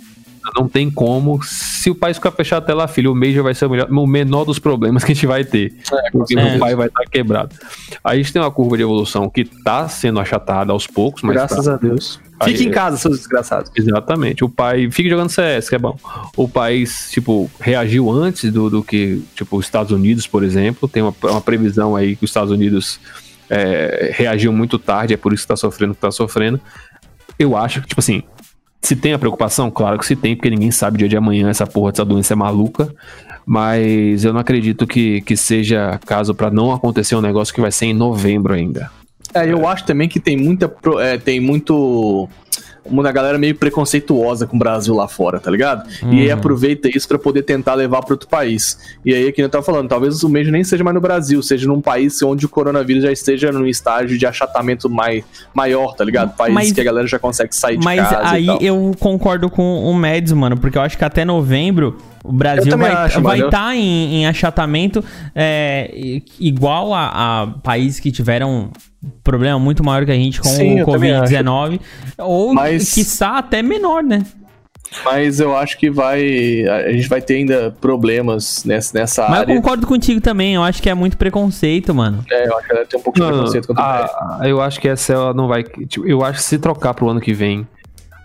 Não 0.56 0.68
tem 0.68 0.90
como. 0.90 1.40
Se 1.42 1.90
o 1.90 1.94
país 1.94 2.16
ficar 2.16 2.30
fechado 2.32 2.62
até 2.64 2.74
lá, 2.74 2.86
filho, 2.86 3.12
o 3.12 3.14
mês 3.14 3.34
já 3.34 3.42
vai 3.42 3.54
ser 3.54 3.66
o, 3.66 3.70
melhor- 3.70 3.90
o 3.90 4.06
menor 4.06 4.44
dos 4.44 4.58
problemas 4.58 5.02
que 5.02 5.12
a 5.12 5.14
gente 5.14 5.26
vai 5.26 5.44
ter. 5.44 5.74
porque 6.12 6.34
certeza. 6.34 6.56
o 6.56 6.58
pai 6.60 6.74
vai 6.74 6.86
estar 6.88 7.04
quebrado. 7.04 7.54
Aí 8.02 8.20
a 8.20 8.22
gente 8.22 8.32
tem 8.32 8.42
uma 8.42 8.50
curva 8.50 8.76
de 8.76 8.82
evolução 8.82 9.28
que 9.30 9.44
tá 9.44 9.88
sendo 9.88 10.20
achatada 10.20 10.72
aos 10.72 10.86
poucos, 10.86 11.22
mas 11.22 11.34
Graças 11.36 11.64
tá. 11.64 11.74
a 11.74 11.76
Deus. 11.76 12.20
Aí- 12.40 12.52
Fique 12.52 12.68
em 12.68 12.70
casa, 12.70 12.96
seus 12.96 13.18
desgraçados. 13.18 13.70
Exatamente. 13.74 14.44
O 14.44 14.48
pai 14.48 14.90
fica 14.90 15.08
jogando 15.08 15.30
CS, 15.30 15.68
que 15.68 15.74
é 15.76 15.78
bom. 15.78 15.96
O 16.36 16.48
país, 16.48 17.10
tipo, 17.10 17.50
reagiu 17.60 18.10
antes 18.10 18.52
do, 18.52 18.68
do 18.68 18.82
que, 18.82 19.22
tipo, 19.34 19.56
os 19.56 19.64
Estados 19.64 19.92
Unidos, 19.92 20.26
por 20.26 20.42
exemplo. 20.42 20.88
Tem 20.88 21.02
uma, 21.02 21.14
uma 21.22 21.40
previsão 21.40 21.94
aí 21.96 22.16
que 22.16 22.24
os 22.24 22.30
Estados 22.30 22.50
Unidos 22.50 22.98
é, 23.48 24.10
reagiu 24.14 24.52
muito 24.52 24.78
tarde, 24.78 25.14
é 25.14 25.16
por 25.16 25.32
isso 25.32 25.44
que 25.44 25.48
tá 25.48 25.56
sofrendo 25.56 25.92
o 25.92 25.94
que 25.94 26.00
tá 26.00 26.10
sofrendo. 26.10 26.60
Eu 27.38 27.56
acho 27.56 27.80
que, 27.82 27.88
tipo 27.88 28.00
assim, 28.00 28.22
se 28.86 28.96
tem 28.96 29.14
a 29.14 29.18
preocupação, 29.18 29.70
claro 29.70 29.98
que 29.98 30.06
se 30.06 30.14
tem, 30.14 30.36
porque 30.36 30.50
ninguém 30.50 30.70
sabe 30.70 30.98
dia 30.98 31.08
de 31.08 31.16
amanhã 31.16 31.48
essa 31.48 31.66
porra 31.66 31.90
dessa 31.90 32.04
doença 32.04 32.34
é 32.34 32.36
maluca. 32.36 32.94
Mas 33.46 34.24
eu 34.24 34.32
não 34.32 34.40
acredito 34.40 34.86
que, 34.86 35.20
que 35.22 35.36
seja 35.36 35.98
caso 36.06 36.34
pra 36.34 36.50
não 36.50 36.72
acontecer 36.72 37.14
um 37.14 37.20
negócio 37.20 37.54
que 37.54 37.60
vai 37.60 37.70
ser 37.70 37.86
em 37.86 37.94
novembro 37.94 38.54
ainda. 38.54 38.90
É, 39.34 39.50
eu 39.50 39.66
acho 39.66 39.84
também 39.84 40.08
que 40.08 40.20
tem 40.20 40.36
muita. 40.36 40.72
é, 41.00 41.18
tem 41.18 41.40
muito. 41.40 42.28
Uma 42.84 43.10
galera 43.12 43.38
meio 43.38 43.54
preconceituosa 43.54 44.46
com 44.46 44.56
o 44.56 44.58
Brasil 44.58 44.94
lá 44.94 45.08
fora, 45.08 45.40
tá 45.40 45.50
ligado? 45.50 45.88
E 46.10 46.20
aí 46.20 46.28
Uhum. 46.28 46.34
aproveita 46.34 46.88
isso 46.94 47.08
pra 47.08 47.18
poder 47.18 47.42
tentar 47.42 47.74
levar 47.74 48.02
pra 48.02 48.14
outro 48.14 48.28
país. 48.28 48.78
E 49.04 49.14
aí, 49.14 49.32
que 49.32 49.40
eu 49.42 49.48
tava 49.48 49.64
falando, 49.64 49.88
talvez 49.88 50.22
o 50.22 50.28
Major 50.28 50.52
nem 50.52 50.62
seja 50.64 50.84
mais 50.84 50.94
no 50.94 51.00
Brasil, 51.00 51.42
seja 51.42 51.66
num 51.66 51.80
país 51.80 52.22
onde 52.22 52.44
o 52.44 52.48
coronavírus 52.48 53.02
já 53.04 53.10
esteja 53.12 53.50
num 53.50 53.66
estágio 53.66 54.18
de 54.18 54.26
achatamento 54.26 54.88
mai, 54.90 55.24
maior, 55.54 55.94
tá 55.94 56.04
ligado? 56.04 56.36
País 56.36 56.52
Mas- 56.54 56.72
que 56.72 56.80
a 56.80 56.84
galera 56.84 57.06
já 57.06 57.18
consegue 57.18 57.54
sair 57.56 57.78
de 57.78 57.84
Mas 57.84 58.00
casa 58.00 58.38
e 58.38 58.50
aí 58.50 58.66
eu 58.66 58.92
concordo 58.98 59.48
com 59.48 59.84
o 59.84 59.94
Mads, 59.94 60.32
mano, 60.32 60.56
porque 60.58 60.76
eu 60.76 60.82
acho 60.82 60.98
que 60.98 61.04
até 61.04 61.24
novembro 61.24 61.96
o 62.24 62.32
Brasil 62.32 62.72
Eu 62.72 62.78
vai 62.78 62.90
acho, 62.90 63.20
vai 63.20 63.36
mano. 63.36 63.48
estar 63.48 63.76
em, 63.76 64.14
em 64.22 64.26
achatamento 64.26 65.04
é, 65.34 65.90
igual 66.40 66.92
a, 66.94 67.42
a 67.42 67.46
países 67.62 68.00
que 68.00 68.10
tiveram 68.10 68.70
problema 69.22 69.58
muito 69.58 69.84
maior 69.84 70.04
que 70.06 70.10
a 70.10 70.14
gente 70.14 70.40
com 70.40 70.48
Sim, 70.48 70.76
o 70.76 70.78
eu 70.80 70.86
também 70.86 71.12
Covid-19. 71.12 71.80
Ou, 72.18 72.54
Mas- 72.54 72.94
quiçá, 72.94 73.38
até 73.38 73.62
menor, 73.62 74.02
né? 74.02 74.22
Mas 75.04 75.40
eu 75.40 75.56
acho 75.56 75.76
que 75.76 75.90
vai. 75.90 76.22
A 76.68 76.92
gente 76.92 77.08
vai 77.08 77.20
ter 77.20 77.34
ainda 77.34 77.74
problemas 77.80 78.64
nessa, 78.64 78.96
nessa 78.96 79.22
Mas 79.22 79.32
eu 79.34 79.40
área. 79.40 79.56
concordo 79.56 79.86
contigo 79.88 80.20
também, 80.20 80.54
eu 80.54 80.62
acho 80.62 80.80
que 80.80 80.88
é 80.88 80.94
muito 80.94 81.16
preconceito, 81.18 81.92
mano. 81.92 82.24
É, 82.30 82.46
eu 82.46 82.56
acho 82.56 82.68
que 82.68 82.74
tem 82.86 83.00
um 83.00 83.02
pouco 83.02 83.18
de 83.18 83.24
Não, 83.26 83.32
preconceito 83.32 83.66
contra 83.66 83.82
a- 83.84 84.40
eu 84.48 84.60
acho 84.62 84.80
que 84.80 84.88
a 84.88 84.92
ESL 84.92 85.34
não 85.34 85.48
vai. 85.48 85.64
tipo, 85.64 86.06
eu 86.06 86.22
acho 86.24 86.38
que 86.38 86.44
se 86.44 86.58
trocar 86.58 86.94
pro 86.94 87.08
ano 87.08 87.20
que 87.20 87.32
vem, 87.34 87.66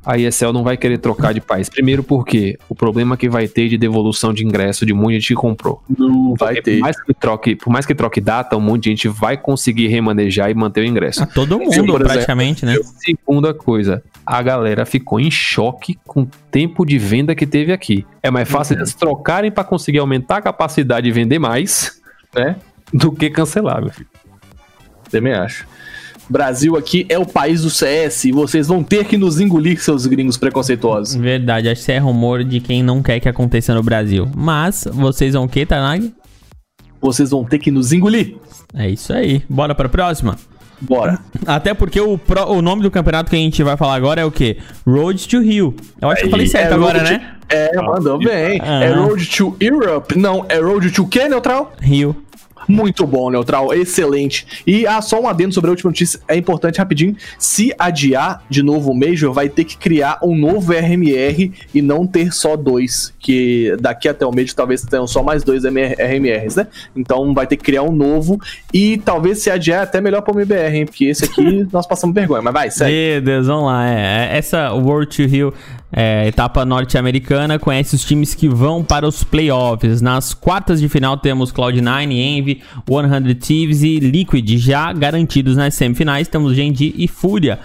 a 0.05 0.17
ESL 0.17 0.51
não 0.53 0.63
vai 0.63 0.77
querer 0.77 0.97
trocar 0.97 1.33
de 1.33 1.41
país. 1.41 1.69
Primeiro 1.69 2.03
porque 2.03 2.57
o 2.67 2.75
problema 2.75 3.17
que 3.17 3.29
vai 3.29 3.47
ter 3.47 3.67
de 3.67 3.77
devolução 3.77 4.33
de 4.33 4.45
ingresso 4.45 4.85
de 4.85 4.93
um 4.93 4.97
monte 4.97 5.09
de 5.09 5.13
gente 5.15 5.27
que 5.29 5.35
comprou. 5.35 5.81
Não 5.97 6.33
vai 6.35 6.55
Porque 6.55 6.61
ter. 6.61 6.77
Por 6.77 6.81
mais, 6.81 7.01
que 7.01 7.13
troque, 7.13 7.55
por 7.55 7.69
mais 7.69 7.85
que 7.85 7.95
troque 7.95 8.21
data, 8.21 8.55
um 8.55 8.61
monte 8.61 8.83
de 8.83 8.89
gente 8.89 9.07
vai 9.07 9.37
conseguir 9.37 9.87
remanejar 9.87 10.49
e 10.49 10.53
manter 10.53 10.81
o 10.81 10.85
ingresso. 10.85 11.23
A 11.23 11.25
todo 11.25 11.59
mundo, 11.59 11.69
por 11.69 11.79
exemplo. 11.79 11.99
praticamente, 11.99 12.65
né? 12.65 12.75
Segunda 12.97 13.53
coisa, 13.53 14.03
a 14.25 14.41
galera 14.41 14.85
ficou 14.85 15.19
em 15.19 15.29
choque 15.31 15.97
com 16.05 16.21
o 16.21 16.29
tempo 16.51 16.85
de 16.85 16.97
venda 16.97 17.35
que 17.35 17.45
teve 17.45 17.71
aqui. 17.71 18.05
É 18.23 18.31
mais 18.31 18.49
fácil 18.49 18.77
eles 18.77 18.93
trocarem 18.93 19.51
para 19.51 19.63
conseguir 19.63 19.99
aumentar 19.99 20.37
a 20.37 20.41
capacidade 20.41 21.05
de 21.05 21.11
vender 21.11 21.39
mais, 21.39 22.01
né? 22.33 22.55
Do 22.93 23.11
que 23.11 23.29
cancelar, 23.29 23.81
meu 23.81 23.91
filho. 23.91 24.07
Também 25.09 25.33
acho. 25.33 25.65
Brasil 26.29 26.77
aqui 26.77 27.05
é 27.09 27.17
o 27.17 27.25
país 27.25 27.63
do 27.63 27.69
CS 27.69 28.25
e 28.25 28.31
vocês 28.31 28.67
vão 28.67 28.83
ter 28.83 29.05
que 29.05 29.17
nos 29.17 29.39
engolir, 29.39 29.81
seus 29.81 30.05
gringos 30.05 30.37
preconceituosos. 30.37 31.15
Verdade, 31.15 31.69
acho 31.69 31.83
que 31.83 31.91
é 31.91 31.97
rumor 31.97 32.43
de 32.43 32.59
quem 32.59 32.83
não 32.83 33.01
quer 33.01 33.19
que 33.19 33.27
aconteça 33.27 33.73
no 33.73 33.81
Brasil. 33.81 34.27
Mas, 34.35 34.87
vocês 34.91 35.33
vão 35.33 35.45
o 35.45 35.49
quê, 35.49 35.65
Tanag? 35.65 36.13
Vocês 37.01 37.31
vão 37.31 37.43
ter 37.43 37.57
que 37.59 37.71
nos 37.71 37.91
engolir. 37.91 38.35
É 38.75 38.87
isso 38.89 39.11
aí. 39.11 39.41
Bora 39.49 39.73
pra 39.73 39.89
próxima? 39.89 40.35
Bora. 40.81 41.19
Até 41.47 41.73
porque 41.73 41.99
o, 41.99 42.17
pro- 42.17 42.51
o 42.51 42.61
nome 42.61 42.83
do 42.83 42.91
campeonato 42.91 43.29
que 43.29 43.35
a 43.35 43.39
gente 43.39 43.63
vai 43.63 43.75
falar 43.75 43.95
agora 43.95 44.21
é 44.21 44.25
o 44.25 44.31
quê? 44.31 44.57
Road 44.85 45.27
to 45.27 45.39
Rio. 45.41 45.75
Eu 46.01 46.09
acho 46.09 46.21
que 46.21 46.27
eu 46.27 46.31
falei 46.31 46.45
certo 46.47 46.71
É 46.71 46.75
agora, 46.75 47.01
né? 47.03 47.17
to- 47.17 47.55
É, 47.55 47.81
mandou 47.81 48.19
bem. 48.19 48.61
Ah. 48.63 48.83
É 48.83 48.93
Road 48.93 49.25
to 49.29 49.55
Europe. 49.59 50.17
Não, 50.17 50.45
é 50.47 50.59
Road 50.59 50.91
to 50.91 51.07
quê, 51.07 51.27
Neutral? 51.27 51.73
Rio. 51.81 52.15
Muito 52.67 53.05
bom, 53.05 53.29
Neutral. 53.29 53.73
Excelente. 53.73 54.63
E 54.65 54.85
ah, 54.85 55.01
só 55.01 55.21
um 55.21 55.27
adendo 55.27 55.53
sobre 55.53 55.69
a 55.69 55.71
última 55.71 55.89
notícia. 55.89 56.19
É 56.27 56.35
importante 56.35 56.77
rapidinho. 56.77 57.15
Se 57.37 57.73
adiar 57.77 58.43
de 58.49 58.61
novo 58.63 58.91
o 58.91 58.95
Major, 58.95 59.33
vai 59.33 59.49
ter 59.49 59.63
que 59.63 59.77
criar 59.77 60.19
um 60.23 60.35
novo 60.35 60.73
RMR 60.73 61.51
e 61.73 61.81
não 61.81 62.05
ter 62.05 62.33
só 62.33 62.55
dois. 62.55 63.13
Que 63.19 63.75
daqui 63.79 64.07
até 64.07 64.25
o 64.25 64.31
Major 64.31 64.53
talvez 64.53 64.81
tenham 64.83 65.07
só 65.07 65.23
mais 65.23 65.43
dois 65.43 65.63
MR 65.65 65.95
RMRs, 65.99 66.55
né? 66.55 66.67
Então 66.95 67.33
vai 67.33 67.47
ter 67.47 67.57
que 67.57 67.63
criar 67.63 67.83
um 67.83 67.91
novo. 67.91 68.39
E 68.73 68.97
talvez 68.97 69.39
se 69.39 69.49
adiar 69.49 69.81
é 69.81 69.83
até 69.83 70.01
melhor 70.01 70.21
para 70.21 70.35
o 70.35 70.39
MBR, 70.39 70.75
hein? 70.75 70.85
Porque 70.85 71.05
esse 71.05 71.25
aqui 71.25 71.67
nós 71.71 71.85
passamos 71.87 72.13
vergonha. 72.13 72.41
Mas 72.41 72.53
vai, 72.53 72.71
segue. 72.71 72.91
Meu 72.91 73.21
Deus, 73.21 73.47
vamos 73.47 73.65
lá. 73.65 73.89
É, 73.89 74.37
essa 74.37 74.73
World 74.73 75.15
to 75.15 75.27
Rio, 75.27 75.53
é, 75.91 76.27
etapa 76.27 76.63
norte-americana, 76.65 77.57
conhece 77.57 77.95
os 77.95 78.05
times 78.05 78.35
que 78.35 78.47
vão 78.47 78.83
para 78.83 79.07
os 79.07 79.23
playoffs. 79.23 80.01
Nas 80.01 80.33
quartas 80.33 80.79
de 80.79 80.87
final 80.87 81.17
temos 81.17 81.51
Cloud9, 81.51 82.11
Envy, 82.11 82.61
100 82.87 83.35
Thieves 83.35 83.81
e 83.83 83.99
Liquid. 83.99 84.57
Já 84.57 84.93
garantidos 84.93 85.55
nas 85.57 85.73
semifinais 85.73 86.27
temos 86.27 86.55
Genji 86.55 86.93
e 86.97 87.07
Fúria. 87.07 87.59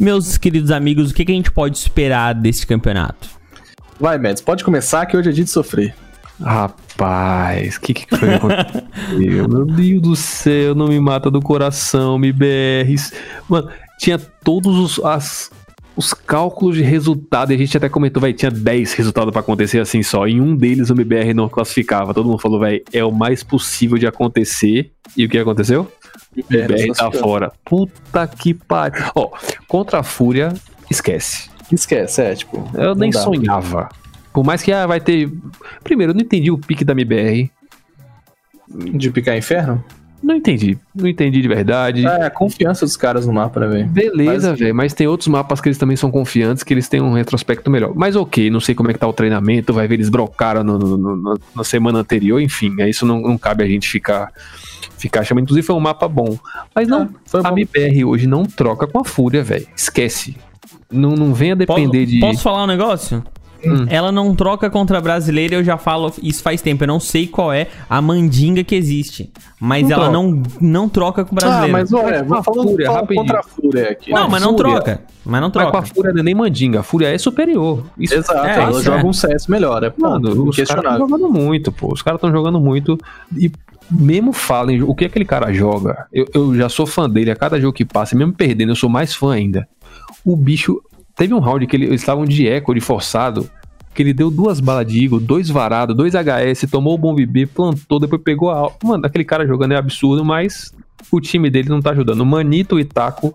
Meus 0.00 0.38
queridos 0.38 0.70
amigos, 0.70 1.10
o 1.10 1.14
que, 1.14 1.24
que 1.24 1.32
a 1.32 1.34
gente 1.34 1.50
pode 1.50 1.76
esperar 1.76 2.34
desse 2.34 2.66
campeonato? 2.66 3.28
Vai, 4.00 4.18
Mads, 4.18 4.40
pode 4.42 4.64
começar 4.64 5.04
que 5.06 5.16
hoje 5.16 5.28
é 5.28 5.32
dia 5.32 5.44
de 5.44 5.50
sofrer. 5.50 5.94
Rapaz, 6.40 7.76
o 7.76 7.80
que, 7.82 7.94
que 7.94 8.06
foi? 8.16 8.28
Meu 9.16 9.64
Deus 9.66 10.02
do 10.02 10.16
céu, 10.16 10.74
não 10.74 10.88
me 10.88 10.98
mata 10.98 11.30
do 11.30 11.40
coração, 11.40 12.16
MBRs. 12.16 13.12
Mano, 13.48 13.68
tinha 13.98 14.18
todos 14.18 14.76
os, 14.76 15.04
as- 15.04 15.50
os 15.96 16.14
cálculos 16.14 16.76
de 16.76 16.82
resultado, 16.82 17.52
e 17.52 17.54
a 17.54 17.58
gente 17.58 17.76
até 17.76 17.88
comentou, 17.88 18.20
vai, 18.20 18.32
tinha 18.32 18.50
10 18.50 18.94
resultados 18.94 19.32
pra 19.32 19.40
acontecer 19.40 19.78
assim 19.78 20.02
só. 20.02 20.26
Em 20.26 20.40
um 20.40 20.56
deles 20.56 20.90
o 20.90 20.94
MBR 20.94 21.34
não 21.34 21.48
classificava. 21.48 22.14
Todo 22.14 22.28
mundo 22.28 22.38
falou, 22.38 22.58
vai, 22.58 22.80
é 22.92 23.04
o 23.04 23.12
mais 23.12 23.42
possível 23.42 23.98
de 23.98 24.06
acontecer. 24.06 24.92
E 25.16 25.24
o 25.24 25.28
que 25.28 25.38
aconteceu? 25.38 25.90
O 26.36 26.54
MBR 26.54 26.88
tá 26.88 26.94
classificou. 26.94 27.20
fora. 27.20 27.52
Puta 27.64 28.26
que 28.26 28.54
pariu. 28.54 29.04
Ó, 29.14 29.30
contra 29.68 30.00
a 30.00 30.02
Fúria, 30.02 30.52
esquece. 30.90 31.50
Esquece, 31.70 32.22
é, 32.22 32.34
tipo. 32.34 32.68
Eu 32.74 32.90
não 32.90 32.94
nem 32.94 33.10
dá. 33.10 33.20
sonhava. 33.20 33.88
Por 34.32 34.44
mais 34.44 34.62
que 34.62 34.72
ah, 34.72 34.86
vai 34.86 35.00
ter. 35.00 35.30
Primeiro, 35.84 36.12
eu 36.12 36.14
não 36.14 36.22
entendi 36.22 36.50
o 36.50 36.58
pique 36.58 36.84
da 36.84 36.92
MBR. 36.92 37.50
De 38.94 39.10
picar 39.10 39.36
inferno? 39.36 39.84
Não 40.22 40.36
entendi. 40.36 40.78
Não 40.94 41.08
entendi 41.08 41.42
de 41.42 41.48
verdade. 41.48 42.06
É, 42.06 42.24
a 42.26 42.30
confiança 42.30 42.84
dos 42.86 42.96
caras 42.96 43.26
no 43.26 43.32
mapa, 43.32 43.58
né, 43.60 43.66
velho? 43.66 43.88
Beleza, 43.88 44.50
Mas- 44.50 44.58
velho, 44.60 44.74
mas 44.74 44.94
tem 44.94 45.06
outros 45.06 45.26
mapas 45.28 45.60
que 45.60 45.68
eles 45.68 45.78
também 45.78 45.96
são 45.96 46.10
confiantes, 46.10 46.62
que 46.62 46.72
eles 46.72 46.88
têm 46.88 47.00
um 47.00 47.12
retrospecto 47.14 47.70
melhor. 47.70 47.92
Mas 47.94 48.14
ok, 48.14 48.48
não 48.50 48.60
sei 48.60 48.74
como 48.74 48.90
é 48.90 48.92
que 48.92 48.98
tá 49.00 49.06
o 49.08 49.12
treinamento, 49.12 49.72
vai 49.72 49.88
ver 49.88 49.94
eles 49.94 50.08
brocaram 50.08 50.62
no, 50.62 50.78
no- 50.78 51.16
no- 51.16 51.40
na 51.56 51.64
semana 51.64 51.98
anterior, 51.98 52.40
enfim, 52.40 52.72
é 52.80 52.88
isso 52.88 53.04
não, 53.04 53.20
não 53.20 53.36
cabe 53.36 53.64
a 53.64 53.66
gente 53.66 53.88
ficar, 53.88 54.32
ficar 54.96 55.24
chamando. 55.24 55.44
Inclusive 55.44 55.66
foi 55.66 55.74
um 55.76 55.80
mapa 55.80 56.06
bom. 56.06 56.38
Mas 56.74 56.86
não, 56.86 57.08
Foi 57.26 57.40
a. 57.44 57.48
MBR 57.48 58.04
hoje 58.04 58.26
não 58.26 58.44
troca 58.44 58.86
com 58.86 59.00
a 59.00 59.04
Fúria, 59.04 59.42
velho. 59.42 59.66
Esquece. 59.76 60.36
Não, 60.90 61.10
não 61.16 61.32
venha 61.34 61.56
depender 61.56 62.06
de. 62.06 62.20
Posso 62.20 62.42
falar 62.42 62.64
um 62.64 62.66
negócio? 62.66 63.24
Hum. 63.64 63.86
Ela 63.88 64.10
não 64.10 64.34
troca 64.34 64.68
contra 64.68 64.98
a 64.98 65.00
brasileira, 65.00 65.54
eu 65.54 65.62
já 65.64 65.76
falo 65.78 66.12
isso 66.22 66.42
faz 66.42 66.60
tempo. 66.60 66.82
Eu 66.84 66.88
não 66.88 66.98
sei 67.00 67.26
qual 67.26 67.52
é 67.52 67.68
a 67.88 68.00
mandinga 68.02 68.64
que 68.64 68.74
existe. 68.74 69.30
Mas 69.60 69.84
Não 69.88 69.92
ela 69.92 70.10
troca. 70.10 70.12
não, 70.28 70.42
não 70.60 70.88
troca 70.88 71.24
com 71.24 71.34
o 71.34 71.38
Ah, 71.38 71.40
brasileiro. 71.40 71.72
mas 71.72 71.92
olha, 71.92 72.04
Mas 72.04 72.26
com 72.28 72.34
a 72.34 72.40
vamos 72.40 72.44
falando, 72.44 72.70
Fúria, 72.70 72.90
rapidinho. 72.90 73.20
contra 73.20 73.38
a 73.40 73.42
Fúria 73.42 73.90
aqui. 73.90 74.10
não, 74.12 74.28
mas 74.28 74.42
não 74.42 74.56
Fúria. 74.56 74.72
troca. 74.74 75.00
Mas 75.24 75.40
não 75.40 75.48
Mas 75.48 75.52
com 75.52 75.58
a 75.60 75.70
troca. 75.70 75.94
Fúria 75.94 76.12
não 76.12 76.20
é 76.20 76.22
nem 76.24 76.34
mandinga, 76.34 76.80
a 76.80 76.82
Fúria 76.82 77.06
é 77.14 77.18
superior. 77.18 77.84
Isso 77.96 78.14
Exato, 78.14 78.44
É, 78.46 78.54
ela 78.62 78.70
isso 78.72 78.82
joga 78.82 79.00
é. 79.00 79.04
um 79.04 79.12
CS 79.12 79.46
melhor, 79.46 79.84
é 79.84 79.90
ponto, 79.90 80.02
Mano, 80.22 80.48
os 80.48 80.56
caras 80.56 80.70
estão 80.84 80.98
jogando 80.98 81.28
muito, 81.30 81.70
pô. 81.72 81.92
Os 81.92 82.02
caras 82.02 82.18
estão 82.18 82.32
jogando 82.32 82.58
muito. 82.60 82.98
E 83.38 83.50
mesmo 83.90 84.32
falem 84.32 84.82
o 84.82 84.94
que 84.94 85.04
aquele 85.04 85.24
cara 85.24 85.52
joga, 85.52 86.06
eu, 86.12 86.26
eu 86.34 86.56
já 86.56 86.68
sou 86.68 86.86
fã 86.86 87.08
dele 87.08 87.30
a 87.30 87.36
cada 87.36 87.60
jogo 87.60 87.72
que 87.74 87.84
passa, 87.84 88.16
mesmo 88.16 88.32
perdendo, 88.32 88.72
eu 88.72 88.76
sou 88.76 88.88
mais 88.90 89.14
fã 89.14 89.32
ainda. 89.34 89.68
O 90.24 90.34
bicho. 90.36 90.80
Teve 91.16 91.34
um 91.34 91.38
round 91.38 91.66
que 91.66 91.76
ele- 91.76 91.86
eles 91.86 92.00
estavam 92.00 92.24
de 92.24 92.46
eco, 92.48 92.74
de 92.74 92.80
forçado, 92.80 93.48
que 93.94 94.02
ele 94.02 94.12
deu 94.14 94.30
duas 94.30 94.60
balas 94.60 94.86
de 94.86 95.04
Eagle, 95.04 95.20
dois 95.20 95.48
varados, 95.50 95.94
dois 95.96 96.14
HS, 96.14 96.66
tomou 96.70 96.94
o 96.94 96.98
bomb 96.98 97.24
B, 97.26 97.46
plantou, 97.46 97.98
depois 98.00 98.22
pegou 98.22 98.50
a. 98.50 98.70
Mano, 98.82 99.04
aquele 99.06 99.24
cara 99.24 99.46
jogando 99.46 99.72
é 99.72 99.76
absurdo, 99.76 100.24
mas 100.24 100.74
o 101.10 101.20
time 101.20 101.50
dele 101.50 101.68
não 101.68 101.80
tá 101.82 101.90
ajudando. 101.90 102.24
Manito 102.24 102.80
e 102.80 102.84
Taco 102.84 103.34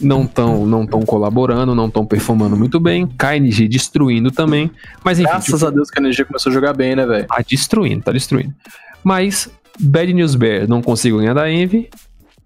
não 0.00 0.22
estão 0.22 0.64
não 0.64 0.86
tão 0.86 1.02
colaborando, 1.02 1.74
não 1.74 1.86
estão 1.86 2.06
performando 2.06 2.56
muito 2.56 2.78
bem. 2.78 3.04
KNG 3.06 3.66
destruindo 3.66 4.30
também. 4.30 4.70
Mas 5.04 5.18
enfim, 5.18 5.28
Graças 5.28 5.64
a 5.64 5.70
Deus 5.70 5.90
que 5.90 5.98
a 5.98 6.02
energia 6.02 6.24
começou 6.24 6.50
a 6.50 6.54
jogar 6.54 6.72
bem, 6.72 6.94
né, 6.94 7.04
velho? 7.04 7.26
Tá 7.26 7.42
destruindo, 7.48 8.02
tá 8.04 8.12
destruindo. 8.12 8.54
Mas 9.02 9.50
Bad 9.80 10.12
News 10.12 10.36
Bear 10.36 10.68
não 10.68 10.80
consigo 10.80 11.18
ganhar 11.18 11.34
da 11.34 11.50
Envy. 11.50 11.88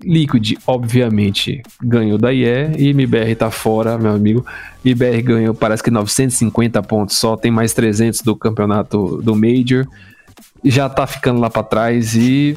Liquid, 0.05 0.55
obviamente, 0.67 1.63
ganhou 1.83 2.19
da 2.19 2.33
IE. 2.33 2.73
E 2.79 2.89
MBR 2.91 3.35
tá 3.37 3.51
fora, 3.51 3.99
meu 3.99 4.13
amigo. 4.13 4.45
MBR 4.85 5.23
ganhou, 5.23 5.55
parece 5.55 5.83
que 5.83 5.91
950 5.91 6.83
pontos 6.83 7.17
só. 7.19 7.37
Tem 7.37 7.51
mais 7.51 7.73
300 7.73 8.21
do 8.21 8.37
campeonato 8.37 9.21
do 9.23 9.35
Major. 9.35 9.87
Já 10.65 10.89
tá 10.89 11.07
ficando 11.07 11.41
lá 11.41 11.51
pra 11.51 11.63
trás 11.63 12.15
e. 12.15 12.57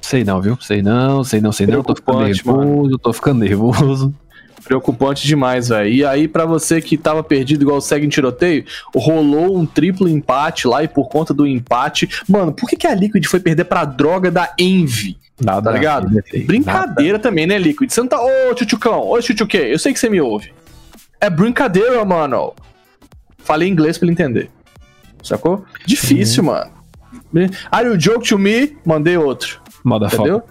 Sei 0.00 0.24
não, 0.24 0.40
viu? 0.40 0.56
Sei 0.60 0.80
não, 0.82 1.22
sei 1.22 1.40
não, 1.40 1.52
sei 1.52 1.66
não. 1.66 1.82
Tô 1.82 1.94
ficando 1.94 2.20
nervoso, 2.20 2.98
tô 2.98 3.12
ficando 3.12 3.40
nervoso. 3.40 4.14
Preocupante 4.64 5.26
demais, 5.26 5.68
velho. 5.68 5.88
E 5.88 6.04
aí, 6.04 6.28
pra 6.28 6.44
você 6.44 6.80
que 6.80 6.96
tava 6.96 7.22
perdido 7.22 7.62
igual 7.62 7.80
segue 7.80 8.06
em 8.06 8.08
tiroteio, 8.08 8.64
rolou 8.94 9.56
um 9.56 9.64
triplo 9.64 10.08
empate 10.08 10.66
lá 10.66 10.82
e 10.82 10.88
por 10.88 11.08
conta 11.08 11.32
do 11.32 11.46
empate. 11.46 12.08
Mano, 12.28 12.52
por 12.52 12.68
que, 12.68 12.76
que 12.76 12.86
a 12.86 12.94
Liquid 12.94 13.24
foi 13.26 13.40
perder 13.40 13.64
pra 13.64 13.84
droga 13.84 14.30
da 14.30 14.52
Envy? 14.58 15.16
Nada, 15.40 15.70
Tá 15.70 15.76
ligado? 15.76 16.08
Brincadeira 16.46 17.18
também, 17.18 17.46
né, 17.46 17.58
Liquid? 17.58 17.90
Você 17.90 18.00
não 18.00 18.08
tá. 18.08 18.18
Ô, 18.20 18.54
Tchutchucão, 18.54 19.00
ô, 19.08 19.18
Tchutchuque, 19.20 19.56
eu 19.56 19.78
sei 19.78 19.92
que 19.92 19.98
você 19.98 20.08
me 20.08 20.20
ouve. 20.20 20.52
É 21.20 21.30
brincadeira, 21.30 22.04
mano. 22.04 22.52
Falei 23.38 23.68
inglês 23.68 23.96
pra 23.98 24.06
ele 24.06 24.12
entender. 24.12 24.50
Sacou? 25.22 25.64
Difícil, 25.86 26.42
mano. 26.44 26.70
Are 27.70 27.88
you 27.88 27.96
joke 27.98 28.28
to 28.28 28.38
me? 28.38 28.76
Mandei 28.84 29.16
outro. 29.16 29.60
Motherfucker. 29.84 30.20
Entendeu? 30.26 30.42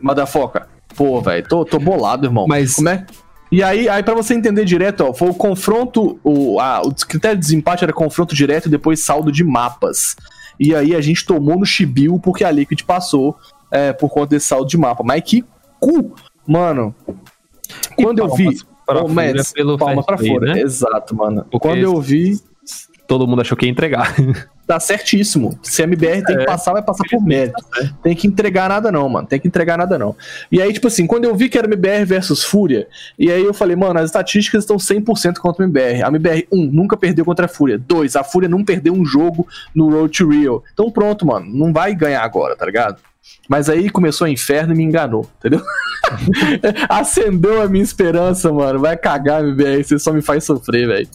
Madafoca. 0.00 0.68
Pô, 0.96 1.20
velho, 1.20 1.46
tô, 1.48 1.64
tô 1.64 1.78
bolado, 1.78 2.26
irmão. 2.26 2.46
Mas- 2.46 2.74
Como 2.76 2.88
é? 2.88 3.06
E 3.50 3.62
aí, 3.62 3.88
aí 3.88 4.02
para 4.02 4.14
você 4.14 4.34
entender 4.34 4.64
direto, 4.64 5.02
ó, 5.02 5.12
foi 5.14 5.28
o 5.28 5.34
confronto, 5.34 6.18
o, 6.24 6.58
a, 6.58 6.82
o 6.82 6.92
critério 6.94 7.36
de 7.38 7.44
desempate 7.44 7.84
era 7.84 7.92
confronto 7.92 8.34
direto 8.34 8.66
e 8.66 8.70
depois 8.70 9.04
saldo 9.04 9.30
de 9.30 9.44
mapas. 9.44 10.16
E 10.58 10.74
aí 10.74 10.94
a 10.94 11.00
gente 11.00 11.24
tomou 11.24 11.58
no 11.58 11.64
Chibiu 11.66 12.18
porque 12.18 12.42
a 12.44 12.50
Liquid 12.50 12.82
passou 12.82 13.36
é, 13.74 13.92
por 13.92 14.08
conta 14.08 14.28
desse 14.28 14.46
saldo 14.46 14.68
de 14.68 14.78
mapa. 14.78 15.02
Mas 15.04 15.22
que 15.22 15.44
cu, 15.80 16.14
mano. 16.46 16.94
Quando 17.96 18.20
eu 18.20 18.34
vi. 18.34 18.56
pra 18.86 19.06
Mads, 19.06 19.52
pelo 19.52 19.76
palma 19.76 20.02
pra 20.04 20.16
play, 20.16 20.30
fora. 20.30 20.54
né? 20.54 20.60
Exato, 20.60 21.14
mano. 21.16 21.44
Porque 21.50 21.68
Quando 21.68 21.80
eu 21.80 22.00
vi, 22.00 22.38
Todo 23.06 23.26
mundo 23.26 23.42
achou 23.42 23.56
que 23.56 23.66
ia 23.66 23.70
entregar. 23.70 24.14
tá 24.66 24.80
certíssimo. 24.80 25.58
Se 25.62 25.82
a 25.82 25.84
MBR 25.84 26.24
tem 26.24 26.38
que 26.38 26.44
passar, 26.46 26.72
vai 26.72 26.82
passar 26.82 27.04
por 27.10 27.22
mérito. 27.22 27.62
Tem 28.02 28.16
que 28.16 28.26
entregar 28.26 28.68
nada 28.68 28.90
não, 28.90 29.06
mano. 29.08 29.26
Tem 29.26 29.38
que 29.38 29.46
entregar 29.46 29.76
nada 29.76 29.98
não. 29.98 30.16
E 30.50 30.60
aí, 30.60 30.72
tipo 30.72 30.86
assim, 30.86 31.06
quando 31.06 31.24
eu 31.24 31.34
vi 31.34 31.50
que 31.50 31.58
era 31.58 31.66
MBR 31.66 32.06
versus 32.06 32.42
Fúria, 32.42 32.88
e 33.18 33.30
aí 33.30 33.44
eu 33.44 33.52
falei, 33.52 33.76
mano, 33.76 33.98
as 33.98 34.06
estatísticas 34.06 34.64
estão 34.64 34.78
100% 34.78 35.36
contra 35.36 35.62
o 35.62 35.66
MBR. 35.66 36.02
A 36.02 36.08
MBR, 36.08 36.48
um, 36.50 36.64
nunca 36.64 36.96
perdeu 36.96 37.26
contra 37.26 37.44
a 37.44 37.48
Fúria. 37.48 37.78
Dois, 37.78 38.16
a 38.16 38.24
Fúria 38.24 38.48
não 38.48 38.64
perdeu 38.64 38.94
um 38.94 39.04
jogo 39.04 39.46
no 39.74 39.90
Road 39.90 40.16
to 40.16 40.28
Rio. 40.30 40.62
Então 40.72 40.90
pronto, 40.90 41.26
mano. 41.26 41.46
Não 41.46 41.72
vai 41.72 41.94
ganhar 41.94 42.22
agora, 42.22 42.56
tá 42.56 42.64
ligado? 42.64 42.96
Mas 43.48 43.68
aí 43.68 43.90
começou 43.90 44.26
o 44.26 44.30
inferno 44.30 44.72
e 44.72 44.76
me 44.76 44.84
enganou, 44.84 45.28
entendeu? 45.38 45.62
Acendeu 46.88 47.60
a 47.62 47.68
minha 47.68 47.84
esperança, 47.84 48.52
mano. 48.52 48.78
Vai 48.78 48.96
cagar, 48.96 49.42
MBR. 49.42 49.84
Você 49.84 49.98
só 49.98 50.12
me 50.12 50.22
faz 50.22 50.44
sofrer, 50.44 50.86
velho. 50.86 51.08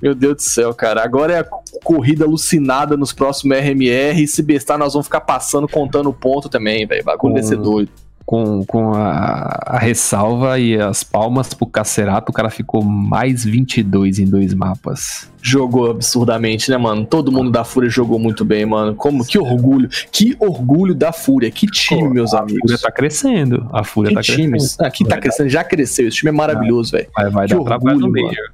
Meu 0.00 0.14
Deus 0.14 0.36
do 0.36 0.42
céu, 0.42 0.74
cara. 0.74 1.02
Agora 1.02 1.32
é 1.32 1.38
a 1.40 1.46
corrida 1.82 2.24
alucinada 2.24 2.96
nos 2.96 3.12
próximos 3.12 3.56
RMR. 3.58 4.22
E 4.22 4.28
se 4.28 4.42
bestar, 4.42 4.78
nós 4.78 4.92
vamos 4.92 5.06
ficar 5.06 5.22
passando, 5.22 5.66
contando 5.66 6.12
ponto 6.12 6.48
também, 6.48 6.86
velho. 6.86 7.04
Bagulho 7.04 7.42
ser 7.42 7.56
doido. 7.56 7.90
Com, 8.26 8.64
com 8.64 8.92
a, 8.92 9.62
a 9.66 9.78
ressalva 9.78 10.58
e 10.58 10.76
as 10.76 11.04
palmas 11.04 11.54
pro 11.54 11.64
Cacerato, 11.64 12.32
o 12.32 12.34
cara 12.34 12.50
ficou 12.50 12.82
mais 12.82 13.44
22 13.44 14.18
em 14.18 14.24
dois 14.26 14.52
mapas. 14.52 15.30
Jogou 15.40 15.92
absurdamente, 15.92 16.68
né, 16.68 16.76
mano? 16.76 17.06
Todo 17.06 17.30
mundo 17.30 17.52
da 17.52 17.62
Fúria 17.62 17.88
jogou 17.88 18.18
muito 18.18 18.44
bem, 18.44 18.66
mano. 18.66 18.96
Como 18.96 19.24
que 19.24 19.38
orgulho. 19.38 19.88
Que 20.10 20.36
orgulho 20.40 20.92
da 20.92 21.12
Fúria. 21.12 21.52
Que 21.52 21.68
time, 21.68 22.08
meus 22.10 22.34
A 22.34 22.40
amigos. 22.40 22.62
Fúria 22.62 22.78
tá 22.78 22.90
crescendo. 22.90 23.68
A 23.72 23.84
Fúria 23.84 24.08
que 24.08 24.14
tá 24.16 24.22
time. 24.22 24.50
crescendo. 24.50 24.86
Aqui 24.86 25.04
tá 25.04 25.18
crescendo, 25.18 25.48
já 25.48 25.62
cresceu. 25.62 26.08
Esse 26.08 26.16
time 26.16 26.30
é 26.30 26.32
maravilhoso, 26.32 26.90
velho. 26.90 27.06
Vai, 27.16 27.30
vai 27.30 27.46
Que 27.46 27.54
dar 27.54 27.62
trabalho 27.62 28.00
no 28.00 28.06
orgulho, 28.06 28.26
Major. 28.26 28.50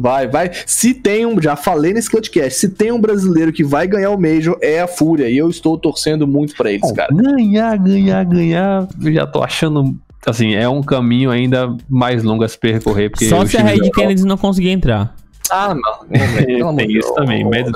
Vai, 0.00 0.28
vai. 0.28 0.52
Se 0.64 0.94
tem 0.94 1.26
um, 1.26 1.42
já 1.42 1.56
falei 1.56 1.92
nesse 1.92 2.08
podcast, 2.08 2.60
se 2.60 2.68
tem 2.68 2.92
um 2.92 3.00
brasileiro 3.00 3.52
que 3.52 3.64
vai 3.64 3.88
ganhar 3.88 4.10
o 4.10 4.20
Major, 4.20 4.56
é 4.62 4.80
a 4.80 4.86
Fúria. 4.86 5.28
E 5.28 5.36
eu 5.36 5.50
estou 5.50 5.76
torcendo 5.76 6.24
muito 6.24 6.54
pra 6.54 6.70
eles, 6.70 6.82
Bom, 6.82 6.94
cara. 6.94 7.12
Ganhar, 7.12 7.76
ganhar, 7.76 8.24
ganhar. 8.24 8.88
Eu 9.04 9.12
já 9.12 9.26
tô 9.26 9.42
achando. 9.42 9.98
Assim, 10.24 10.54
é 10.54 10.68
um 10.68 10.82
caminho 10.82 11.32
ainda 11.32 11.76
mais 11.88 12.22
longo 12.22 12.44
a 12.44 12.48
se 12.48 12.56
percorrer. 12.56 13.10
Porque 13.10 13.28
Só 13.28 13.44
se 13.44 13.56
a 13.56 13.62
Red 13.62 13.78
da- 13.80 13.90
Kennedy 13.90 14.24
não 14.24 14.36
conseguir 14.36 14.70
entrar. 14.70 15.16
Ah, 15.50 15.74
não. 15.74 16.06
Tem 16.76 16.92
isso 16.92 17.12
também, 17.14 17.44
médio 17.44 17.72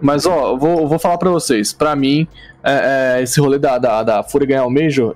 Mas, 0.00 0.26
ó, 0.26 0.52
eu 0.52 0.58
vou, 0.58 0.88
vou 0.88 0.98
falar 0.98 1.18
pra 1.18 1.30
vocês. 1.30 1.72
Pra 1.72 1.94
mim, 1.94 2.26
é, 2.64 3.18
é, 3.18 3.22
esse 3.22 3.40
rolê 3.40 3.58
da, 3.58 3.78
da, 3.78 4.02
da 4.02 4.22
Fúria 4.24 4.48
ganhar 4.48 4.66
o 4.66 4.70
Major, 4.70 5.14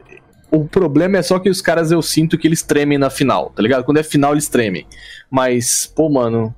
o 0.51 0.65
problema 0.65 1.19
é 1.19 1.23
só 1.23 1.39
que 1.39 1.51
os 1.51 1.61
caras 1.61 1.91
eu 1.91 2.01
sinto 2.03 2.39
que 2.39 2.47
eles 2.47 2.63
tremem 2.63 2.99
na 2.99 3.11
final, 3.11 3.51
tá 3.51 3.63
ligado? 3.63 3.85
Quando 3.85 3.99
é 3.99 4.03
final, 4.03 4.33
eles 4.33 4.49
tremem. 4.49 4.87
Mas, 5.31 5.87
pô, 5.87 6.09
mano, 6.09 6.55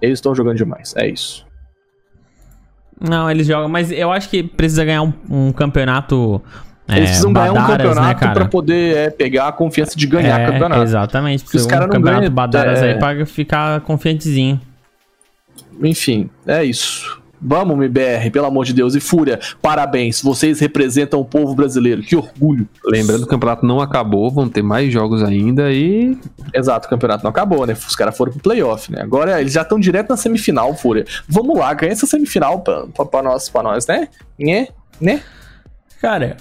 eles 0.00 0.18
estão 0.18 0.34
jogando 0.34 0.56
demais. 0.56 0.94
É 0.96 1.08
isso. 1.08 1.46
Não, 3.00 3.30
eles 3.30 3.46
jogam, 3.46 3.68
mas 3.68 3.90
eu 3.90 4.12
acho 4.12 4.28
que 4.28 4.42
precisa 4.42 4.84
ganhar 4.84 5.02
um, 5.02 5.12
um 5.28 5.52
campeonato. 5.52 6.42
Eles 6.86 7.02
é, 7.02 7.04
precisam 7.04 7.32
ganhar 7.32 7.52
um 7.52 7.54
Badaras, 7.54 7.76
campeonato 7.76 8.06
né, 8.06 8.14
cara? 8.14 8.34
pra 8.34 8.48
poder 8.48 8.96
é, 8.96 9.10
pegar 9.10 9.48
a 9.48 9.52
confiança 9.52 9.96
de 9.96 10.06
ganhar 10.06 10.40
É, 10.40 10.46
campeonato. 10.46 10.82
Exatamente, 10.82 11.44
Porque 11.44 11.56
os 11.56 11.66
caras 11.66 11.84
um 11.84 11.88
não 11.88 11.94
campeonato 11.94 12.20
ganham, 12.20 12.34
Badaras 12.34 12.82
é. 12.82 12.92
aí 12.92 12.98
pra 12.98 13.24
ficar 13.24 13.80
confiantezinho. 13.82 14.60
Enfim, 15.82 16.28
é 16.46 16.62
isso. 16.64 17.19
Vamos, 17.40 17.76
MBR, 17.76 18.30
pelo 18.30 18.46
amor 18.46 18.64
de 18.64 18.74
Deus. 18.74 18.94
E 18.94 19.00
Fúria, 19.00 19.40
parabéns. 19.62 20.20
Vocês 20.20 20.60
representam 20.60 21.20
o 21.20 21.24
povo 21.24 21.54
brasileiro. 21.54 22.02
Que 22.02 22.14
orgulho. 22.14 22.68
Lembrando 22.84 23.20
que 23.20 23.26
o 23.26 23.30
campeonato 23.30 23.64
não 23.64 23.80
acabou, 23.80 24.30
vão 24.30 24.48
ter 24.48 24.62
mais 24.62 24.92
jogos 24.92 25.22
ainda 25.22 25.72
e. 25.72 26.18
Exato, 26.54 26.86
o 26.86 26.90
campeonato 26.90 27.24
não 27.24 27.30
acabou, 27.30 27.66
né? 27.66 27.72
Os 27.72 27.96
caras 27.96 28.16
foram 28.16 28.32
pro 28.32 28.42
playoff, 28.42 28.92
né? 28.92 29.00
Agora 29.00 29.40
eles 29.40 29.52
já 29.52 29.62
estão 29.62 29.80
direto 29.80 30.10
na 30.10 30.16
semifinal, 30.16 30.74
Fúria. 30.74 31.06
Vamos 31.28 31.58
lá, 31.58 31.72
ganha 31.72 31.92
essa 31.92 32.06
semifinal 32.06 32.60
pra, 32.60 32.86
pra, 32.86 33.06
pra 33.06 33.22
nós, 33.22 33.48
pra 33.48 33.62
nós, 33.62 33.86
né? 33.86 34.08
Né? 34.38 34.68
Né? 35.00 35.22
Cara, 36.00 36.36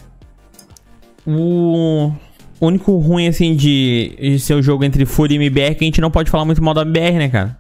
o 1.26 2.12
único 2.60 2.98
ruim, 2.98 3.28
assim, 3.28 3.56
de, 3.56 4.16
de 4.20 4.40
ser 4.40 4.54
o 4.54 4.62
jogo 4.62 4.84
entre 4.84 5.06
Fúria 5.06 5.36
e 5.36 5.38
MBR 5.38 5.72
é 5.72 5.74
que 5.74 5.84
a 5.84 5.88
gente 5.88 6.02
não 6.02 6.12
pode 6.12 6.30
falar 6.30 6.46
muito 6.46 6.64
mal 6.64 6.74
da 6.74 6.82
MBR, 6.82 7.18
né, 7.18 7.30
cara? 7.30 7.58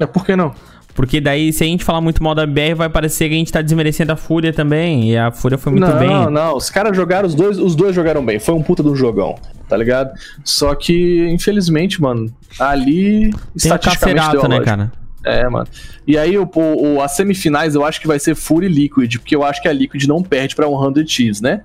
É, 0.00 0.06
por 0.06 0.24
que 0.24 0.36
não? 0.36 0.54
Porque 0.98 1.20
daí, 1.20 1.52
se 1.52 1.62
a 1.62 1.66
gente 1.68 1.84
falar 1.84 2.00
muito 2.00 2.20
mal 2.20 2.34
da 2.34 2.42
MBR, 2.42 2.74
vai 2.74 2.88
parecer 2.88 3.28
que 3.28 3.34
a 3.36 3.38
gente 3.38 3.52
tá 3.52 3.62
desmerecendo 3.62 4.10
a 4.10 4.16
Fúria 4.16 4.52
também. 4.52 5.12
E 5.12 5.16
a 5.16 5.30
Fúria 5.30 5.56
foi 5.56 5.70
muito 5.70 5.86
não, 5.86 5.96
bem. 5.96 6.08
Não, 6.08 6.28
não, 6.28 6.56
os 6.56 6.70
caras 6.70 6.96
jogaram, 6.96 7.24
os 7.24 7.36
dois, 7.36 7.56
os 7.56 7.76
dois 7.76 7.94
jogaram 7.94 8.26
bem. 8.26 8.40
Foi 8.40 8.52
um 8.52 8.60
puta 8.64 8.82
de 8.82 8.88
um 8.88 8.96
jogão, 8.96 9.36
tá 9.68 9.76
ligado? 9.76 10.10
Só 10.42 10.74
que, 10.74 11.24
infelizmente, 11.28 12.02
mano, 12.02 12.26
ali, 12.58 13.30
Tem 13.30 13.30
o 13.30 13.38
estatisticamente 13.54 14.30
deu 14.32 14.44
a 14.44 14.48
né, 14.48 14.60
cara? 14.60 14.92
É, 15.24 15.48
mano. 15.48 15.68
E 16.04 16.18
aí, 16.18 16.36
o, 16.36 16.50
o, 16.52 17.00
as 17.00 17.12
semifinais 17.12 17.76
eu 17.76 17.84
acho 17.84 18.00
que 18.00 18.08
vai 18.08 18.18
ser 18.18 18.34
Fury 18.34 18.66
e 18.66 18.68
Liquid, 18.68 19.18
porque 19.18 19.36
eu 19.36 19.44
acho 19.44 19.62
que 19.62 19.68
a 19.68 19.72
Liquid 19.72 20.04
não 20.06 20.20
perde 20.20 20.56
pra 20.56 20.66
100 20.66 21.04
Thieves, 21.04 21.40
né? 21.40 21.62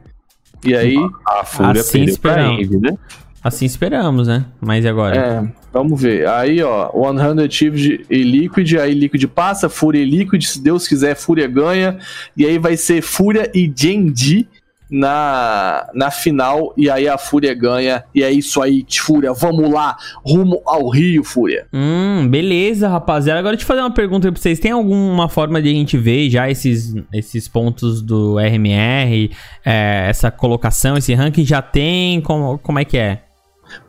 E 0.64 0.76
aí. 0.76 0.96
A 1.28 1.44
Fúria 1.44 1.82
Assim 1.82 2.06
perdeu 2.06 2.18
pra. 2.20 2.54
Envy, 2.54 2.78
né? 2.78 2.96
Assim 3.44 3.66
esperamos, 3.66 4.28
né? 4.30 4.46
Mas 4.62 4.86
e 4.86 4.88
agora? 4.88 5.16
É, 5.18 5.44
vamos 5.72 6.02
ver. 6.02 6.26
Aí, 6.30 6.64
ó, 6.64 6.90
100 6.92 7.48
Thieves 7.50 8.00
e 8.10 8.24
Liquid, 8.24 8.76
aí 8.78 8.94
Liquid 8.94 9.28
passa, 9.28 9.68
Fúria 9.68 10.00
e 10.02 10.06
Liquid, 10.06 10.42
se 10.42 10.64
Deus 10.64 10.88
quiser, 10.88 11.14
Fúria 11.16 11.46
ganha. 11.46 11.98
E 12.38 12.46
aí 12.46 12.58
vai 12.58 12.78
ser 12.78 13.02
Fúria 13.02 13.52
e 13.54 13.72
Genji 13.76 14.48
na, 14.90 15.90
na 15.94 16.12
final, 16.12 16.72
e 16.78 16.90
aí 16.90 17.06
a 17.08 17.18
Fúria 17.18 17.54
ganha. 17.54 18.06
E 18.16 18.24
é 18.24 18.32
isso 18.32 18.62
aí, 18.62 18.86
Fúria, 18.90 19.34
vamos 19.34 19.70
lá, 19.70 19.98
rumo 20.26 20.62
ao 20.66 20.88
Rio, 20.88 21.24
Fúria. 21.26 21.66
Hum, 21.74 22.28
beleza, 22.30 22.88
rapaziada. 22.88 23.40
Agora 23.40 23.58
deixa 23.58 23.66
eu 23.66 23.68
fazer 23.68 23.82
uma 23.82 23.92
pergunta 23.92 24.28
aí 24.28 24.32
pra 24.32 24.42
vocês. 24.42 24.58
Tem 24.58 24.72
alguma 24.72 25.28
forma 25.28 25.62
de 25.62 25.68
a 25.68 25.74
gente 25.74 25.98
ver 25.98 26.30
já 26.30 26.50
esses, 26.50 26.96
esses 27.12 27.48
pontos 27.50 28.02
do 28.02 28.38
RMR, 28.38 29.32
é, 29.66 30.06
essa 30.08 30.32
colocação, 30.32 30.96
esse 30.96 31.14
ranking 31.14 31.44
já 31.44 31.62
tem? 31.62 32.22
Como, 32.22 32.58
como 32.60 32.80
é 32.80 32.86
que 32.86 32.98
é? 32.98 33.33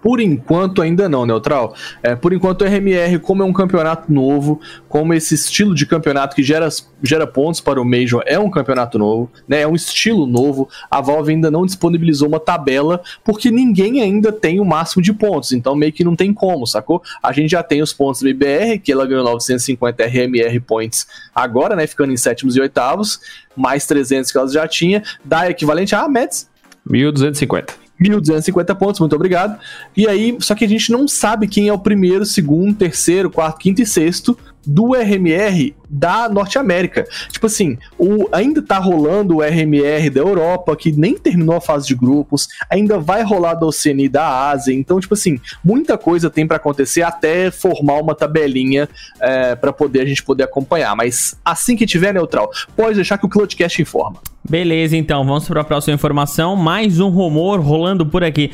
Por 0.03 0.20
enquanto 0.20 0.82
ainda 0.82 1.09
não, 1.09 1.24
Neutral. 1.26 1.74
É, 2.03 2.14
por 2.14 2.32
enquanto 2.32 2.62
o 2.62 2.64
RMR, 2.64 3.18
como 3.18 3.43
é 3.43 3.47
um 3.47 3.53
campeonato 3.53 4.12
novo, 4.12 4.61
como 4.89 5.14
esse 5.14 5.35
estilo 5.35 5.74
de 5.74 5.87
campeonato 5.87 6.37
que 6.37 6.43
gera, 6.43 6.68
gera 7.03 7.26
pontos 7.26 7.61
para 7.61 7.80
o 7.80 7.85
Major 7.85 8.22
é 8.26 8.39
um 8.39 8.51
campeonato 8.51 8.99
novo, 8.99 9.30
né? 9.49 9.62
É 9.62 9.68
um 9.68 9.74
estilo 9.74 10.26
novo. 10.26 10.68
A 10.91 11.01
Valve 11.01 11.32
ainda 11.32 11.51
não 11.51 11.66
disponibilizou 11.66 12.28
uma 12.28 12.41
tabela 12.41 13.03
porque 13.24 13.51
ninguém 13.51 14.01
ainda 14.01 14.32
tem 14.32 14.61
o 14.61 14.64
máximo 14.64 15.03
de 15.03 15.12
pontos. 15.12 15.53
Então 15.53 15.74
meio 15.74 15.93
que 15.93 16.05
não 16.05 16.16
tem 16.16 16.32
como, 16.32 16.66
sacou? 16.66 17.03
A 17.22 17.32
gente 17.32 17.51
já 17.51 17.62
tem 17.62 17.82
os 17.82 17.93
pontos 17.93 18.20
do 18.20 18.28
IBR, 18.28 18.78
que 18.78 18.93
ela 18.93 19.07
ganhou 19.07 19.24
950 19.24 20.05
RMR 20.05 20.61
points 20.61 21.07
agora, 21.35 21.76
né? 21.76 21.87
Ficando 21.87 22.12
em 22.12 22.16
sétimos 22.16 22.57
e 22.57 22.61
oitavos, 22.61 23.20
mais 23.57 23.87
300 23.87 24.30
que 24.30 24.39
ela 24.39 24.49
já 24.49 24.66
tinha, 24.66 25.03
dá 25.24 25.51
equivalente 25.51 25.95
a 25.95 26.09
Mets 26.09 26.49
1250. 26.87 27.84
1.250 28.01 28.74
pontos, 28.76 29.01
muito 29.01 29.14
obrigado. 29.14 29.59
E 29.97 30.09
aí, 30.09 30.36
só 30.40 30.55
que 30.55 30.64
a 30.64 30.68
gente 30.68 30.90
não 30.90 31.07
sabe 31.07 31.47
quem 31.47 31.68
é 31.68 31.72
o 31.72 31.78
primeiro, 31.78 32.24
segundo, 32.24 32.74
terceiro, 32.74 33.30
quarto, 33.30 33.59
quinto 33.59 33.82
e 33.82 33.86
sexto 33.86 34.36
do 34.67 34.95
RMR 34.95 35.75
da 35.89 36.29
Norte 36.29 36.59
América. 36.59 37.07
Tipo 37.31 37.47
assim, 37.47 37.79
o, 37.99 38.29
ainda 38.33 38.61
tá 38.61 38.79
rolando 38.79 39.37
o 39.37 39.43
RMR 39.43 40.11
da 40.11 40.21
Europa, 40.21 40.75
que 40.77 40.91
nem 40.93 41.17
terminou 41.17 41.57
a 41.57 41.61
fase 41.61 41.87
de 41.87 41.95
grupos, 41.95 42.49
ainda 42.69 42.99
vai 42.99 43.23
rolar 43.23 43.55
da 43.55 43.67
Oceania 43.67 44.07
e 44.07 44.09
da 44.09 44.51
Ásia. 44.51 44.75
Então, 44.75 44.99
tipo 44.99 45.15
assim, 45.15 45.39
muita 45.65 45.97
coisa 45.97 46.29
tem 46.29 46.47
para 46.47 46.57
acontecer 46.57 47.03
até 47.03 47.51
formar 47.51 48.01
uma 48.01 48.15
tabelinha 48.15 48.89
é, 49.21 49.55
para 49.55 49.73
poder 49.73 50.01
a 50.01 50.07
gente 50.07 50.23
poder 50.23 50.45
acompanhar. 50.45 50.97
Mas 50.97 51.37
assim 51.45 51.77
que 51.77 51.87
tiver 51.87 52.12
neutral, 52.12 52.51
pode 52.77 52.97
deixar 52.97 53.19
que 53.19 53.27
o 53.27 53.29
Cloudcast 53.29 53.81
informa. 53.81 54.19
Beleza, 54.49 54.97
então, 54.97 55.25
vamos 55.25 55.49
para 55.49 55.62
a 55.62 55.65
próxima 55.65 55.95
informação. 55.95 56.55
Mais 56.55 57.01
um 57.01 57.09
rumor 57.09 57.61
rolando 57.61 58.05
por 58.05 58.23
aqui. 58.23 58.53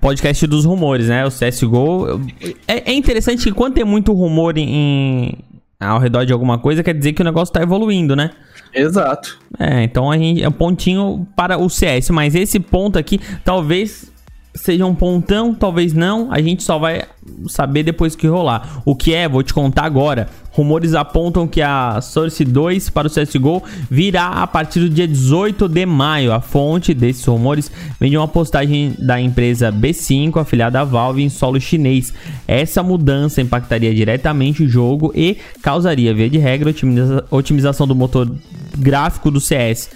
Podcast 0.00 0.46
dos 0.46 0.64
rumores, 0.64 1.08
né? 1.08 1.24
O 1.24 1.30
CSGO. 1.30 2.20
É, 2.66 2.90
é 2.90 2.92
interessante 2.92 3.44
que 3.44 3.52
quando 3.52 3.74
tem 3.74 3.84
muito 3.84 4.12
rumor 4.12 4.56
em, 4.58 5.38
ao 5.84 5.98
redor 5.98 6.24
de 6.24 6.32
alguma 6.32 6.58
coisa, 6.58 6.82
quer 6.82 6.94
dizer 6.94 7.12
que 7.12 7.22
o 7.22 7.24
negócio 7.24 7.52
tá 7.52 7.62
evoluindo, 7.62 8.14
né? 8.14 8.30
Exato. 8.74 9.38
É, 9.58 9.82
então 9.82 10.10
a 10.10 10.16
gente 10.16 10.42
é 10.42 10.48
um 10.48 10.52
pontinho 10.52 11.26
para 11.36 11.58
o 11.58 11.68
CS, 11.68 12.10
mas 12.10 12.34
esse 12.34 12.58
ponto 12.58 12.98
aqui 12.98 13.20
talvez 13.44 14.11
seja 14.54 14.84
um 14.84 14.94
pontão, 14.94 15.54
talvez 15.54 15.92
não, 15.92 16.30
a 16.30 16.40
gente 16.40 16.62
só 16.62 16.78
vai 16.78 17.04
saber 17.48 17.82
depois 17.82 18.14
que 18.14 18.26
rolar. 18.26 18.82
O 18.84 18.94
que 18.94 19.14
é, 19.14 19.28
vou 19.28 19.42
te 19.42 19.54
contar 19.54 19.84
agora. 19.84 20.28
Rumores 20.50 20.94
apontam 20.94 21.48
que 21.48 21.62
a 21.62 21.98
Source 22.02 22.44
2 22.44 22.90
para 22.90 23.08
o 23.08 23.10
CSGO 23.10 23.62
virá 23.90 24.28
a 24.28 24.46
partir 24.46 24.80
do 24.80 24.90
dia 24.90 25.08
18 25.08 25.66
de 25.66 25.86
maio. 25.86 26.32
A 26.32 26.40
fonte 26.40 26.92
desses 26.92 27.24
rumores 27.24 27.72
vem 27.98 28.10
de 28.10 28.18
uma 28.18 28.28
postagem 28.28 28.94
da 28.98 29.18
empresa 29.18 29.72
B5, 29.72 30.38
afiliada 30.38 30.80
à 30.80 30.84
Valve 30.84 31.22
em 31.22 31.30
solo 31.30 31.58
chinês. 31.58 32.12
Essa 32.46 32.82
mudança 32.82 33.40
impactaria 33.40 33.94
diretamente 33.94 34.62
o 34.62 34.68
jogo 34.68 35.10
e 35.14 35.38
causaria, 35.62 36.12
via 36.12 36.28
de 36.28 36.38
regra, 36.38 36.68
otimiza 36.68 37.24
otimização 37.30 37.86
do 37.86 37.94
motor 37.94 38.30
gráfico 38.76 39.30
do 39.30 39.40
CS. 39.40 39.88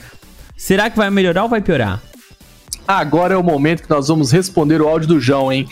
Será 0.56 0.88
que 0.88 0.96
vai 0.96 1.10
melhorar 1.10 1.42
ou 1.42 1.50
vai 1.50 1.60
piorar? 1.60 2.00
Agora 2.86 3.34
é 3.34 3.36
o 3.36 3.42
momento 3.42 3.82
que 3.82 3.90
nós 3.90 4.08
vamos 4.08 4.30
responder 4.30 4.80
o 4.80 4.88
áudio 4.88 5.08
do 5.08 5.20
João, 5.20 5.52
hein? 5.52 5.68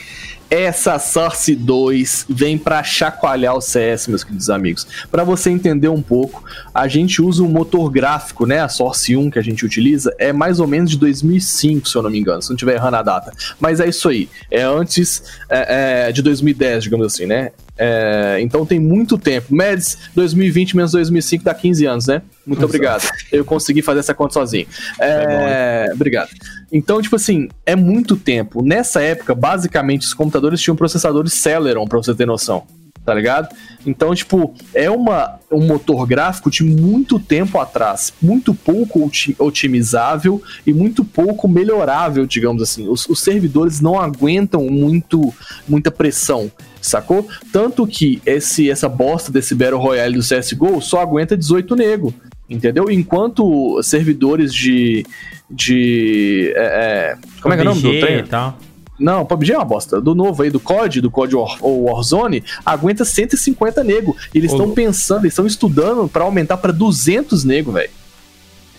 Essa 0.50 0.98
Source 0.98 1.54
2 1.54 2.26
vem 2.28 2.58
para 2.58 2.82
chacoalhar 2.82 3.56
o 3.56 3.60
CS, 3.60 4.08
meus 4.08 4.22
queridos 4.22 4.50
amigos. 4.50 4.86
Para 5.10 5.24
você 5.24 5.50
entender 5.50 5.88
um 5.88 6.02
pouco, 6.02 6.44
a 6.72 6.86
gente 6.86 7.20
usa 7.22 7.42
um 7.42 7.48
motor 7.48 7.90
gráfico, 7.90 8.46
né? 8.46 8.60
A 8.60 8.68
Source 8.68 9.16
1 9.16 9.30
que 9.30 9.38
a 9.38 9.42
gente 9.42 9.64
utiliza 9.64 10.14
é 10.18 10.32
mais 10.32 10.60
ou 10.60 10.66
menos 10.66 10.90
de 10.90 10.98
2005, 10.98 11.88
se 11.88 11.96
eu 11.96 12.02
não 12.02 12.10
me 12.10 12.18
engano, 12.18 12.42
se 12.42 12.50
não 12.50 12.54
estiver 12.54 12.74
errando 12.74 12.96
a 12.96 13.02
data. 13.02 13.32
Mas 13.58 13.80
é 13.80 13.88
isso 13.88 14.08
aí, 14.08 14.28
é 14.50 14.62
antes 14.62 15.22
é, 15.48 16.08
é, 16.08 16.12
de 16.12 16.22
2010, 16.22 16.84
digamos 16.84 17.06
assim, 17.06 17.26
né? 17.26 17.50
É, 17.76 18.38
então 18.40 18.64
tem 18.64 18.78
muito 18.78 19.18
tempo. 19.18 19.52
Meds 19.52 19.98
2020 20.14 20.76
menos 20.76 20.92
2005 20.92 21.42
dá 21.42 21.52
15 21.52 21.86
anos, 21.86 22.06
né? 22.06 22.22
Muito 22.46 22.60
Exato. 22.60 22.66
obrigado. 22.66 23.10
Eu 23.32 23.44
consegui 23.44 23.82
fazer 23.82 24.00
essa 24.00 24.14
conta 24.14 24.34
sozinho. 24.34 24.66
É, 25.00 25.90
obrigado. 25.92 26.30
Então, 26.76 27.00
tipo 27.00 27.14
assim, 27.14 27.48
é 27.64 27.76
muito 27.76 28.16
tempo. 28.16 28.60
Nessa 28.60 29.00
época, 29.00 29.32
basicamente, 29.32 30.02
os 30.02 30.12
computadores 30.12 30.60
tinham 30.60 30.74
processadores 30.74 31.32
Celeron, 31.34 31.86
pra 31.86 31.98
você 31.98 32.12
ter 32.12 32.26
noção. 32.26 32.64
Tá 33.04 33.12
ligado? 33.14 33.54
Então, 33.86 34.14
tipo, 34.14 34.54
é 34.74 34.90
uma, 34.90 35.38
um 35.52 35.66
motor 35.66 36.06
gráfico 36.06 36.50
de 36.50 36.64
muito 36.64 37.20
tempo 37.20 37.58
atrás. 37.60 38.12
Muito 38.20 38.52
pouco 38.54 39.04
oti- 39.04 39.36
otimizável 39.38 40.42
e 40.66 40.72
muito 40.72 41.04
pouco 41.04 41.46
melhorável, 41.46 42.26
digamos 42.26 42.62
assim. 42.62 42.88
Os, 42.88 43.06
os 43.08 43.20
servidores 43.20 43.80
não 43.80 44.00
aguentam 44.00 44.64
muito, 44.64 45.32
muita 45.68 45.90
pressão, 45.90 46.50
sacou? 46.80 47.28
Tanto 47.52 47.86
que 47.86 48.22
esse, 48.24 48.70
essa 48.70 48.88
bosta 48.88 49.30
desse 49.30 49.54
Battle 49.54 49.80
Royale 49.80 50.16
do 50.16 50.22
CSGO 50.22 50.80
só 50.80 51.00
aguenta 51.02 51.36
18 51.36 51.76
nego. 51.76 52.12
Entendeu? 52.48 52.90
Enquanto 52.90 53.82
servidores 53.82 54.52
de. 54.52 55.06
de. 55.50 56.52
é, 56.56 56.62
é, 56.62 57.18
como 57.40 57.54
é 57.54 57.56
que 57.56 57.62
é 57.62 57.64
o 57.64 57.74
nome 57.74 57.82
do 57.82 58.00
trem? 58.00 58.18
e 58.18 58.22
tal. 58.24 58.58
Não, 58.98 59.24
PUBG 59.26 59.52
é 59.52 59.56
uma 59.58 59.64
bosta. 59.64 60.00
Do 60.00 60.14
novo 60.14 60.42
aí, 60.42 60.50
do 60.50 60.60
COD, 60.60 61.00
do 61.00 61.10
COD 61.10 61.34
War, 61.34 61.58
ou 61.60 61.84
Warzone, 61.84 62.44
aguenta 62.64 63.04
150 63.04 63.82
nego. 63.82 64.16
E 64.32 64.38
eles 64.38 64.52
estão 64.52 64.70
pensando, 64.70 65.22
eles 65.22 65.32
estão 65.32 65.46
estudando 65.46 66.08
pra 66.08 66.24
aumentar 66.24 66.58
pra 66.58 66.70
200 66.70 67.44
nego, 67.44 67.72
velho. 67.72 67.90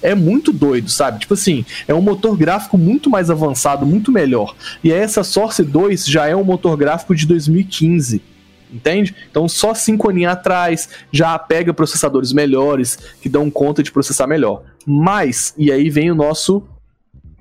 É 0.02 0.14
muito 0.14 0.54
doido, 0.54 0.90
sabe? 0.90 1.20
Tipo 1.20 1.34
assim, 1.34 1.66
é 1.88 1.94
um 1.94 2.02
motor 2.02 2.38
gráfico 2.38 2.78
muito 2.78 3.10
mais 3.10 3.30
avançado, 3.30 3.86
muito 3.86 4.12
melhor. 4.12 4.56
E 4.84 4.92
essa 4.92 5.24
Source 5.24 5.64
2 5.64 6.06
já 6.06 6.28
é 6.28 6.36
um 6.36 6.44
motor 6.44 6.78
gráfico 6.78 7.16
de 7.16 7.26
2015. 7.26 8.22
Entende? 8.72 9.16
Então, 9.30 9.48
só 9.48 9.74
cinco 9.74 10.10
aninhos 10.10 10.34
atrás 10.34 10.90
já 11.12 11.38
pega 11.38 11.74
processadores 11.74 12.34
melhores 12.34 12.98
que 13.22 13.30
dão 13.30 13.50
conta 13.50 13.84
de 13.84 13.92
processar 13.92 14.28
melhor. 14.28 14.64
Mas, 14.86 15.54
e 15.58 15.72
aí 15.72 15.90
vem 15.90 16.12
o 16.12 16.16
nosso 16.16 16.64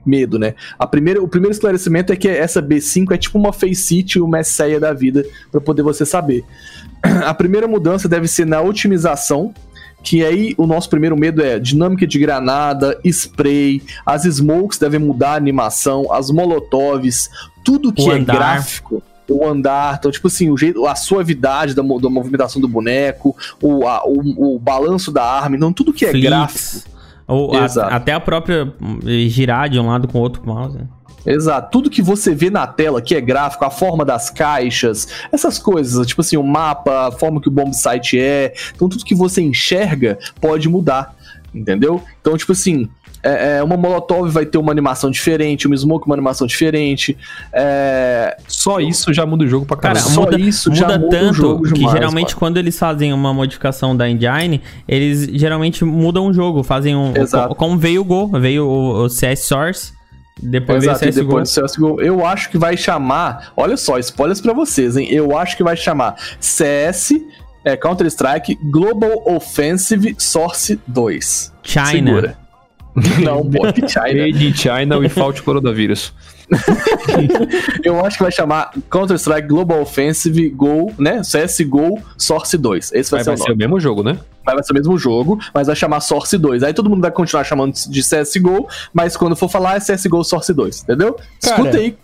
medo, 0.05 0.39
né? 0.39 0.55
A 0.79 0.87
primeira, 0.87 1.23
o 1.23 1.29
primeiro 1.29 1.53
esclarecimento 1.53 2.13
é 2.13 2.17
que 2.17 2.29
essa 2.29 2.63
B5 2.63 3.13
é 3.13 3.17
tipo 3.17 3.39
uma 3.39 3.53
Faceit 3.53 4.19
ou 4.19 4.29
Messeia 4.29 4.79
da 4.79 4.93
vida, 4.93 5.25
para 5.51 5.61
poder 5.61 5.83
você 5.83 6.05
saber. 6.05 6.45
A 7.25 7.33
primeira 7.35 7.67
mudança 7.67 8.09
deve 8.09 8.29
ser 8.29 8.47
na 8.47 8.61
otimização, 8.61 9.55
que 10.03 10.23
aí 10.23 10.55
o 10.59 10.67
nosso 10.67 10.91
primeiro 10.91 11.17
medo 11.17 11.43
é 11.43 11.59
dinâmica 11.59 12.07
de 12.07 12.19
granada, 12.19 13.01
spray, 13.05 13.83
as 14.05 14.25
smokes 14.27 14.79
devem 14.79 15.01
mudar 15.01 15.31
a 15.33 15.37
animação, 15.37 16.13
as 16.13 16.31
molotovs, 16.31 17.31
tudo 17.65 17.91
que 17.93 18.03
O 18.03 18.13
é 18.13 18.17
andar. 18.17 18.35
gráfico. 18.35 19.03
O 19.29 19.47
andar, 19.47 19.97
então, 19.99 20.11
tipo 20.11 20.27
assim, 20.29 20.51
o 20.51 20.57
jeito, 20.57 20.85
a 20.87 20.95
suavidade 20.95 21.75
da, 21.75 21.83
da 21.83 22.11
movimentação 22.11 22.61
do 22.61 22.69
boneco, 22.69 23.35
o, 23.63 23.87
a- 23.87 24.03
o, 24.05 24.57
o 24.57 24.59
balanço 24.59 25.11
da 25.11 25.25
arma, 25.25 25.57
então 25.57 25.73
tudo 25.73 25.93
que 25.93 26.05
é 26.05 26.13
gráfico. 26.29 26.87
Ou 27.27 27.55
a- 27.57 27.65
até 27.89 28.13
a 28.13 28.21
própria 28.21 28.73
hum, 28.81 28.99
girar 29.29 29.69
de 29.71 29.81
um 29.81 29.87
lado 29.87 30.07
com 30.07 30.19
o 30.19 30.21
outro 30.21 30.43
com 30.43 30.51
o 30.51 30.55
mouse. 30.55 30.77
né? 30.77 30.85
Exato. 31.27 31.71
Tudo 31.71 31.89
que 31.89 32.03
você 32.03 32.35
vê 32.35 32.51
na 32.51 32.67
tela, 32.67 33.01
que 33.01 33.15
é 33.15 33.21
gráfico, 33.21 33.65
a 33.65 33.71
forma 33.71 34.05
das 34.05 34.29
caixas, 34.29 35.09
essas 35.33 35.59
coisas, 35.59 36.07
tipo 36.07 36.21
assim, 36.21 36.37
o 36.37 36.43
mapa, 36.43 37.09
a 37.09 37.13
forma 37.13 37.41
que 37.41 37.49
o 37.49 37.51
bomb 37.51 37.73
site 37.73 38.19
é. 38.21 38.53
Então, 38.75 38.91
tudo 38.91 39.03
que 39.07 39.15
você 39.15 39.41
enxerga 39.41 40.19
pode 40.39 40.69
mudar. 40.69 41.17
Entendeu? 41.55 42.03
Então, 42.21 42.37
tipo 42.37 42.53
assim. 42.53 42.91
É- 43.25 43.57
é, 43.59 43.63
uma 43.63 43.77
Molotov 43.77 44.29
vai 44.31 44.45
ter 44.47 44.59
uma 44.59 44.71
animação 44.71 45.11
diferente, 45.11 45.67
uma 45.67 45.77
Smoke 45.77 46.07
uma 46.07 46.15
animação 46.15 46.47
diferente. 46.47 47.17
É, 47.53 48.37
Só 48.47 48.81
isso 48.81 49.13
já 49.13 49.25
muda 49.25 49.45
o 49.45 49.49
jogo 49.49 49.65
pra 49.67 49.77
Cara, 49.77 49.95
caramba. 49.95 50.13
só 50.15 50.21
muda, 50.23 50.39
isso 50.41 50.75
já 50.75 50.87
muda 50.87 50.99
muda 50.99 51.07
o 51.07 51.21
tanto 51.21 51.63
que 51.63 51.73
demais, 51.75 51.93
geralmente 51.93 52.29
mano. 52.29 52.39
quando 52.39 52.57
eles 52.59 52.79
fazem 52.79 53.13
uma 53.13 53.33
modificação 53.33 53.97
da 53.97 54.09
engine, 54.09 54.61
eles 54.87 55.29
geralmente 55.33 55.85
mudam 55.85 56.27
o 56.27 56.33
jogo, 56.33 56.63
fazem 56.63 56.95
um... 56.95 57.13
Exato. 57.17 57.49
co- 57.49 57.55
Como 57.55 57.79
veio 57.79 58.03
o 58.03 58.05
Go, 58.05 58.29
veio 58.39 58.67
o, 58.67 59.05
o 59.05 59.09
CS 59.09 59.45
Source, 59.47 59.93
depois 60.43 60.83
Exato, 60.83 60.99
veio 61.01 61.11
o 61.11 61.15
CSGO. 61.15 61.27
depois 61.27 61.55
do 61.55 61.63
CSGO. 61.63 62.01
Eu 62.03 62.27
acho 62.27 62.51
que 62.51 62.59
vai 62.59 62.77
chamar. 62.77 63.53
Olha 63.57 63.77
só, 63.77 63.99
spoilers 63.99 64.41
pra 64.41 64.53
vocês, 64.53 64.97
hein? 64.97 65.09
Eu 65.11 65.37
acho 65.39 65.57
que 65.57 65.63
vai 65.63 65.77
chamar 65.77 66.17
CS 66.41 67.13
É 67.65 67.77
Counter-Strike 67.79 68.59
Global 68.63 69.23
Offensive 69.25 70.15
Source 70.19 70.79
2. 70.87 71.53
China. 71.63 71.87
Segura. 72.11 72.44
Não. 73.25 73.43
Made 73.45 74.47
in 74.47 74.55
China 74.55 74.99
without 74.99 75.43
coronavírus. 75.43 76.13
Eu 77.83 78.05
acho 78.05 78.19
que 78.19 78.23
vai 78.23 78.31
chamar 78.33 78.71
Counter-Strike 78.91 79.49
Global 79.49 79.81
Offensive 79.81 80.51
Go, 80.51 80.93
né? 80.99 81.23
CSGO 81.23 82.01
Source 82.17 82.57
2. 82.57 82.93
Esse 82.93 83.11
vai, 83.11 83.19
Mas 83.19 83.25
ser 83.25 83.31
vai 83.31 83.35
o 83.35 83.39
ser 83.39 83.45
nome. 83.45 83.55
o 83.55 83.59
mesmo 83.59 83.81
jogo, 83.81 84.03
né? 84.03 84.19
Vai 84.45 84.63
ser 84.63 84.73
o 84.73 84.77
mesmo 84.77 84.99
jogo, 84.99 85.39
mas 85.55 85.67
vai 85.67 85.75
chamar 85.75 86.01
Source 86.01 86.37
2. 86.37 86.63
Aí 86.63 86.75
todo 86.75 86.91
mundo 86.91 87.01
vai 87.01 87.11
continuar 87.11 87.45
chamando 87.45 87.73
de 87.73 88.01
CSGO, 88.03 88.69
mas 88.93 89.17
quando 89.17 89.35
for 89.35 89.49
falar 89.49 89.77
é 89.77 89.81
CSGO 89.81 90.23
Source 90.23 90.53
2, 90.53 90.83
entendeu? 90.83 91.15
Cara, 91.15 91.57
Escuta 91.57 91.77
aí 91.79 91.97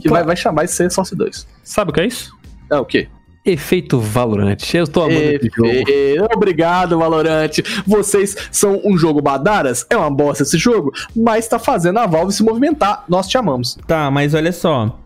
que 0.00 0.08
vai, 0.08 0.24
vai 0.24 0.34
chamar 0.36 0.64
de 0.64 0.70
ser 0.70 0.90
Source 0.90 1.14
2. 1.14 1.46
Sabe 1.62 1.90
o 1.90 1.94
que 1.94 2.00
é 2.00 2.06
isso? 2.06 2.32
É 2.70 2.78
o 2.78 2.84
quê? 2.84 3.08
Efeito 3.44 3.98
Valorant. 3.98 4.56
Eu 4.72 4.86
tô 4.86 5.02
amando 5.02 5.20
esse 5.20 5.50
jogo. 5.54 6.28
Obrigado, 6.34 6.98
Valorant. 6.98 7.50
Vocês 7.86 8.36
são 8.52 8.80
um 8.84 8.96
jogo 8.96 9.20
badaras? 9.20 9.84
É 9.90 9.96
uma 9.96 10.10
bosta 10.10 10.44
esse 10.44 10.56
jogo, 10.58 10.92
mas 11.14 11.48
tá 11.48 11.58
fazendo 11.58 11.98
a 11.98 12.06
Valve 12.06 12.32
se 12.32 12.42
movimentar. 12.42 13.04
Nós 13.08 13.26
te 13.26 13.36
amamos. 13.36 13.76
Tá, 13.86 14.10
mas 14.10 14.32
olha 14.34 14.52
só. 14.52 14.96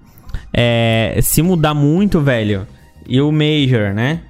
É, 0.53 1.19
se 1.23 1.41
mudar 1.41 1.73
muito, 1.75 2.21
velho, 2.21 2.67
e 3.07 3.21
o 3.21 3.33
Major, 3.33 3.95
né? 3.95 4.21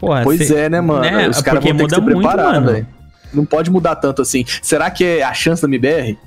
Porra, 0.00 0.22
Pois 0.24 0.46
cê- 0.46 0.56
é, 0.56 0.68
né, 0.68 0.80
mano? 0.80 1.00
né? 1.02 1.28
Os 1.28 1.40
caras 1.40 1.62
vão 1.62 1.76
ter 1.76 1.84
que 1.86 1.94
se 1.94 2.00
muito, 2.00 2.18
preparar, 2.18 2.60
velho. 2.62 2.86
Não 3.32 3.44
pode 3.44 3.70
mudar 3.70 3.96
tanto 3.96 4.22
assim. 4.22 4.44
Será 4.60 4.90
que 4.90 5.04
é 5.04 5.22
a 5.22 5.32
chance 5.32 5.62
da 5.62 5.68
MBR? 5.68 6.18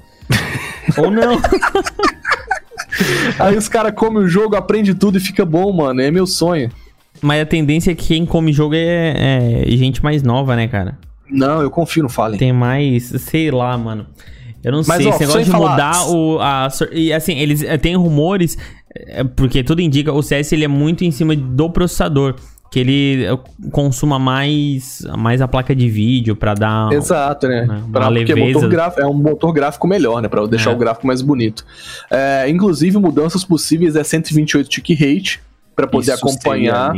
Ou 0.98 1.12
não. 1.12 1.40
Aí 3.40 3.58
os 3.58 3.68
caras 3.68 3.94
comem 3.94 4.24
o 4.24 4.28
jogo, 4.28 4.56
aprende 4.56 4.94
tudo 4.94 5.18
e 5.18 5.22
fica 5.22 5.46
bom, 5.46 5.72
mano. 5.74 6.02
É 6.02 6.10
meu 6.12 6.26
sonho. 6.28 6.70
Mas 7.22 7.42
a 7.42 7.46
tendência 7.46 7.92
é 7.92 7.96
que 7.96 8.08
quem 8.08 8.26
come 8.26 8.54
jogo 8.54 8.76
é, 8.76 9.64
é 9.66 9.72
gente 9.78 10.04
mais 10.04 10.22
nova, 10.22 10.56
né, 10.56 10.68
cara? 10.68 10.98
Não, 11.30 11.62
eu 11.62 11.70
confio 11.70 12.04
no 12.04 12.10
Fallen. 12.10 12.38
Tem 12.38 12.54
mais, 12.54 13.06
sei 13.06 13.52
lá, 13.52 13.78
mano. 13.78 14.06
Eu 14.64 14.72
não 14.72 14.82
Mas, 14.86 14.98
sei, 14.98 15.08
ó, 15.08 15.10
esse 15.12 15.20
negócio 15.22 15.44
de 15.44 15.52
falar- 15.52 15.72
mudar 15.72 16.08
o. 16.10 16.40
A, 16.40 16.68
e 16.92 17.14
assim, 17.14 17.38
eles 17.38 17.64
eh, 17.64 17.78
tem 17.78 17.96
rumores, 17.96 18.58
eh, 18.96 19.24
porque 19.24 19.64
tudo 19.64 19.82
indica, 19.82 20.12
o 20.12 20.22
CS 20.22 20.52
ele 20.52 20.66
é 20.66 20.68
muito 20.68 21.04
em 21.04 21.12
cima 21.12 21.36
do 21.36 21.70
processador. 21.70 22.36
Que 22.70 22.80
ele 22.82 23.26
eh, 23.26 23.38
consuma 23.72 24.20
mais, 24.20 25.02
mais 25.18 25.42
a 25.42 25.48
placa 25.48 25.74
de 25.76 25.90
vídeo 25.90 26.36
pra 26.36 26.54
dar. 26.54 26.92
Exato, 26.92 27.48
né? 27.48 27.66
Né, 27.66 27.84
Pra, 27.92 28.08
porque 28.08 28.34
leveza. 28.34 28.54
motor 28.60 28.70
gráfico, 28.70 29.02
é 29.02 29.08
um 29.08 29.14
motor 29.14 29.54
gráfico 29.54 29.88
melhor, 29.88 30.22
né? 30.22 30.28
Pra 30.28 30.46
deixar 30.46 30.72
É. 30.72 30.74
o 30.74 30.78
gráfico 30.78 31.08
mais 31.08 31.22
bonito. 31.22 31.66
É, 32.12 32.50
inclusive, 32.50 32.98
mudanças 32.98 33.44
possíveis 33.46 33.96
é 33.96 34.04
128 34.04 34.68
tick 34.70 34.90
rate 35.00 35.40
pra 35.76 35.88
poder 35.88 36.14
Isso 36.14 36.26
acompanhar. 36.26 36.94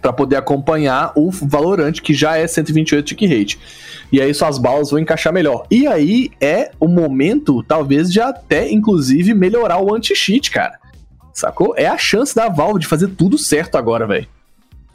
Pra 0.00 0.12
poder 0.12 0.36
acompanhar 0.36 1.10
o 1.16 1.30
Valorant, 1.32 1.94
que 2.00 2.14
já 2.14 2.36
é 2.36 2.46
128 2.46 3.04
tick 3.04 3.22
rate. 3.22 3.58
E 4.12 4.20
aí 4.20 4.32
suas 4.32 4.56
balas 4.56 4.90
vão 4.90 5.00
encaixar 5.00 5.32
melhor. 5.32 5.66
E 5.68 5.84
aí 5.88 6.30
é 6.40 6.70
o 6.78 6.86
momento, 6.86 7.60
talvez, 7.64 8.12
de 8.12 8.20
até, 8.20 8.70
inclusive, 8.70 9.34
melhorar 9.34 9.78
o 9.82 9.92
anti-cheat, 9.92 10.48
cara. 10.52 10.78
Sacou? 11.34 11.74
É 11.76 11.86
a 11.88 11.98
chance 11.98 12.34
da 12.36 12.48
Valve 12.48 12.78
de 12.78 12.86
fazer 12.86 13.08
tudo 13.08 13.36
certo 13.36 13.76
agora, 13.76 14.06
velho. 14.06 14.28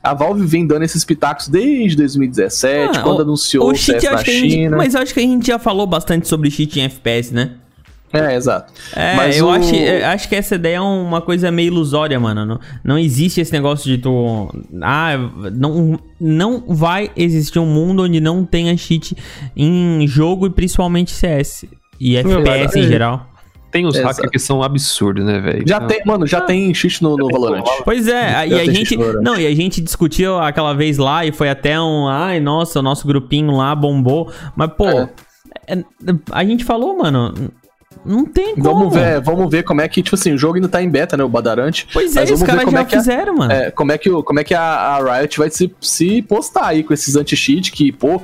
A 0.04 0.14
Valve 0.14 0.45
vem 0.45 0.66
dando 0.66 0.84
esses 0.84 1.06
pitacos 1.06 1.47
desde 1.47 1.95
2017, 1.97 2.97
Ah, 2.97 3.02
quando 3.04 3.20
o- 3.20 3.22
anunciou 3.22 3.70
o, 3.70 3.76
cheat, 3.76 4.02
CS 4.02 4.04
eu 4.06 4.12
na 4.12 4.16
acho 4.16 4.26
que 4.26 4.32
a 4.32 4.34
gente- 4.34 4.52
China. 4.52 4.78
mas 4.78 4.93
eu 4.95 5.02
acho 5.02 5.14
que 5.14 5.20
a 5.20 5.24
gente 5.24 5.47
já 5.47 5.60
falou 5.60 5.86
bastante 5.86 6.28
sobre 6.28 6.49
cheat 6.49 6.80
em 6.80 6.84
FPS, 6.84 7.32
né? 7.34 7.52
É, 8.14 8.36
exato. 8.36 8.74
É, 8.93 9.16
Mas 9.16 9.38
eu 9.38 9.45
o- 9.45 9.52
acho, 9.52 9.74
eu 9.74 10.06
acho 10.08 10.28
que 10.28 10.36
essa 10.36 10.56
ideia 10.56 10.76
é 10.78 10.82
uma 10.82 11.22
coisa 11.22 11.49
meio 11.49 11.68
ilusória, 11.68 12.20
mano. 12.20 12.45
Não, 12.45 12.60
não 12.84 12.97
existe 12.99 13.39
esse 13.39 13.54
negócio 13.54 13.89
de 13.89 13.97
tu. 13.99 14.49
Ah, 14.82 15.14
não, 15.54 15.97
não 16.20 16.62
vai 16.68 17.10
existir 17.16 17.58
um 17.60 17.66
mundo 17.66 18.04
onde 18.04 18.20
não 18.20 18.43
tenha 18.43 18.76
cheat 18.76 19.16
em 19.56 20.06
jogo 20.08 20.45
e 20.47 20.49
principalmente 20.49 21.12
CS. 21.12 21.66
E 22.02 22.18
FPS 22.18 22.78
em 22.80 22.84
geral. 22.88 23.30
Tem 23.72 23.86
uns 23.86 23.95
Exato. 23.95 24.15
hackers 24.15 24.32
que 24.32 24.39
são 24.39 24.61
absurdos, 24.61 25.24
né, 25.24 25.39
velho? 25.39 25.63
Já 25.67 25.78
Então, 25.78 25.88
tem, 25.88 26.01
mano, 26.05 26.28
já 26.28 26.41
tem 26.41 26.74
cheat 26.74 27.01
no, 27.01 27.15
no 27.15 27.28
Valorant. 27.30 27.63
Pois 27.86 28.07
é, 28.07 28.47
e 28.47 28.53
a 28.59 28.65
gente. 28.65 28.97
Não, 29.22 29.38
e 29.39 29.47
a 29.47 29.55
gente 29.55 29.80
discutiu 29.82 30.38
aquela 30.38 30.74
vez 30.74 30.97
lá 30.97 31.26
e 31.26 31.32
foi 31.32 31.49
até 31.49 31.80
um. 31.80 32.07
Ai, 32.07 32.39
nossa, 32.39 32.80
o 32.80 32.82
nosso 32.82 33.07
grupinho 33.07 33.51
lá 33.55 33.74
bombou. 33.74 34.32
Mas, 34.55 34.72
pô, 34.74 34.88
É. 34.89 35.09
é- 35.67 35.84
a 36.32 36.43
gente 36.43 36.63
falou, 36.65 36.97
mano. 36.97 37.34
Não 38.06 38.26
tem 38.26 38.56
como. 38.56 38.64
Vamos 38.64 38.93
ver, 38.93 39.22
vamos 39.22 39.52
ver 39.52 39.64
como 39.64 39.82
é 39.82 39.88
que, 39.88 40.02
tipo 40.02 40.16
assim, 40.16 40.34
o 40.34 40.38
jogo 40.38 40.56
ainda 40.56 40.68
tá 40.68 40.82
em 40.82 40.89
beta, 40.89 41.16
né? 41.16 41.24
O 41.24 41.30
Badarante. 41.30 41.88
Pois 41.93 42.16
é, 42.16 42.24
os 42.24 42.41
caras 42.41 42.64
como 42.64 42.78
já 42.78 42.82
é 42.82 42.86
que 42.86 42.95
a- 42.95 42.99
fizeram, 42.99 43.36
mano. 43.36 43.52
É, 43.52 43.70
como 43.72 43.91
é 43.91 43.97
que, 43.97 44.10
como 44.10 44.39
é 44.39 44.43
que 44.43 44.54
a, 44.54 44.62
a 44.62 45.20
Riot 45.20 45.38
vai 45.38 45.49
se, 45.49 45.72
se 45.80 46.22
postar 46.24 46.68
aí 46.68 46.84
com 46.84 46.93
esses 46.93 47.16
anti-cheat 47.16 47.72
que, 47.72 47.91
pô, 47.91 48.22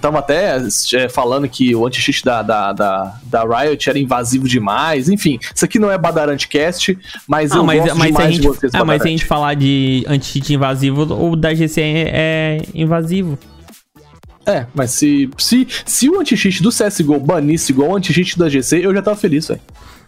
tamo 0.00 0.18
até 0.18 0.56
é, 0.94 1.08
falando 1.08 1.48
que 1.48 1.74
o 1.74 1.86
anti-cheat 1.86 2.24
da, 2.24 2.42
da, 2.42 2.72
da, 2.72 3.14
da 3.24 3.42
Riot 3.44 3.88
era 3.88 3.98
invasivo 3.98 4.46
demais, 4.46 5.08
enfim, 5.08 5.38
isso 5.54 5.64
aqui 5.64 5.78
não 5.78 5.90
é 5.90 5.96
Badarante 5.96 6.46
Cast, 6.48 6.96
mas 7.26 7.52
Ah, 7.52 7.56
eu 7.56 7.64
mas, 7.64 7.80
gosto 7.80 7.96
mas, 7.98 7.98
se 7.98 8.02
a 8.02 8.06
demais 8.10 8.34
gente, 8.34 8.40
de 8.42 8.48
vocês, 8.48 8.74
ah, 8.74 8.78
mas 8.78 8.78
se 8.78 8.80
a 8.80 8.84
Badarante. 8.98 9.10
gente 9.10 9.24
falar 9.24 9.54
de 9.54 10.04
anti-cheat 10.06 10.52
invasivo, 10.54 11.02
o 11.02 11.34
da 11.36 11.54
GC 11.54 11.80
é 11.82 12.58
invasivo. 12.74 13.38
É, 14.46 14.66
mas 14.74 14.90
se, 14.90 15.30
se, 15.38 15.66
se 15.86 16.08
o 16.08 16.20
anti-cheat 16.20 16.62
do 16.62 16.70
CSGO 16.70 17.18
banisse 17.20 17.72
igual 17.72 17.90
o 17.90 17.96
anti-cheat 17.96 18.38
da 18.38 18.48
GC, 18.48 18.84
eu 18.84 18.94
já 18.94 19.00
tava 19.02 19.16
feliz, 19.16 19.48
velho. 19.48 19.60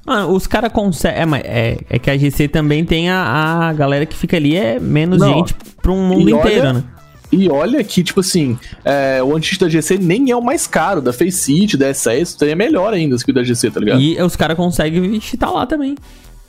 Mano, 0.06 0.32
os 0.32 0.46
caras 0.46 0.72
conseguem. 0.72 1.18
É, 1.42 1.42
é, 1.44 1.78
é 1.90 1.98
que 1.98 2.10
a 2.10 2.16
GC 2.16 2.46
também 2.48 2.84
tem 2.84 3.10
a, 3.10 3.68
a 3.68 3.72
galera 3.72 4.06
que 4.06 4.14
fica 4.16 4.36
ali, 4.36 4.56
é 4.56 4.78
menos 4.78 5.18
Não, 5.20 5.38
gente 5.38 5.54
pra 5.82 5.90
um 5.90 6.06
mundo 6.06 6.28
e 6.28 6.32
olha- 6.32 6.40
inteiro, 6.48 6.72
né? 6.74 6.84
E 7.32 7.48
olha 7.48 7.82
que, 7.82 8.04
tipo 8.04 8.20
assim, 8.20 8.56
é, 8.84 9.20
o 9.20 9.34
anti-cheat 9.34 9.60
da 9.60 9.68
GC 9.68 9.98
nem 9.98 10.30
é 10.30 10.36
o 10.36 10.40
mais 10.40 10.68
caro, 10.68 11.02
da 11.02 11.12
Faceit, 11.12 11.76
da 11.76 11.92
SS, 11.92 12.36
é 12.42 12.54
melhor 12.54 12.94
ainda 12.94 13.16
que 13.16 13.30
o 13.32 13.34
da 13.34 13.42
GC, 13.42 13.68
tá 13.72 13.80
ligado? 13.80 14.00
E 14.00 14.20
os 14.22 14.36
caras 14.36 14.56
conseguem 14.56 15.20
cheatar 15.20 15.52
lá 15.52 15.66
também. 15.66 15.96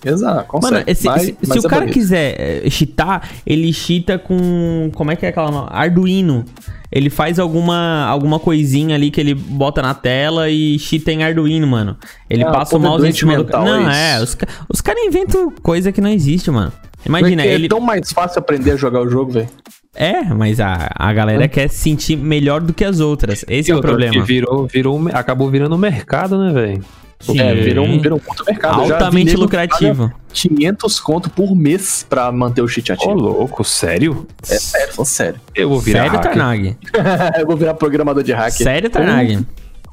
Exato, 0.06 0.48
consegue. 0.48 0.74
Mano, 0.76 0.84
esse- 0.88 1.02
se, 1.02 1.60
o 1.60 1.66
é 1.66 1.70
cara 1.70 1.82
bonito. 1.82 1.94
quiser 1.94 2.36
é, 2.66 2.70
cheatar, 2.70 3.30
ele 3.46 3.72
cheata 3.74 4.18
com. 4.20 4.90
Como 4.94 5.12
é 5.12 5.16
que 5.16 5.26
é 5.26 5.30
aquela. 5.30 5.52
no- 5.52 5.68
Arduino. 5.70 6.46
Ele 6.90 7.10
faz 7.10 7.38
alguma, 7.38 8.06
alguma 8.06 8.40
coisinha 8.40 8.96
ali 8.96 9.12
que 9.12 9.20
ele 9.20 9.34
bota 9.34 9.82
na 9.82 9.94
tela 9.94 10.50
e 10.50 10.80
cheata 10.80 11.12
em 11.12 11.22
Arduino, 11.22 11.68
mano. 11.68 11.98
Ele 12.30 12.44
Ah, 12.46 12.52
passa 12.52 12.78
o 12.78 12.80
é 12.80 12.82
mouse 12.82 13.06
em 13.08 13.12
cima 13.12 13.36
do. 13.36 13.44
mental, 13.44 13.66
Não, 13.66 13.90
é 13.90 14.14
é. 14.14 14.24
Os, 14.24 14.38
os 14.70 14.80
caras 14.80 15.04
inventam 15.04 15.52
coisa 15.62 15.92
que 15.92 16.00
não 16.00 16.10
existe, 16.10 16.50
mano. 16.50 16.72
Imagina, 17.06 17.44
Porque 17.44 17.56
ele. 17.56 17.66
É 17.66 17.70
tão 17.70 17.82
mais 17.82 18.12
fácil 18.14 18.40
aprender 18.40 18.72
a 18.72 18.76
jogar 18.78 19.02
o 19.02 19.10
jogo, 19.10 19.32
velho. 19.34 19.50
É, 19.96 20.24
mas 20.34 20.60
a, 20.62 20.90
a 20.96 21.12
galera 21.12 21.48
quer 21.48 21.68
se 21.70 21.78
sentir 21.80 22.16
melhor 22.16 22.62
do 22.62 22.72
que 22.72 22.86
as 22.86 23.00
outras. 23.02 23.44
Esse 23.50 23.70
e 23.70 23.74
é 23.74 23.76
o 23.76 23.82
problema. 23.82 24.24
Virou, 24.24 24.66
virou, 24.68 25.02
acabou 25.12 25.50
virando 25.50 25.78
mercado, 25.78 26.38
né, 26.38 26.54
velho? 26.54 26.84
Sim. 27.20 27.40
É, 27.40 27.54
virou 27.56 27.86
um, 27.86 28.00
virou 28.00 28.18
um 28.18 28.22
puto 28.22 28.44
mercado. 28.46 28.82
Altamente 28.82 29.36
lucrativo. 29.36 30.10
paga 30.10 30.16
500 30.34 31.00
conto 31.00 31.30
por 31.30 31.56
mês 31.56 32.06
pra 32.08 32.32
manter 32.32 32.62
o 32.62 32.68
cheat 32.68 32.92
Ô, 32.92 32.96
ativo. 32.96 33.14
louco, 33.14 33.64
sério? 33.64 34.28
É 34.48 34.58
sério, 34.58 34.94
falando 34.94 35.08
sério. 35.08 35.40
Eu 35.56 35.70
vou 35.70 35.80
virar 35.80 36.04
Sério. 36.04 36.22
Tarnag? 36.22 36.78
eu 37.40 37.46
vou 37.48 37.58
virar 37.58 37.74
programador 37.74 38.24
de 38.24 38.32
hacker. 38.34 38.52
Sério, 38.64 38.90
Tarnag? 38.90 39.46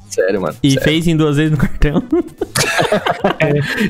Sério, 0.07 0.39
mano. 0.39 0.55
E 0.61 0.69
sério. 0.71 0.83
fez 0.83 1.07
em 1.07 1.17
duas 1.17 1.37
vezes 1.37 1.51
no 1.51 1.57
cartão? 1.57 2.03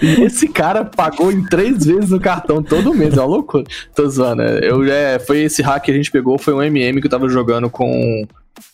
E 0.02 0.24
esse 0.24 0.48
cara 0.48 0.86
pagou 0.86 1.32
em 1.32 1.44
três 1.44 1.86
vezes 1.86 2.12
no 2.12 2.20
cartão 2.20 2.62
todo 2.62 2.94
mês, 2.94 3.18
é 3.18 3.20
uma 3.20 3.26
loucura. 3.26 3.64
Tô 3.96 4.08
zoando. 4.08 4.44
né? 4.44 4.60
Eu 4.62 4.86
já, 4.86 5.20
foi 5.26 5.42
esse 5.42 5.62
hack 5.64 5.84
que 5.84 5.92
a 5.92 5.94
gente 5.94 6.12
pegou, 6.12 6.38
foi 6.38 6.54
um 6.54 6.62
MM 6.62 7.00
que 7.02 7.08
eu 7.08 7.12
tava 7.12 7.28
jogando 7.28 7.68
com, 7.70 8.28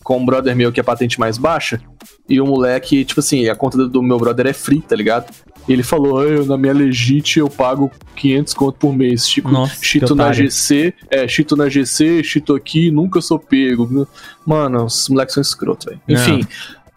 com 0.03 0.17
um 0.17 0.25
brother 0.25 0.55
meu 0.55 0.71
que 0.71 0.79
é 0.79 0.83
patente 0.83 1.19
mais 1.19 1.37
baixa. 1.37 1.81
E 2.27 2.39
o 2.39 2.45
moleque, 2.45 3.03
tipo 3.03 3.19
assim, 3.19 3.47
a 3.47 3.55
conta 3.55 3.87
do 3.87 4.01
meu 4.01 4.17
brother 4.17 4.47
é 4.47 4.53
free, 4.53 4.81
tá 4.81 4.95
ligado? 4.95 5.31
E 5.67 5.73
ele 5.73 5.83
falou, 5.83 6.23
eu, 6.23 6.45
na 6.45 6.57
minha 6.57 6.73
legit 6.73 7.37
eu 7.37 7.49
pago 7.49 7.91
500 8.15 8.53
conto 8.53 8.77
por 8.77 8.95
mês. 8.95 9.27
Chico, 9.27 9.49
Nossa, 9.49 9.75
chito 9.81 10.15
na 10.15 10.25
otário. 10.25 10.49
GC, 10.49 10.93
é, 11.09 11.27
chito 11.27 11.55
na 11.55 11.69
GC, 11.69 12.23
chito 12.23 12.55
aqui, 12.55 12.89
nunca 12.89 13.21
sou 13.21 13.37
pego. 13.37 14.07
Mano, 14.45 14.85
os 14.85 15.07
moleques 15.09 15.33
são 15.33 15.41
escrotos, 15.41 15.85
velho. 15.85 16.01
Não. 16.07 16.15
Enfim, 16.15 16.47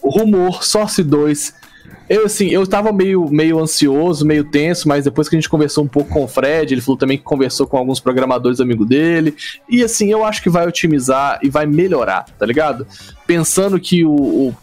rumor, 0.02 0.64
Source 0.64 1.02
2. 1.02 1.63
Eu, 2.08 2.26
assim, 2.26 2.48
eu 2.48 2.66
tava 2.66 2.92
meio, 2.92 3.28
meio 3.30 3.58
ansioso, 3.58 4.26
meio 4.26 4.44
tenso, 4.44 4.86
mas 4.86 5.04
depois 5.04 5.28
que 5.28 5.34
a 5.36 5.38
gente 5.38 5.48
conversou 5.48 5.84
um 5.84 5.88
pouco 5.88 6.10
com 6.10 6.24
o 6.24 6.28
Fred, 6.28 6.74
ele 6.74 6.80
falou 6.82 6.98
também 6.98 7.16
que 7.16 7.24
conversou 7.24 7.66
com 7.66 7.78
alguns 7.78 7.98
programadores 7.98 8.60
amigos 8.60 8.86
dele. 8.86 9.34
E 9.68 9.82
assim, 9.82 10.10
eu 10.10 10.24
acho 10.24 10.42
que 10.42 10.50
vai 10.50 10.66
otimizar 10.68 11.38
e 11.42 11.48
vai 11.48 11.64
melhorar, 11.64 12.26
tá 12.38 12.44
ligado? 12.44 12.86
Pensando 13.26 13.80
que 13.80 14.04
o, 14.04 14.12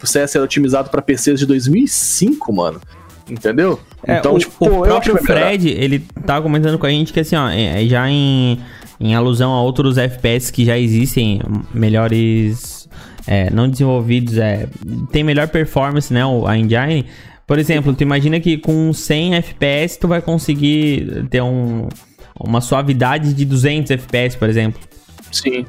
o 0.02 0.08
CS 0.08 0.36
era 0.36 0.44
otimizado 0.46 0.90
pra 0.92 1.02
PCs 1.02 1.40
de 1.40 1.46
2005, 1.48 2.54
mano. 2.54 2.80
Entendeu? 3.30 3.80
É, 4.06 4.18
então, 4.18 4.36
o, 4.36 4.40
tipo, 4.40 4.66
o 4.66 4.70
pô, 4.70 4.82
próprio. 4.82 5.18
Fred, 5.18 5.70
ele 5.70 6.00
tá 6.26 6.42
comentando 6.42 6.78
com 6.78 6.86
a 6.86 6.90
gente 6.90 7.14
que 7.14 7.20
assim, 7.22 7.36
ó, 7.36 7.48
é- 7.50 7.84
é 7.84 7.88
já 7.88 8.10
em, 8.10 8.60
em 9.00 9.16
alusão 9.16 9.54
a 9.54 9.62
outros 9.62 9.98
FPS 9.98 10.52
que 10.52 10.66
já 10.66 10.78
existem, 10.78 11.40
melhores, 11.74 12.90
é, 13.26 13.50
não 13.50 13.70
desenvolvidos, 13.70 14.38
é, 14.38 14.68
tem 15.12 15.24
melhor 15.24 15.48
performance, 15.48 16.14
né, 16.14 16.26
o- 16.26 16.46
a 16.46 16.58
engine. 16.58 17.06
Por 17.52 17.60
exemplo, 17.60 17.94
tu 17.94 18.02
imagina 18.02 18.40
que 18.40 18.58
com 18.58 18.94
100 18.94 19.36
FPS 19.36 20.00
tu 20.00 20.08
vai 20.08 20.22
conseguir 20.22 21.28
ter 21.30 21.42
um, 21.42 21.90
uma 22.40 22.62
suavidade 22.62 23.34
de 23.34 23.44
200 23.44 23.92
FPS, 23.92 24.38
por 24.38 24.48
exemplo. 24.48 24.80
Sim. 25.34 25.66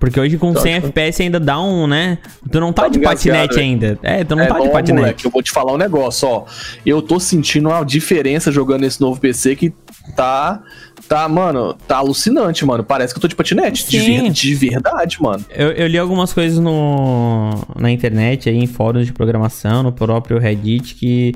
Porque 0.00 0.18
hoje 0.18 0.36
com 0.38 0.52
100 0.56 0.76
Ótimo. 0.78 0.88
FPS 0.88 1.22
ainda 1.22 1.38
dá 1.38 1.60
um, 1.60 1.86
né? 1.86 2.18
Tu 2.50 2.58
não 2.58 2.72
tá, 2.72 2.82
Tá 2.84 2.88
de 2.88 2.98
patinete 2.98 3.56
né? 3.56 3.62
ainda. 3.62 3.98
É, 4.02 4.24
tu 4.24 4.34
não 4.34 4.42
é 4.42 4.46
tá 4.46 4.54
de 4.58 4.66
bom, 4.66 4.72
patinete. 4.72 5.00
moleque, 5.00 5.24
eu 5.26 5.30
vou 5.30 5.42
te 5.42 5.50
falar 5.52 5.72
um 5.74 5.76
negócio, 5.76 6.26
ó. 6.26 6.44
Eu 6.86 7.02
tô 7.02 7.20
sentindo 7.20 7.68
uma 7.68 7.84
diferença 7.84 8.50
jogando 8.50 8.84
esse 8.84 9.00
novo 9.00 9.20
PC 9.20 9.54
que 9.54 9.72
tá. 10.16 10.62
Tá, 11.08 11.28
mano, 11.28 11.74
tá 11.88 11.96
alucinante, 11.96 12.64
mano. 12.64 12.84
Parece 12.84 13.12
que 13.12 13.18
eu 13.18 13.22
tô 13.22 13.26
de 13.28 13.34
patinete. 13.34 13.88
De, 13.90 13.98
ver- 13.98 14.30
de 14.30 14.54
verdade, 14.54 15.20
mano. 15.20 15.44
Eu, 15.50 15.72
eu 15.72 15.86
li 15.88 15.98
algumas 15.98 16.32
coisas 16.32 16.58
no, 16.60 17.50
na 17.76 17.90
internet, 17.90 18.48
aí, 18.48 18.56
em 18.56 18.66
fóruns 18.68 19.06
de 19.06 19.12
programação, 19.12 19.82
no 19.82 19.90
próprio 19.92 20.38
Reddit, 20.38 20.94
que 20.94 21.32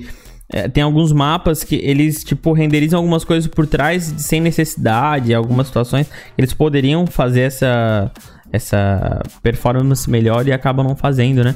é, 0.52 0.68
tem 0.68 0.80
alguns 0.84 1.10
mapas 1.12 1.64
que 1.64 1.74
eles, 1.74 2.22
tipo, 2.22 2.52
renderizam 2.52 2.98
algumas 3.00 3.24
coisas 3.24 3.48
por 3.48 3.66
trás 3.66 4.12
de- 4.14 4.22
sem 4.22 4.40
necessidade, 4.40 5.34
algumas 5.34 5.66
situações. 5.66 6.08
Eles 6.38 6.54
poderiam 6.54 7.04
fazer 7.04 7.40
essa, 7.40 8.12
essa 8.54 9.20
performance 9.42 10.08
melhor 10.08 10.46
e 10.46 10.52
acabam 10.52 10.86
não 10.86 10.94
fazendo, 10.94 11.42
né? 11.42 11.54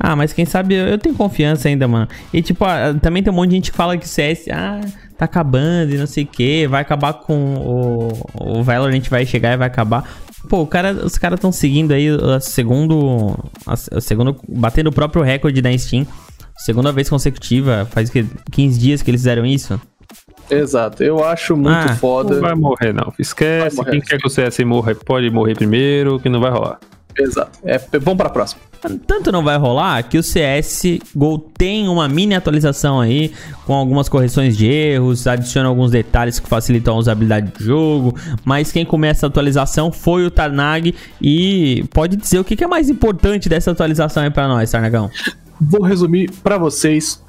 Ah, 0.00 0.14
mas 0.14 0.32
quem 0.32 0.44
sabe 0.44 0.74
eu, 0.74 0.86
eu 0.86 0.98
tenho 0.98 1.14
confiança 1.14 1.68
ainda, 1.68 1.88
mano. 1.88 2.08
E 2.32 2.40
tipo, 2.40 2.64
ah, 2.64 2.94
também 3.00 3.22
tem 3.22 3.32
um 3.32 3.36
monte 3.36 3.50
de 3.50 3.56
gente 3.56 3.70
que 3.70 3.76
fala 3.76 3.96
que 3.96 4.06
o 4.06 4.08
CS, 4.08 4.46
ah, 4.50 4.80
tá 5.16 5.24
acabando 5.24 5.92
e 5.92 5.98
não 5.98 6.06
sei 6.06 6.24
o 6.24 6.26
que, 6.26 6.66
vai 6.68 6.80
acabar 6.80 7.14
com 7.14 7.54
o, 7.56 8.58
o 8.58 8.62
Valorant 8.62 9.02
vai 9.10 9.26
chegar 9.26 9.52
e 9.52 9.56
vai 9.56 9.66
acabar. 9.66 10.04
Pô, 10.48 10.62
o 10.62 10.66
cara, 10.66 10.92
os 10.92 11.18
caras 11.18 11.38
estão 11.38 11.50
seguindo 11.50 11.92
aí 11.92 12.08
a 12.08 12.38
segundo, 12.38 13.36
a 13.66 14.00
segundo, 14.00 14.36
batendo 14.48 14.88
o 14.88 14.92
próprio 14.92 15.22
recorde 15.22 15.60
da 15.60 15.76
Steam. 15.76 16.06
Segunda 16.56 16.92
vez 16.92 17.08
consecutiva, 17.08 17.86
faz 17.90 18.08
que 18.08 18.24
15 18.50 18.78
dias 18.78 19.02
que 19.02 19.10
eles 19.10 19.20
fizeram 19.20 19.44
isso. 19.44 19.80
Exato. 20.50 21.02
Eu 21.02 21.24
acho 21.24 21.56
muito 21.56 21.74
Ah, 21.76 21.96
foda. 21.96 22.34
Não 22.34 22.40
vai 22.42 22.54
morrer, 22.54 22.92
não. 22.92 23.12
Esquece. 23.18 23.76
Morrer. 23.76 23.90
Quem 23.92 24.00
quer 24.00 24.18
que 24.18 24.26
o 24.26 24.30
CS 24.30 24.58
morra, 24.60 24.94
pode 24.94 25.30
morrer 25.30 25.54
primeiro, 25.54 26.18
que 26.18 26.28
não 26.28 26.40
vai 26.40 26.50
rolar. 26.50 26.78
Exato. 27.18 27.58
É, 27.64 27.78
vamos 27.98 28.16
pra 28.16 28.30
próxima. 28.30 28.62
Tanto 29.08 29.32
não 29.32 29.42
vai 29.42 29.56
rolar 29.58 30.00
que 30.04 30.16
o 30.16 30.22
CSGO 30.22 31.38
tem 31.58 31.88
uma 31.88 32.06
mini 32.06 32.36
atualização 32.36 33.00
aí, 33.00 33.32
com 33.66 33.74
algumas 33.74 34.08
correções 34.08 34.56
de 34.56 34.68
erros, 34.68 35.26
adiciona 35.26 35.68
alguns 35.68 35.90
detalhes 35.90 36.38
que 36.38 36.48
facilitam 36.48 36.94
a 36.94 36.98
usabilidade 36.98 37.50
do 37.58 37.64
jogo. 37.64 38.14
Mas 38.44 38.70
quem 38.70 38.84
começa 38.86 39.26
a 39.26 39.28
atualização 39.28 39.90
foi 39.90 40.24
o 40.24 40.30
Tarnag. 40.30 40.94
E 41.20 41.84
pode 41.92 42.16
dizer 42.16 42.38
o 42.38 42.44
que 42.44 42.54
que 42.54 42.62
é 42.62 42.68
mais 42.68 42.88
importante 42.88 43.48
dessa 43.48 43.72
atualização 43.72 44.22
aí 44.22 44.30
pra 44.30 44.46
nós, 44.46 44.70
Tarnagão? 44.70 45.10
Vou 45.60 45.82
resumir 45.82 46.30
pra 46.44 46.56
vocês 46.56 47.20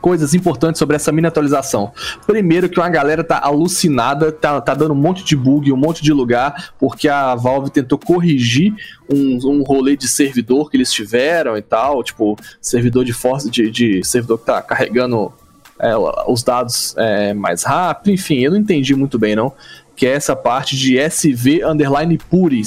coisas 0.00 0.34
importantes 0.34 0.78
sobre 0.78 0.96
essa 0.96 1.12
mini 1.12 1.26
atualização. 1.26 1.92
Primeiro 2.26 2.68
que 2.68 2.78
uma 2.78 2.88
galera 2.88 3.22
tá 3.22 3.38
alucinada, 3.42 4.32
tá, 4.32 4.60
tá 4.60 4.74
dando 4.74 4.92
um 4.92 4.96
monte 4.96 5.24
de 5.24 5.36
bug, 5.36 5.72
um 5.72 5.76
monte 5.76 6.02
de 6.02 6.12
lugar, 6.12 6.72
porque 6.78 7.08
a 7.08 7.34
Valve 7.34 7.70
tentou 7.70 7.98
corrigir 7.98 8.74
um, 9.08 9.38
um 9.44 9.62
rolê 9.62 9.96
de 9.96 10.08
servidor 10.08 10.70
que 10.70 10.76
eles 10.76 10.92
tiveram 10.92 11.56
e 11.56 11.62
tal, 11.62 12.02
tipo, 12.02 12.36
servidor 12.60 13.04
de 13.04 13.12
força, 13.12 13.50
de, 13.50 13.70
de 13.70 14.04
servidor 14.04 14.38
que 14.38 14.46
tá 14.46 14.62
carregando 14.62 15.32
é, 15.78 15.94
os 16.26 16.42
dados 16.42 16.94
é, 16.98 17.32
mais 17.32 17.62
rápido, 17.62 18.12
enfim, 18.12 18.40
eu 18.40 18.50
não 18.50 18.58
entendi 18.58 18.94
muito 18.94 19.18
bem 19.18 19.34
não, 19.34 19.52
que 19.96 20.06
é 20.06 20.12
essa 20.12 20.36
parte 20.36 20.76
de 20.76 20.98
SV 20.98 21.64
underline 21.64 22.16
puri, 22.16 22.62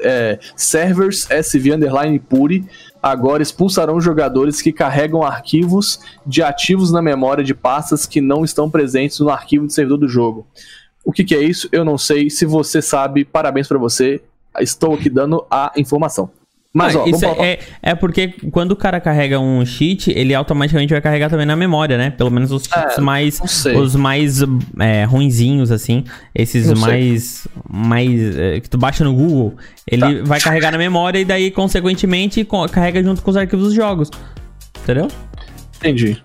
é, 0.00 0.38
servers 0.56 1.26
SV 1.30 1.74
underline 1.74 2.18
puri, 2.18 2.64
agora 3.02 3.42
expulsarão 3.42 4.00
jogadores 4.00 4.60
que 4.60 4.72
carregam 4.72 5.22
arquivos 5.22 6.00
de 6.26 6.42
ativos 6.42 6.92
na 6.92 7.00
memória 7.00 7.44
de 7.44 7.54
pastas 7.54 8.06
que 8.06 8.20
não 8.20 8.44
estão 8.44 8.70
presentes 8.70 9.20
no 9.20 9.30
arquivo 9.30 9.66
de 9.66 9.74
servidor 9.74 9.98
do 9.98 10.08
jogo. 10.08 10.46
O 11.04 11.12
que, 11.12 11.24
que 11.24 11.34
é 11.34 11.42
isso? 11.42 11.68
Eu 11.72 11.84
não 11.84 11.96
sei. 11.96 12.28
Se 12.28 12.44
você 12.44 12.82
sabe, 12.82 13.24
parabéns 13.24 13.66
pra 13.66 13.78
você. 13.78 14.20
Estou 14.60 14.94
aqui 14.94 15.08
dando 15.08 15.46
a 15.50 15.72
informação. 15.76 16.30
Mas, 16.74 16.94
ó, 16.94 17.06
isso 17.06 17.20
falar- 17.20 17.42
é, 17.44 17.58
é 17.82 17.94
porque 17.94 18.28
quando 18.52 18.72
o 18.72 18.76
cara 18.76 19.00
carrega 19.00 19.40
um 19.40 19.64
cheat, 19.64 20.10
ele 20.14 20.34
automaticamente 20.34 20.92
vai 20.92 21.00
carregar 21.00 21.30
também 21.30 21.46
na 21.46 21.56
memória, 21.56 21.96
né? 21.96 22.10
Pelo 22.10 22.30
menos 22.30 22.52
os 22.52 22.64
cheats 22.64 22.98
É, 22.98 23.00
mais. 23.00 23.40
Os 23.74 23.96
mais 23.96 24.40
é, 24.78 25.04
ruinzinhos, 25.04 25.70
assim. 25.72 26.04
Esses 26.34 26.66
mais. 26.78 27.48
Mais. 27.68 28.36
é, 28.36 28.60
que 28.60 28.68
tu 28.68 28.76
baixa 28.76 29.02
no 29.02 29.14
Google. 29.14 29.56
Ele 29.90 30.22
vai 30.22 30.40
carregar 30.40 30.70
na 30.70 30.78
memória 30.78 31.18
e 31.18 31.24
daí, 31.24 31.50
consequentemente, 31.50 32.44
co- 32.44 32.68
carrega 32.68 33.02
junto 33.02 33.22
com 33.22 33.30
os 33.30 33.36
arquivos 33.36 33.64
dos 33.66 33.74
jogos. 33.74 34.10
Entendeu? 34.82 35.08
Entendi. 35.78 36.22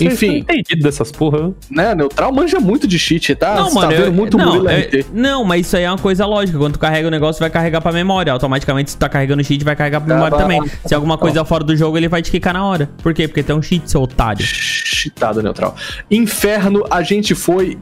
Enfim, 0.00 0.38
entendido 0.38 0.82
dessas 0.82 1.12
porra. 1.12 1.52
né? 1.70 1.94
Neutral 1.94 2.32
manja 2.32 2.58
muito 2.58 2.86
de 2.86 2.98
cheat, 2.98 3.34
tá? 3.34 3.54
não, 3.56 3.64
Você 3.68 3.74
mano. 3.74 3.88
tá 3.88 3.94
eu- 3.94 4.04
vendo 4.06 4.14
muito 4.14 4.38
não, 4.38 4.56
eu- 4.56 4.68
RT. 4.68 5.06
não, 5.12 5.44
mas 5.44 5.66
isso 5.66 5.76
aí 5.76 5.84
é 5.84 5.90
uma 5.90 5.98
coisa 5.98 6.24
lógica. 6.26 6.58
Quando 6.58 6.72
tu 6.74 6.78
carrega 6.78 7.08
o 7.08 7.10
negócio, 7.10 7.40
vai 7.40 7.50
carregar 7.50 7.80
pra 7.80 7.92
memória. 7.92 8.32
Automaticamente, 8.32 8.90
se 8.90 8.96
tu 8.96 9.00
tá 9.00 9.08
carregando 9.08 9.42
cheat, 9.44 9.62
vai 9.64 9.76
carregar 9.76 10.00
pra 10.00 10.14
memória 10.14 10.36
Tá, 10.36 10.42
também. 10.42 10.60
vai. 10.60 10.70
Se 10.86 10.94
alguma 10.94 11.18
coisa 11.18 11.44
fora 11.44 11.62
do 11.64 11.76
jogo, 11.76 11.96
ele 11.96 12.08
vai 12.08 12.22
te 12.22 12.30
quicar 12.30 12.54
na 12.54 12.64
hora. 12.64 12.88
Por 13.02 13.12
quê? 13.14 13.28
Porque 13.28 13.42
tem 13.42 13.54
um 13.54 13.62
cheat, 13.62 13.90
seu 13.90 14.02
otário. 14.02 14.44
Cheatado 14.44 15.42
neutral. 15.42 15.76
Inferno, 16.10 16.84
a 16.90 17.02
gente 17.02 17.34
foi 17.34 17.78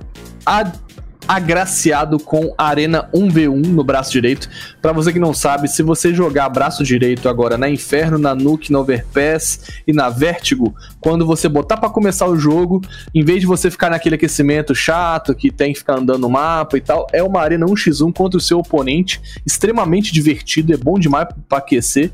a- 0.46 0.70
agraciado 1.30 2.18
com 2.18 2.52
Arena 2.58 3.08
1v1 3.14 3.66
no 3.66 3.84
braço 3.84 4.10
direito. 4.10 4.48
Pra 4.82 4.90
você 4.90 5.12
que 5.12 5.20
não 5.20 5.32
sabe, 5.32 5.68
se 5.68 5.80
você 5.80 6.12
jogar 6.12 6.48
braço 6.48 6.82
direito 6.82 7.28
agora 7.28 7.56
na 7.56 7.70
Inferno, 7.70 8.18
na 8.18 8.34
Nuke, 8.34 8.72
na 8.72 8.80
Overpass 8.80 9.60
e 9.86 9.92
na 9.92 10.10
Vertigo, 10.10 10.74
quando 10.98 11.24
você 11.24 11.48
botar 11.48 11.76
pra 11.76 11.88
começar 11.88 12.26
o 12.26 12.36
jogo, 12.36 12.82
em 13.14 13.24
vez 13.24 13.38
de 13.38 13.46
você 13.46 13.70
ficar 13.70 13.90
naquele 13.90 14.16
aquecimento 14.16 14.74
chato 14.74 15.32
que 15.32 15.52
tem 15.52 15.72
que 15.72 15.78
ficar 15.78 16.00
andando 16.00 16.18
no 16.18 16.28
mapa 16.28 16.76
e 16.76 16.80
tal, 16.80 17.06
é 17.12 17.22
uma 17.22 17.40
Arena 17.40 17.64
1x1 17.64 18.12
contra 18.12 18.36
o 18.36 18.40
seu 18.40 18.58
oponente, 18.58 19.22
extremamente 19.46 20.12
divertido, 20.12 20.74
é 20.74 20.76
bom 20.76 20.98
demais 20.98 21.28
pra 21.48 21.58
aquecer. 21.58 22.10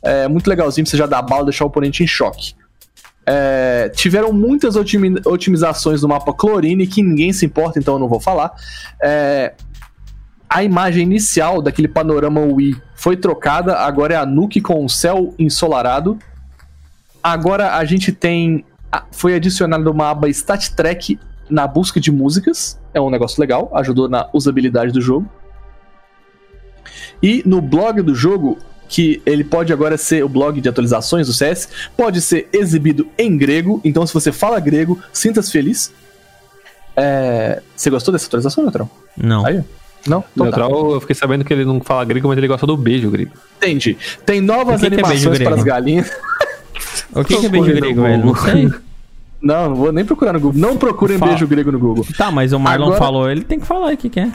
É 0.00 0.28
muito 0.28 0.46
legalzinho 0.46 0.84
pra 0.84 0.92
você 0.92 0.96
já 0.96 1.06
dar 1.06 1.22
bala 1.22 1.42
deixar 1.42 1.64
o 1.64 1.66
oponente 1.66 2.04
em 2.04 2.06
choque. 2.06 2.54
É, 3.26 3.90
tiveram 3.94 4.32
muitas 4.32 4.76
otimi- 4.76 5.20
otimizações 5.24 6.02
no 6.02 6.08
mapa 6.08 6.32
Chlorine 6.32 6.86
que 6.86 7.02
ninguém 7.02 7.32
se 7.32 7.46
importa, 7.46 7.78
então 7.78 7.94
eu 7.94 8.00
não 8.00 8.08
vou 8.08 8.18
falar. 8.18 8.52
É, 9.02 9.54
a 10.48 10.64
imagem 10.64 11.04
inicial 11.04 11.62
daquele 11.62 11.86
panorama 11.86 12.40
Wii 12.40 12.76
foi 12.96 13.16
trocada, 13.16 13.76
agora 13.78 14.14
é 14.14 14.16
a 14.16 14.26
Nuke 14.26 14.60
com 14.60 14.84
o 14.84 14.88
céu 14.88 15.34
ensolarado. 15.38 16.18
Agora 17.22 17.76
a 17.76 17.84
gente 17.84 18.10
tem. 18.10 18.64
Foi 19.12 19.34
adicionada 19.34 19.88
uma 19.90 20.10
aba 20.10 20.28
Stat 20.28 20.74
Track 20.74 21.20
na 21.48 21.66
busca 21.66 22.00
de 22.00 22.10
músicas. 22.10 22.80
É 22.92 23.00
um 23.00 23.10
negócio 23.10 23.40
legal, 23.40 23.70
ajudou 23.74 24.08
na 24.08 24.28
usabilidade 24.32 24.90
do 24.90 25.00
jogo. 25.00 25.28
E 27.22 27.42
no 27.46 27.60
blog 27.60 28.02
do 28.02 28.14
jogo, 28.14 28.58
que 28.90 29.22
ele 29.24 29.44
pode 29.44 29.72
agora 29.72 29.96
ser 29.96 30.24
o 30.24 30.28
blog 30.28 30.60
de 30.60 30.68
atualizações 30.68 31.28
do 31.28 31.32
CS, 31.32 31.68
pode 31.96 32.20
ser 32.20 32.48
exibido 32.52 33.06
em 33.16 33.38
grego. 33.38 33.80
Então, 33.84 34.04
se 34.04 34.12
você 34.12 34.32
fala 34.32 34.58
grego, 34.58 34.98
sinta-se 35.12 35.50
feliz. 35.52 35.92
É, 36.96 37.62
Você 37.74 37.88
gostou 37.88 38.12
dessa 38.12 38.26
atualização, 38.26 38.64
Neutral? 38.64 38.90
Não. 39.16 39.46
Aí? 39.46 39.62
Não? 40.06 40.24
Então 40.34 40.50
tá. 40.50 40.58
Neutral, 40.58 40.92
eu 40.94 41.00
fiquei 41.00 41.14
sabendo 41.14 41.44
que 41.44 41.52
ele 41.52 41.64
não 41.64 41.80
fala 41.80 42.04
grego, 42.04 42.26
mas 42.28 42.36
ele 42.36 42.48
gosta 42.48 42.66
do 42.66 42.76
beijo 42.76 43.08
grego. 43.10 43.30
Entendi. 43.58 43.96
Tem 44.26 44.40
novas 44.40 44.82
é 44.82 44.86
animações 44.88 45.24
grego? 45.24 45.44
para 45.44 45.54
as 45.54 45.62
galinhas. 45.62 46.10
O 47.14 47.22
que, 47.24 47.36
que 47.38 47.46
é 47.46 47.48
beijo 47.48 47.68
no 47.72 47.76
grego, 47.76 48.02
velho? 48.02 48.26
Não 48.26 48.34
sei. 48.34 48.70
Não, 49.40 49.68
não 49.70 49.76
vou 49.76 49.92
nem 49.92 50.04
procurar 50.04 50.32
no 50.32 50.40
Google. 50.40 50.60
Não 50.60 50.76
procurem 50.76 51.16
Fala. 51.16 51.30
beijo 51.30 51.46
grego 51.46 51.70
no 51.70 51.78
Google. 51.78 52.04
Tá, 52.18 52.30
mas 52.30 52.52
o 52.52 52.58
Marlon 52.58 52.86
Agora- 52.86 52.98
falou, 52.98 53.30
ele 53.30 53.44
tem 53.44 53.60
que 53.60 53.66
falar 53.66 53.92
o 53.92 53.96
que, 53.96 54.10
que 54.10 54.20
é. 54.20 54.30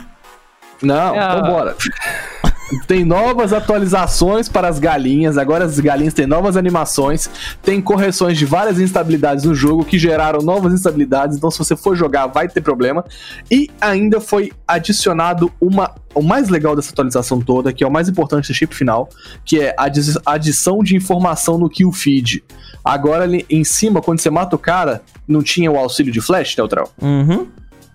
Não, 0.81 1.15
então 1.15 1.41
bora. 1.43 1.75
Tem 2.87 3.05
novas 3.05 3.53
atualizações 3.53 4.49
para 4.49 4.67
as 4.67 4.79
galinhas. 4.79 5.37
Agora 5.37 5.65
as 5.65 5.79
galinhas 5.79 6.13
têm 6.13 6.25
novas 6.25 6.57
animações. 6.57 7.29
Tem 7.61 7.79
correções 7.79 8.37
de 8.37 8.45
várias 8.45 8.79
instabilidades 8.79 9.45
no 9.45 9.53
jogo 9.53 9.85
que 9.85 9.99
geraram 9.99 10.39
novas 10.39 10.73
instabilidades. 10.73 11.37
Então, 11.37 11.51
se 11.51 11.59
você 11.59 11.75
for 11.75 11.95
jogar, 11.95 12.27
vai 12.27 12.47
ter 12.47 12.61
problema. 12.61 13.05
E 13.51 13.69
ainda 13.79 14.19
foi 14.19 14.51
adicionado 14.67 15.51
uma. 15.61 15.93
O 16.15 16.23
mais 16.23 16.47
legal 16.49 16.75
dessa 16.75 16.91
atualização 16.91 17.41
toda, 17.41 17.73
que 17.73 17.83
é 17.83 17.87
o 17.87 17.91
mais 17.91 18.07
importante 18.07 18.47
do 18.47 18.53
chip 18.53 18.73
final, 18.73 19.09
que 19.43 19.59
é 19.59 19.75
a 19.77 19.83
adi- 19.83 20.17
adição 20.25 20.79
de 20.79 20.95
informação 20.95 21.57
no 21.57 21.69
kill 21.69 21.91
feed. 21.91 22.41
Agora, 22.83 23.25
ali 23.25 23.45
em 23.49 23.63
cima, 23.65 24.01
quando 24.01 24.19
você 24.19 24.29
mata 24.29 24.55
o 24.55 24.59
cara, 24.59 25.01
não 25.27 25.43
tinha 25.43 25.69
o 25.69 25.77
auxílio 25.77 26.13
de 26.13 26.21
flash, 26.21 26.55
Neutral? 26.55 26.89
Uhum. 27.01 27.47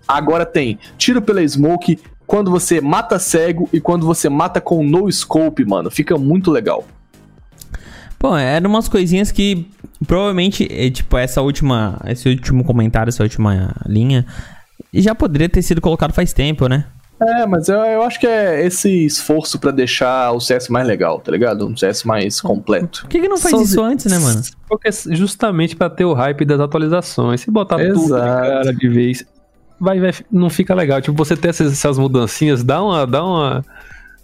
Agora 0.07 0.45
tem 0.45 0.77
tiro 0.97 1.21
pela 1.21 1.41
smoke, 1.47 1.97
quando 2.31 2.49
você 2.49 2.79
mata 2.79 3.19
cego 3.19 3.67
e 3.73 3.81
quando 3.81 4.05
você 4.05 4.29
mata 4.29 4.61
com 4.61 4.81
no 4.85 5.11
scope, 5.11 5.65
mano. 5.65 5.91
Fica 5.91 6.17
muito 6.17 6.49
legal. 6.49 6.85
Pô, 8.17 8.37
eram 8.37 8.69
umas 8.69 8.87
coisinhas 8.87 9.33
que 9.33 9.67
provavelmente, 10.07 10.65
é, 10.71 10.89
tipo, 10.89 11.17
essa 11.17 11.41
última. 11.41 11.99
Esse 12.05 12.29
último 12.29 12.63
comentário, 12.63 13.09
essa 13.09 13.21
última 13.21 13.75
linha, 13.85 14.25
já 14.93 15.13
poderia 15.13 15.49
ter 15.49 15.61
sido 15.61 15.81
colocado 15.81 16.13
faz 16.13 16.31
tempo, 16.31 16.69
né? 16.69 16.85
É, 17.21 17.45
mas 17.45 17.67
eu, 17.67 17.79
eu 17.79 18.01
acho 18.01 18.17
que 18.17 18.25
é 18.25 18.65
esse 18.65 19.05
esforço 19.05 19.59
pra 19.59 19.71
deixar 19.71 20.31
o 20.31 20.39
CS 20.39 20.69
mais 20.69 20.87
legal, 20.87 21.19
tá 21.19 21.33
ligado? 21.33 21.67
Um 21.67 21.75
CS 21.75 22.05
mais 22.05 22.39
completo. 22.39 23.01
Por 23.01 23.09
que, 23.09 23.19
que 23.19 23.27
não 23.27 23.37
faz 23.37 23.51
São- 23.53 23.61
isso 23.61 23.83
antes, 23.83 24.05
né, 24.09 24.17
mano? 24.19 24.41
Porque 24.69 24.89
justamente 25.09 25.75
pra 25.75 25.89
ter 25.89 26.05
o 26.05 26.13
hype 26.13 26.45
das 26.45 26.61
atualizações. 26.61 27.41
Se 27.41 27.51
botar 27.51 27.75
tudo 27.77 27.93
de 27.93 28.05
Exato. 28.05 28.23
cara 28.23 28.73
de 28.73 28.87
vez, 28.87 29.25
vai, 29.81 29.99
vai, 29.99 30.11
não 30.31 30.49
fica 30.49 30.73
legal. 30.75 31.01
Tipo, 31.01 31.17
você 31.17 31.35
ter 31.35 31.49
essas, 31.49 31.73
essas 31.73 31.97
mudancinhas 31.97 32.63
dá 32.63 32.81
uma, 32.83 33.05
dá 33.07 33.25
uma, 33.25 33.65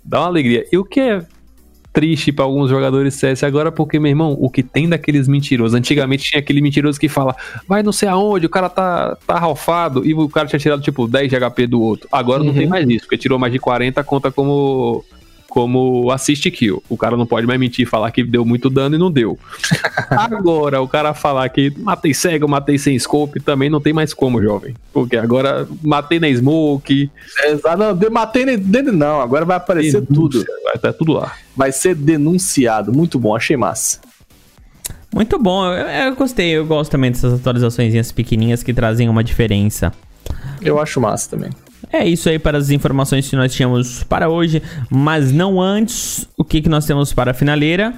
dá 0.05 0.19
uma 0.21 0.27
alegria. 0.27 0.65
E 0.71 0.77
o 0.77 0.85
que 0.85 0.99
é 0.99 1.25
triste 1.91 2.31
pra 2.31 2.45
alguns 2.45 2.69
jogadores 2.69 3.15
CS 3.15 3.43
agora, 3.43 3.71
porque, 3.71 3.99
meu 3.99 4.09
irmão, 4.09 4.37
o 4.39 4.51
que 4.51 4.61
tem 4.61 4.87
daqueles 4.87 5.27
mentirosos? 5.27 5.73
Antigamente 5.73 6.25
tinha 6.29 6.39
aquele 6.39 6.61
mentiroso 6.61 6.99
que 6.99 7.09
fala, 7.09 7.35
vai 7.67 7.81
não 7.81 7.91
sei 7.91 8.07
aonde, 8.07 8.45
o 8.45 8.49
cara 8.49 8.69
tá, 8.69 9.17
tá 9.25 9.39
ralfado, 9.39 10.05
e 10.05 10.13
o 10.13 10.29
cara 10.29 10.47
tinha 10.47 10.59
tirado, 10.59 10.81
tipo, 10.81 11.07
10 11.07 11.27
de 11.29 11.35
HP 11.39 11.65
do 11.65 11.81
outro. 11.81 12.07
Agora 12.11 12.43
não 12.43 12.51
Uhum. 12.51 12.57
tem 12.57 12.67
mais 12.67 12.87
isso, 12.87 13.01
porque 13.05 13.17
tirou 13.17 13.39
mais 13.39 13.51
de 13.51 13.57
40, 13.57 14.03
conta 14.03 14.31
como 14.31 15.03
como 15.57 16.11
assist 16.11 16.51
kill. 16.51 16.83
O 16.87 16.95
cara 16.95 17.17
não 17.17 17.25
pode 17.25 17.47
mais 17.47 17.59
mentir 17.59 17.81
e 17.81 17.89
falar 17.89 18.11
que 18.11 18.23
deu 18.23 18.45
muito 18.45 18.69
dano 18.69 18.93
e 18.93 18.99
não 18.99 19.09
deu. 19.09 19.39
Agora, 20.11 20.79
o 20.79 20.87
cara 20.87 21.15
falar 21.15 21.49
que 21.49 21.73
matei 21.79 22.13
cego, 22.13 22.47
matei 22.47 22.77
sem 22.77 22.97
scope, 22.99 23.39
também 23.39 23.67
não 23.67 23.81
tem 23.81 23.91
mais 23.91 24.13
como, 24.13 24.39
jovem. 24.39 24.75
Porque 24.93 25.17
agora 25.17 25.67
matei 25.83 26.19
na 26.19 26.31
smoke, 26.31 27.09
Exato, 27.43 27.75
não, 27.75 28.11
matei 28.11 28.55
dele 28.55 28.91
não, 28.91 29.19
agora 29.19 29.45
vai 29.45 29.57
aparecer 29.57 30.05
tudo. 30.05 30.45
vai 30.63 30.75
estar 30.75 30.93
tudo 30.93 31.13
lá. 31.13 31.33
Vai 31.55 31.71
ser 31.71 31.95
denunciado. 31.95 32.93
Muito 32.93 33.17
bom, 33.17 33.35
achei 33.35 33.57
massa. 33.57 33.99
Muito 35.11 35.39
bom, 35.39 35.65
eu, 35.73 35.87
eu 35.87 36.15
gostei, 36.15 36.51
eu 36.51 36.67
gosto 36.67 36.91
também 36.91 37.11
dessas 37.11 37.33
atualizações 37.33 38.11
pequenininhas 38.11 38.61
que 38.61 38.75
trazem 38.75 39.09
uma 39.09 39.23
diferença. 39.23 39.91
Eu 40.61 40.79
acho 40.79 41.01
massa 41.01 41.31
também. 41.31 41.49
É 41.91 42.05
isso 42.05 42.27
aí 42.27 42.37
para 42.37 42.57
as 42.57 42.69
informações 42.69 43.29
que 43.29 43.35
nós 43.35 43.53
tínhamos 43.53 44.03
para 44.03 44.29
hoje, 44.29 44.61
mas 44.89 45.31
não 45.31 45.61
antes, 45.61 46.27
o 46.37 46.43
que, 46.43 46.61
que 46.61 46.69
nós 46.69 46.85
temos 46.85 47.13
para 47.13 47.31
a 47.31 47.33
finaleira? 47.33 47.93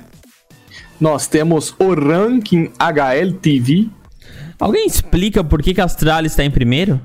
Nós 0.99 1.27
temos 1.27 1.73
o 1.79 1.93
ranking 1.93 2.69
HLTV. 2.77 3.89
Alguém 4.59 4.85
explica 4.85 5.43
por 5.43 5.61
que, 5.61 5.73
que 5.73 5.81
a 5.81 5.85
Astralis 5.85 6.33
está 6.33 6.43
em 6.43 6.51
primeiro? 6.51 6.99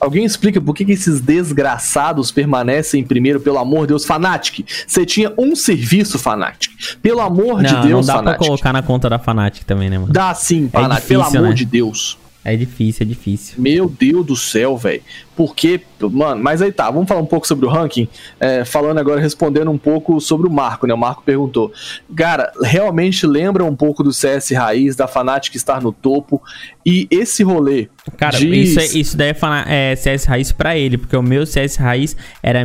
Alguém 0.00 0.24
explica 0.24 0.60
por 0.60 0.74
que, 0.74 0.84
que 0.84 0.92
esses 0.92 1.20
desgraçados 1.20 2.30
permanecem 2.30 3.00
em 3.00 3.04
primeiro, 3.04 3.40
pelo 3.40 3.58
amor 3.58 3.80
de 3.80 3.88
Deus, 3.88 4.04
Fanatic. 4.04 4.64
Você 4.86 5.04
tinha 5.04 5.32
um 5.36 5.56
serviço, 5.56 6.18
Fanatic. 6.18 6.70
Pelo 7.02 7.20
amor 7.20 7.64
de 7.64 7.74
não, 7.74 7.80
Deus, 7.80 8.06
não 8.06 8.14
dá 8.14 8.20
Fanatic. 8.20 8.38
pra 8.38 8.46
colocar 8.46 8.72
na 8.72 8.82
conta 8.82 9.10
da 9.10 9.18
Fanatic 9.18 9.64
também, 9.64 9.90
né, 9.90 9.98
mano? 9.98 10.12
Dá 10.12 10.32
sim, 10.34 10.68
Fanatic, 10.72 11.02
difícil, 11.02 11.24
pelo 11.24 11.24
amor 11.24 11.48
né? 11.48 11.54
de 11.54 11.64
Deus. 11.64 12.16
É 12.52 12.56
difícil, 12.56 13.04
é 13.04 13.06
difícil. 13.08 13.54
Meu 13.58 13.88
Deus 13.88 14.24
do 14.26 14.36
céu, 14.36 14.76
velho. 14.76 15.02
Porque, 15.36 15.80
mano, 16.00 16.42
mas 16.42 16.60
aí 16.60 16.72
tá, 16.72 16.90
vamos 16.90 17.06
falar 17.08 17.20
um 17.20 17.26
pouco 17.26 17.46
sobre 17.46 17.64
o 17.64 17.68
ranking. 17.68 18.08
É, 18.40 18.64
falando 18.64 18.98
agora, 18.98 19.20
respondendo 19.20 19.70
um 19.70 19.78
pouco 19.78 20.20
sobre 20.20 20.48
o 20.48 20.50
Marco, 20.52 20.84
né? 20.84 20.92
O 20.92 20.98
Marco 20.98 21.22
perguntou. 21.24 21.72
Cara, 22.16 22.50
realmente 22.60 23.24
lembra 23.24 23.64
um 23.64 23.76
pouco 23.76 24.02
do 24.02 24.12
CS 24.12 24.50
Raiz, 24.50 24.96
da 24.96 25.06
Fnatic 25.06 25.54
estar 25.54 25.80
no 25.80 25.92
topo. 25.92 26.42
E 26.84 27.06
esse 27.08 27.44
rolê. 27.44 27.88
Cara, 28.16 28.36
de- 28.36 28.48
isso, 28.48 28.80
é- 28.80 28.86
isso 28.98 29.16
daí 29.16 29.28
é, 29.28 29.34
fana- 29.34 29.64
é 29.68 29.94
CS 29.94 30.24
Raiz 30.24 30.50
pra 30.50 30.76
ele, 30.76 30.98
porque 30.98 31.16
o 31.16 31.22
meu 31.22 31.46
CS 31.46 31.76
Raiz 31.76 32.16
era 32.42 32.64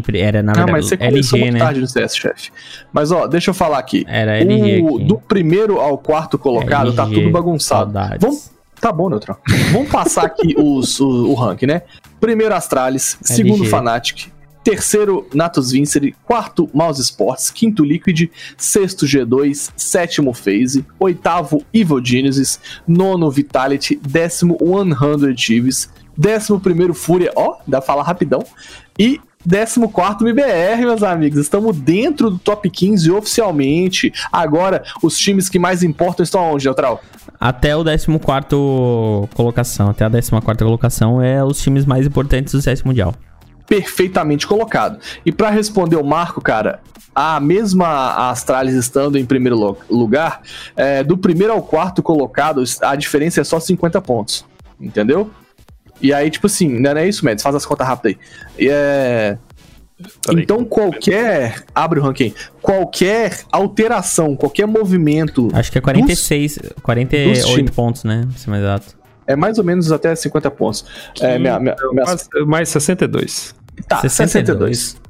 pri- 0.00 0.20
era 0.20 0.40
na 0.40 0.52
Ah, 0.52 0.54
verdade 0.54 0.72
mas 0.72 0.86
você 0.86 0.96
começou 0.96 1.38
LG, 1.38 1.50
né? 1.52 1.58
tarde 1.58 1.80
no 1.80 1.86
CS, 1.88 2.16
chefe. 2.16 2.50
Mas 2.92 3.10
ó, 3.10 3.26
deixa 3.26 3.50
eu 3.50 3.54
falar 3.54 3.78
aqui. 3.78 4.04
Era 4.06 4.38
LG 4.38 4.82
O- 4.82 4.96
aqui. 4.96 5.04
do 5.04 5.18
primeiro 5.18 5.80
ao 5.80 5.98
quarto 5.98 6.38
colocado, 6.38 6.92
tá 6.92 7.02
LG, 7.04 7.20
tudo 7.22 7.32
bagunçado. 7.32 7.92
saudades. 7.92 8.18
Vamos, 8.20 8.50
tá 8.80 8.92
bom, 8.92 9.08
Neutral. 9.08 9.40
Vamos 9.72 9.90
passar 9.90 10.24
aqui 10.24 10.54
os, 10.58 11.00
o, 11.00 11.30
o 11.30 11.34
ranking, 11.34 11.66
né? 11.66 11.82
Primeiro 12.20 12.54
Astralis, 12.54 13.18
segundo 13.22 13.64
LG. 13.64 13.68
Fnatic, 13.68 14.32
terceiro 14.62 15.26
Natus 15.32 15.70
Vincere, 15.70 16.14
quarto 16.24 16.68
Mouse 16.74 17.00
Sports, 17.00 17.50
quinto 17.50 17.84
Liquid, 17.84 18.30
sexto 18.56 19.06
G2, 19.06 19.70
sétimo 19.76 20.34
FaZe, 20.34 20.84
oitavo 20.98 21.64
Evil 21.72 22.04
Genesis, 22.04 22.60
nono 22.86 23.30
Vitality, 23.30 23.96
décimo 23.96 24.58
100 24.60 25.34
Thieves, 25.34 25.88
décimo 26.16 26.60
primeiro 26.60 26.92
Fúria, 26.92 27.32
ó, 27.34 27.56
dá 27.66 27.78
pra 27.78 27.86
falar 27.86 28.02
rapidão, 28.02 28.44
e 28.98 29.20
décimo 29.48 29.88
quarto 29.88 30.28
MBR, 30.28 30.82
meus 30.82 31.02
amigos. 31.02 31.38
Estamos 31.38 31.74
dentro 31.74 32.28
do 32.30 32.38
top 32.38 32.68
15 32.68 33.10
oficialmente. 33.10 34.12
Agora, 34.30 34.84
os 35.02 35.18
times 35.18 35.48
que 35.48 35.58
mais 35.58 35.82
importam 35.82 36.22
estão 36.22 36.52
onde, 36.52 36.66
Neutral? 36.66 37.00
Até 37.40 37.74
o 37.74 37.82
14 37.82 38.06
colocação, 39.34 39.88
até 39.88 40.04
a 40.04 40.10
14 40.10 40.42
colocação 40.58 41.22
é 41.22 41.42
os 41.42 41.60
times 41.62 41.86
mais 41.86 42.06
importantes 42.06 42.52
do 42.52 42.60
CS 42.60 42.82
Mundial. 42.82 43.14
perfeitamente 43.66 44.46
colocado. 44.46 44.98
E 45.24 45.32
pra 45.32 45.50
responder 45.50 45.96
o 45.96 46.04
Marco, 46.04 46.40
cara, 46.40 46.80
a 47.14 47.40
mesma 47.40 48.30
Astralis 48.30 48.74
estando 48.74 49.16
em 49.16 49.24
primeiro 49.24 49.76
lugar, 49.90 50.42
é, 50.76 51.02
do 51.02 51.16
primeiro 51.16 51.52
ao 51.52 51.62
quarto 51.62 52.02
colocado, 52.02 52.62
a 52.82 52.96
diferença 52.96 53.40
é 53.40 53.44
só 53.44 53.58
50 53.58 54.00
pontos. 54.02 54.44
Entendeu? 54.80 55.30
E 56.00 56.12
aí, 56.12 56.30
tipo 56.30 56.46
assim, 56.46 56.68
não 56.78 56.90
é 56.92 57.08
isso, 57.08 57.24
Mads? 57.24 57.42
Faz 57.42 57.54
as 57.54 57.66
contas 57.66 57.86
rápidas 57.86 58.16
aí. 58.58 58.64
E 58.66 58.68
é. 58.70 59.38
Então, 60.30 60.64
qualquer. 60.64 61.64
Abre 61.74 61.98
o 61.98 62.02
ranking. 62.02 62.32
Qualquer 62.62 63.40
alteração, 63.50 64.36
qualquer 64.36 64.66
movimento. 64.66 65.48
Acho 65.52 65.72
que 65.72 65.78
é 65.78 65.80
46, 65.80 66.58
dos 66.58 66.72
48 66.82 67.46
times. 67.54 67.70
pontos, 67.72 68.04
né? 68.04 68.24
Pra 68.28 68.38
ser 68.38 68.50
mais 68.50 68.62
exato. 68.62 68.98
É 69.26 69.34
mais 69.36 69.58
ou 69.58 69.64
menos 69.64 69.90
até 69.90 70.14
50 70.14 70.50
pontos. 70.52 70.84
É, 71.20 71.38
minha, 71.38 71.58
minha, 71.58 71.74
minha- 71.92 72.04
Mais, 72.06 72.28
mais 72.46 72.68
62. 72.68 73.54
Tá, 73.88 74.00
62. 74.00 74.78
62. 74.78 75.08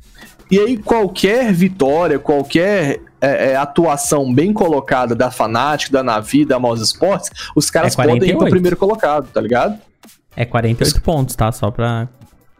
E 0.51 0.59
aí, 0.59 0.77
qualquer 0.79 1.53
vitória, 1.53 2.19
qualquer 2.19 3.01
é, 3.21 3.51
é, 3.51 3.57
atuação 3.57 4.33
bem 4.33 4.53
colocada 4.53 5.15
da 5.15 5.31
Fnatic, 5.31 5.91
da 5.93 6.03
Navi, 6.03 6.45
da 6.47 6.59
Mouse 6.59 6.83
Sports, 6.83 7.31
os 7.55 7.71
caras 7.71 7.93
É 7.93 7.97
podem 7.97 8.15
ir 8.17 8.19
pro 8.21 8.27
48. 8.39 8.51
primeiro 8.51 8.77
colocado, 8.77 9.29
tá 9.31 9.41
ligado? 9.41 9.79
É 10.39 10.45
48 10.45 11.03
pontos, 11.03 11.35
tá? 11.35 11.51
Só 11.51 11.69
pra. 11.69 12.09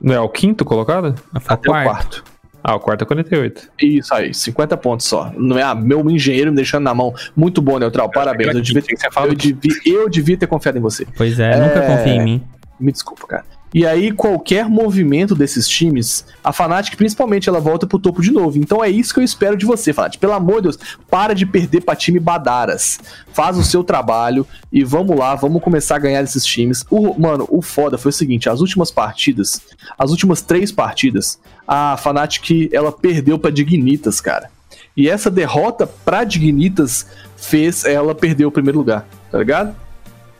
Não 0.03 0.13
é 0.13 0.19
o 0.19 0.29
quinto 0.29 0.65
colocado? 0.65 1.15
Foi 1.41 1.55
Até 1.55 1.71
o 1.71 1.73
quarto. 1.73 2.25
Ah, 2.61 2.75
o 2.75 2.81
quarto 2.81 3.03
é 3.03 3.07
48. 3.07 3.71
Isso 3.81 4.13
aí, 4.13 4.35
50 4.35 4.77
pontos 4.77 5.07
só. 5.07 5.33
Não 5.37 5.57
é 5.57 5.63
ah, 5.63 5.77
meu 5.77 6.11
engenheiro 6.11 6.51
me 6.51 6.57
deixando 6.57 6.83
na 6.83 6.93
mão. 6.93 7.15
Muito 7.37 7.63
bom, 7.63 7.79
Neutral. 7.79 8.11
Parabéns. 8.11 8.53
Eu 8.53 8.61
devia, 8.61 8.83
Tinha 8.83 8.97
que 8.97 9.01
ser 9.01 9.13
falado 9.13 9.31
eu, 9.31 9.37
devia, 9.37 9.73
eu 9.87 10.11
devia 10.11 10.37
ter 10.37 10.49
confiado 10.49 10.77
em 10.77 10.81
você. 10.81 11.07
Pois 11.17 11.39
é, 11.39 11.57
nunca 11.57 11.81
confia 11.83 12.15
em 12.15 12.25
mim. 12.25 12.45
Me 12.81 12.91
desculpa, 12.91 13.29
cara. 13.29 13.45
E 13.73 13.87
aí, 13.87 14.13
qualquer 14.13 14.69
movimento 14.69 15.35
desses 15.35 15.69
times, 15.69 16.25
a 16.43 16.53
Fnatic, 16.53 16.97
principalmente, 16.97 17.49
ela 17.49 17.61
volta 17.61 17.87
pro 17.87 17.99
topo 17.99 18.23
de 18.23 18.31
novo. 18.31 18.59
Então 18.59 18.83
é 18.83 18.89
isso 18.89 19.13
que 19.13 19.21
eu 19.21 19.25
espero 19.25 19.57
de 19.57 19.67
você, 19.67 19.93
Fnatic. 19.93 20.21
Pelo 20.21 20.33
amor 20.33 20.57
de 20.57 20.63
Deus, 20.63 20.79
para 21.11 21.35
de 21.35 21.45
perder 21.45 21.83
pra 21.83 21.95
time 21.95 22.19
Badaras. 22.19 22.99
Faz 23.33 23.59
o 23.59 23.65
seu 23.65 23.85
trabalho 23.85 24.47
e 24.73 24.83
vamos 24.83 25.17
lá, 25.17 25.35
vamos 25.35 25.63
começar 25.63 25.97
a 25.97 26.01
ganhar 26.01 26.23
esses 26.23 26.45
times. 26.45 26.85
O, 26.91 27.19
mano, 27.19 27.47
o 27.51 27.61
foda 27.61 27.99
foi 27.99 28.11
o 28.11 28.13
seguinte: 28.13 28.49
as 28.49 28.61
últimas 28.61 28.91
partidas, 28.91 29.61
as 29.99 30.11
últimas 30.11 30.41
três 30.41 30.73
partidas, 30.73 31.39
a 31.67 31.97
Fnatic, 31.97 32.71
ela 32.73 32.91
perdeu 32.91 33.39
pra 33.39 33.51
Dignitas, 33.51 34.21
cara. 34.21 34.51
E 34.97 35.09
essa 35.09 35.31
derrota 35.31 35.87
pra 35.87 36.25
Dignitas 36.25 37.07
fez 37.37 37.85
ela 37.85 38.15
perder 38.15 38.47
o 38.47 38.51
primeiro 38.51 38.79
lugar, 38.79 39.07
tá 39.31 39.39
ligado? 39.39 39.88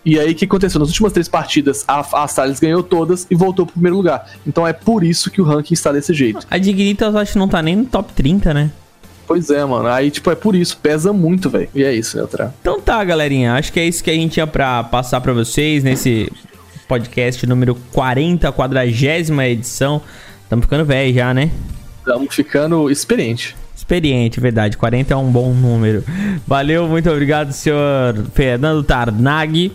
E 0.05 0.19
aí, 0.19 0.33
o 0.33 0.35
que 0.35 0.45
aconteceu? 0.45 0.79
Nas 0.79 0.89
últimas 0.89 1.13
três 1.13 1.29
partidas, 1.29 1.85
a, 1.87 2.01
a 2.01 2.27
ganhou 2.61 2.83
todas 2.83 3.27
e 3.31 3.35
voltou 3.35 3.67
pro 3.67 3.75
primeiro 3.75 3.97
lugar. 3.97 4.31
Então 4.47 4.67
é 4.67 4.73
por 4.73 5.05
isso 5.05 5.31
que 5.31 5.41
o 5.41 5.45
ranking 5.45 5.75
está 5.75 5.93
desse 5.93 6.15
jeito. 6.15 6.47
A 6.51 6.57
Dignitas 6.57 7.13
eu 7.13 7.21
acho 7.21 7.33
que 7.33 7.39
não 7.39 7.49
tá 7.49 7.61
nem 7.61 7.77
no 7.77 7.85
top 7.85 8.13
30, 8.13 8.55
né? 8.55 8.71
Pois 9.27 9.51
é, 9.51 9.63
mano. 9.63 9.89
Aí, 9.89 10.11
tipo, 10.11 10.31
é 10.31 10.35
por 10.35 10.55
isso. 10.55 10.79
Pesa 10.79 11.13
muito, 11.13 11.51
velho. 11.51 11.69
E 11.75 11.85
é 11.85 11.93
isso, 11.93 12.17
Neutral. 12.17 12.55
Então 12.63 12.81
tá, 12.81 13.05
galerinha. 13.05 13.55
Acho 13.55 13.71
que 13.71 13.79
é 13.79 13.85
isso 13.87 14.03
que 14.03 14.11
a 14.11 14.15
gente 14.15 14.33
tinha 14.33 14.47
pra 14.47 14.83
passar 14.83 15.21
pra 15.21 15.35
vocês 15.35 15.85
nesse 15.85 16.33
podcast 16.89 17.47
número 17.47 17.75
40, 17.93 18.51
quadragésima 18.53 19.47
edição. 19.47 20.01
Tamo 20.49 20.63
ficando 20.63 20.87
velho 20.87 21.15
já, 21.15 21.35
né? 21.35 21.51
Estamos 21.99 22.35
ficando 22.35 22.91
experiente. 22.91 23.55
Experiente, 23.77 24.41
verdade. 24.41 24.79
40 24.79 25.13
é 25.13 25.17
um 25.17 25.31
bom 25.31 25.53
número. 25.53 26.03
Valeu, 26.47 26.89
muito 26.89 27.11
obrigado, 27.11 27.53
senhor 27.53 28.25
Fernando 28.33 28.83
Tarnag. 28.83 29.71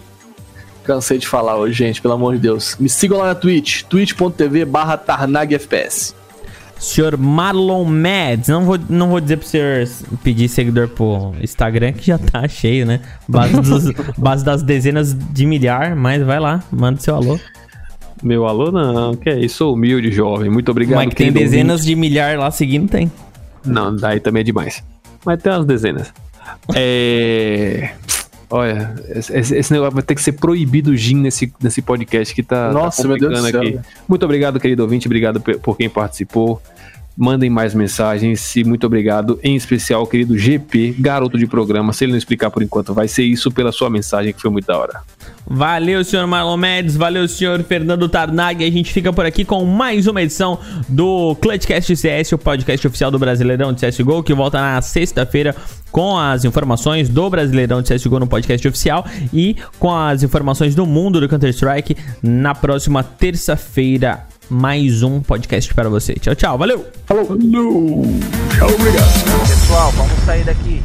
Cansei 0.84 1.18
de 1.18 1.28
falar 1.28 1.56
hoje, 1.58 1.74
gente, 1.74 2.02
pelo 2.02 2.14
amor 2.14 2.34
de 2.34 2.40
Deus. 2.42 2.76
Me 2.80 2.90
sigam 2.90 3.18
lá 3.20 3.28
na 3.28 3.36
Twitch, 3.36 3.84
twitch.tv 3.84 4.66
barra 4.66 4.98
tarnagfps. 4.98 6.14
Senhor 6.78 7.16
Marlon 7.18 7.86
Mads. 7.86 8.50
Não 8.50 8.66
vou, 8.66 8.78
não 8.90 9.10
vou 9.10 9.22
dizer 9.22 9.38
pro 9.38 9.48
senhor 9.48 9.88
pedir 10.22 10.50
seguidor 10.50 10.90
pro 10.90 11.34
Instagram, 11.42 11.94
que 11.94 12.08
já 12.08 12.18
tá 12.18 12.46
cheio, 12.48 12.86
né? 12.86 13.00
Base, 13.28 13.54
dos- 13.62 13.92
base 14.18 14.44
das 14.44 14.62
dezenas 14.62 15.14
de 15.14 15.46
milhar, 15.46 15.96
mas 15.96 16.22
vai 16.22 16.40
lá, 16.42 16.62
manda 16.70 17.00
seu 17.00 17.16
alô. 17.16 17.40
Meu 18.22 18.46
alô, 18.46 18.70
não, 18.72 19.16
que 19.16 19.30
é 19.30 19.40
isso, 19.40 19.58
sou 19.58 19.74
humilde, 19.74 20.12
jovem. 20.12 20.50
Muito 20.50 20.70
obrigado. 20.72 20.98
Mas 20.98 21.10
que 21.10 21.16
tem 21.16 21.32
dezenas 21.32 21.86
de 21.86 21.96
milhar 21.96 22.38
lá 22.38 22.52
seguindo, 22.52 22.90
tem. 22.90 23.10
Não, 23.66 23.96
daí 23.96 24.20
também 24.20 24.42
é 24.42 24.44
demais. 24.44 24.84
Mas 25.26 25.42
tem 25.42 25.54
umas 25.54 25.66
dezenas. 25.66 26.14
É. 26.76 27.92
Olha, 28.56 28.93
esse, 29.10 29.56
esse 29.56 29.74
negócio 29.74 29.95
vai 29.95 30.04
ter 30.04 30.14
que 30.14 30.22
ser 30.22 30.34
proibido 30.34 30.91
o 30.91 30.95
gin 30.95 31.16
nesse, 31.16 31.51
nesse 31.60 31.82
podcast 31.82 32.36
que 32.36 32.43
tá, 32.43 32.68
tá 32.68 32.72
Nossa, 32.72 33.08
meu 33.08 33.18
Deus 33.18 33.41
do 33.41 33.49
céu. 33.49 33.64
Muito 34.08 34.24
obrigado, 34.24 34.60
querido 34.60 34.84
ouvinte. 34.84 35.08
Obrigado 35.08 35.41
por 35.41 35.76
quem 35.76 35.89
participou. 35.89 36.62
Mandem 37.16 37.49
mais 37.49 37.76
mensagens 37.76 38.55
e 38.55 38.64
muito 38.64 38.88
obrigado, 38.88 39.39
em 39.43 39.55
especial 39.55 40.01
ao 40.01 40.07
querido 40.07 40.36
GP, 40.38 40.95
garoto 40.97 41.38
de 41.38 41.45
programa. 41.45 41.93
Se 41.93 42.05
ele 42.05 42.11
não 42.11 42.18
explicar 42.18 42.49
por 42.49 42.64
enquanto, 42.64 42.93
vai 42.93 43.07
ser 43.07 43.24
isso 43.24 43.51
pela 43.51 43.72
sua 43.72 43.89
mensagem, 43.89 44.34
que 44.34 44.41
foi 44.41 44.49
muito 44.49 44.66
da 44.66 44.78
hora. 44.78 45.01
Valeu, 45.45 46.03
senhor 46.03 46.26
Marlon 46.26 46.57
Mendes, 46.57 46.95
valeu, 46.95 47.28
senhor 47.28 47.61
Fernando 47.64 48.09
Tarnag. 48.09 48.64
A 48.64 48.72
gente 48.72 48.91
fica 48.91 49.14
por 49.14 49.26
aqui 49.26 49.45
com 49.45 49.64
mais 49.66 50.07
uma 50.07 50.22
edição 50.24 50.57
do 50.89 51.36
Clutchcast 51.36 51.95
CS, 51.95 52.32
o 52.32 52.38
podcast 52.38 52.88
oficial 52.88 53.11
do 53.11 53.20
Brasileirão 53.20 53.74
de 53.74 53.86
CSGO, 53.86 54.24
que 54.24 54.34
volta 54.34 54.59
na 54.59 54.82
sexta-feira 54.82 55.55
com 55.91 56.18
as 56.18 56.43
informações 56.45 57.09
do 57.09 57.30
Brasileirão 57.30 57.82
de 57.82 57.93
CSGO 57.93 58.20
no 58.20 58.28
podcast 58.28 58.68
oficial 58.68 59.05
e 59.32 59.55
com 59.78 59.93
as 59.93 60.24
informações 60.24 60.74
do 60.74 60.88
mundo 60.88 61.20
do 61.20 61.30
Counter-Strike 61.30 61.95
na 62.24 62.55
próxima 62.55 63.03
terça-feira. 63.03 64.33
Mais 64.54 65.01
um 65.01 65.20
podcast 65.20 65.74
para 65.74 65.89
você. 65.89 66.14
Tchau, 66.14 66.36
tchau. 66.36 66.58
Valeu! 66.60 66.86
Falou! 67.08 67.26
Tchau, 67.26 68.70
obrigado. 68.70 69.47
Pessoal, 69.47 69.91
vamos 69.93 70.20
sair 70.26 70.43
daqui. 70.43 70.80